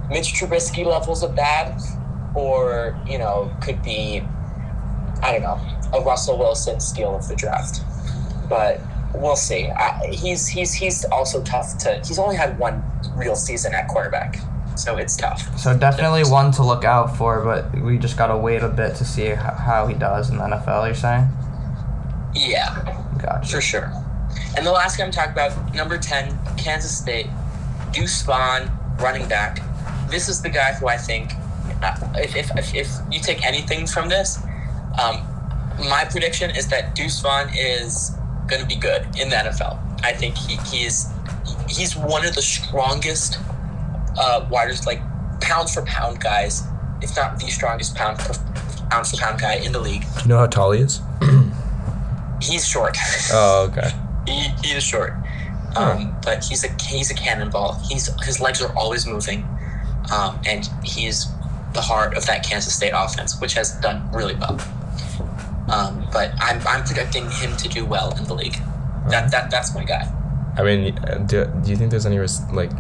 [0.09, 1.81] Mitch Trubisky levels of bad,
[2.35, 4.21] or you know could be
[5.21, 5.59] I don't know
[5.93, 7.81] a Russell Wilson steal of the draft,
[8.49, 8.79] but
[9.19, 9.67] we'll see.
[9.69, 12.01] I, he's he's he's also tough to.
[12.05, 12.83] He's only had one
[13.15, 14.37] real season at quarterback,
[14.77, 15.57] so it's tough.
[15.57, 19.05] So definitely one to look out for, but we just gotta wait a bit to
[19.05, 20.85] see h- how he does in the NFL.
[20.85, 21.27] You're saying?
[22.35, 22.75] Yeah,
[23.21, 23.55] Gotcha.
[23.55, 23.91] for sure.
[24.57, 27.27] And the last guy I'm talking about, number ten, Kansas State,
[27.91, 28.69] Deuce Vaughn,
[28.99, 29.59] running back.
[30.09, 31.31] This is the guy who I think,
[31.81, 34.39] uh, if if if, if you take anything from this,
[35.01, 35.21] um,
[35.89, 38.11] my prediction is that Deuce Vaughn is
[38.47, 39.79] going to be good in the NFL.
[40.03, 41.09] I think he, he is
[41.69, 43.37] he's one of the strongest
[44.17, 45.01] uh, wires like
[45.41, 46.63] pound for pound guys,
[47.01, 48.33] if not the strongest pound for
[48.89, 50.01] pound for pound guy in the league.
[50.01, 51.01] Do you know how tall he is?
[52.41, 52.97] He's short.
[53.31, 53.91] Oh, okay.
[54.27, 55.13] he, he is short.
[55.75, 57.81] Um, but he's a he's a cannonball.
[57.89, 59.43] He's his legs are always moving,
[60.13, 61.27] um, and he's
[61.73, 64.57] the heart of that Kansas State offense, which has done really well.
[65.67, 68.57] Um, but I'm, I'm predicting him to do well in the league.
[69.09, 70.11] That, that that's my guy.
[70.57, 72.71] I mean, uh, do, do you think there's any res- like,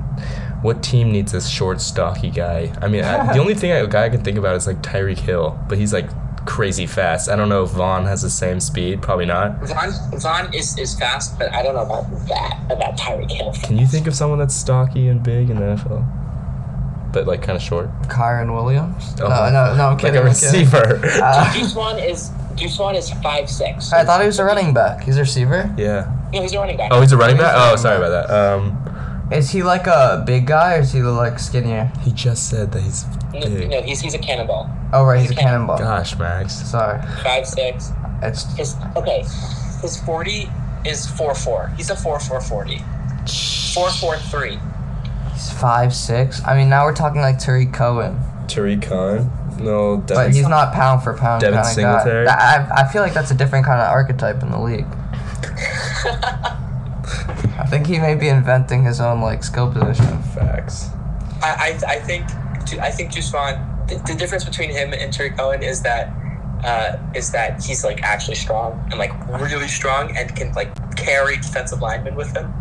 [0.61, 2.73] what team needs this short, stocky guy?
[2.81, 5.19] I mean, I, the only thing I, guy I can think about is like Tyreek
[5.19, 6.09] Hill, but he's like
[6.45, 7.29] crazy fast.
[7.29, 9.01] I don't know if Vaughn has the same speed.
[9.01, 9.61] Probably not.
[9.63, 13.53] Vaughn Vaughn is, is fast, but I don't know about that about Tyreek Hill.
[13.63, 17.55] Can you think of someone that's stocky and big in the NFL, but like kind
[17.57, 17.89] of short?
[18.03, 19.15] Kyren Williams?
[19.19, 19.27] Oh.
[19.27, 20.15] No, no, no, I'm kidding.
[20.23, 20.61] like a I'm kidding.
[20.61, 21.01] receiver.
[21.21, 23.91] Uh, Deuce Vaughn is Deuce Vaughn is five six.
[23.93, 25.03] I thought he was a running back.
[25.03, 25.73] He's a receiver.
[25.77, 26.11] yeah.
[26.33, 26.89] No, he's a running back.
[26.91, 27.53] Oh, he's a running back.
[27.55, 28.33] Oh, sorry about that.
[28.33, 31.91] Um, Is he like a big guy or is he like skinnier?
[32.03, 33.69] he just said that he's no, big.
[33.69, 34.69] no, he's he's a cannonball.
[34.93, 35.77] Oh right, he's a He's a cannon- cannonball.
[35.79, 36.53] Gosh, Max.
[36.53, 37.01] Sorry.
[37.23, 37.91] Five six.
[38.21, 39.19] It's His okay,
[39.81, 40.49] his forty
[40.85, 41.71] is four four.
[41.77, 42.79] He's a four four forty.
[43.73, 44.59] Four four three.
[45.33, 46.41] he's five six.
[46.45, 49.29] I mean, now we're talking like Tarik Cohen, Tariq Khan.
[49.59, 51.97] No, but he's not pound for pound Devin kind of guy.
[51.99, 52.25] Singletary?
[52.25, 54.85] That- I, I feel like that's a different kind of archetype in the league.
[57.57, 60.21] I think he may be inventing his own like skill position.
[60.23, 60.89] facts.
[61.41, 62.25] I, I, I think
[62.81, 66.11] I think Deuce Vaughn the, the difference between him and Tarik Cohen is that
[66.63, 71.37] uh, is that he's like actually strong and like really strong and can like carry
[71.37, 72.51] defensive linemen with him.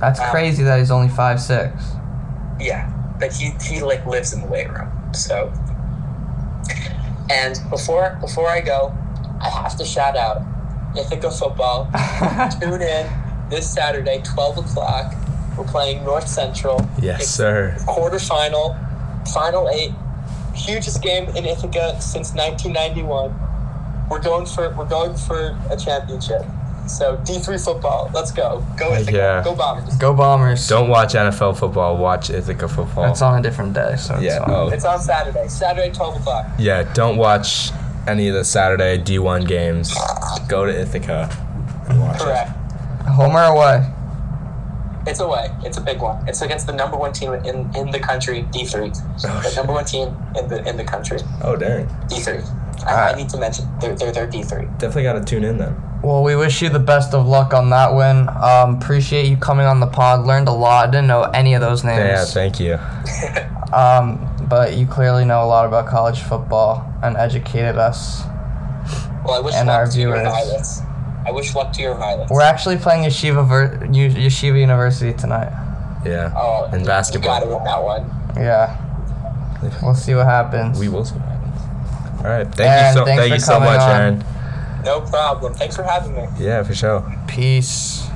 [0.00, 1.72] That's Um, crazy that he's only five six.
[2.60, 2.90] Yeah,
[3.20, 4.90] but he he like lives in the weight room.
[5.14, 5.52] So,
[7.30, 8.94] and before before I go,
[9.40, 10.42] I have to shout out
[10.96, 11.90] Ithaca football.
[12.60, 13.10] Tune in
[13.50, 15.14] this Saturday, twelve o'clock.
[15.56, 16.86] We're playing North Central.
[17.00, 17.74] Yes, It's sir.
[17.80, 18.76] quarterfinal,
[19.32, 19.92] final eight,
[20.54, 23.34] hugest game in Ithaca since 1991.
[24.10, 26.42] We're going for we're going for a championship.
[26.88, 29.42] So D3 football, let's go, go uh, Ithaca, yeah.
[29.44, 29.96] go Bombers.
[29.96, 30.68] Go Bombers.
[30.68, 31.96] Don't watch NFL football.
[31.96, 33.04] Watch Ithaca football.
[33.04, 34.50] That's on a different day, so it's Yeah, fine.
[34.54, 34.68] oh.
[34.68, 36.46] It's on Saturday, Saturday 12 o'clock.
[36.58, 37.70] Yeah, don't watch
[38.06, 39.92] any of the Saturday D1 games.
[40.48, 41.28] Go to Ithaca
[41.88, 42.50] and watch Correct.
[43.08, 43.92] Home or away?
[45.08, 45.48] It's away.
[45.64, 46.26] It's a big one.
[46.28, 48.90] It's against the number one team in, in the country, D3.
[49.24, 49.56] Oh, the shit.
[49.56, 51.18] number one team in the in the country.
[51.42, 51.86] Oh, dang.
[52.08, 52.42] D3.
[52.84, 53.14] I, Alright.
[53.14, 54.78] I need to mention they're they're, they're D3.
[54.78, 55.80] Definitely got to tune in then.
[56.02, 58.28] Well, we wish you the best of luck on that win.
[58.28, 60.24] Um, appreciate you coming on the pod.
[60.26, 60.90] Learned a lot.
[60.92, 61.98] Didn't know any of those names.
[62.00, 62.78] Yeah, thank you.
[63.72, 68.22] Um, but you clearly know a lot about college football and educated us.
[69.24, 70.28] Well, I wish And luck our to your viewers.
[70.32, 70.80] violets.
[71.26, 72.30] I wish luck to your violets.
[72.30, 75.50] We're actually playing Yeshiva Ver- Yeshiva University tonight.
[76.06, 76.32] Yeah.
[76.36, 77.40] oh, in You basketball.
[77.40, 78.08] gotta win that one.
[78.36, 78.78] Yeah.
[79.82, 80.78] We'll see what happens.
[80.78, 81.35] We will see what happens.
[82.26, 82.46] All right.
[82.48, 83.90] Thank Aaron, you so thank you so much, on.
[83.90, 84.24] Aaron.
[84.84, 85.54] No problem.
[85.54, 86.26] Thanks for having me.
[86.40, 87.04] Yeah, for sure.
[87.28, 88.08] Peace.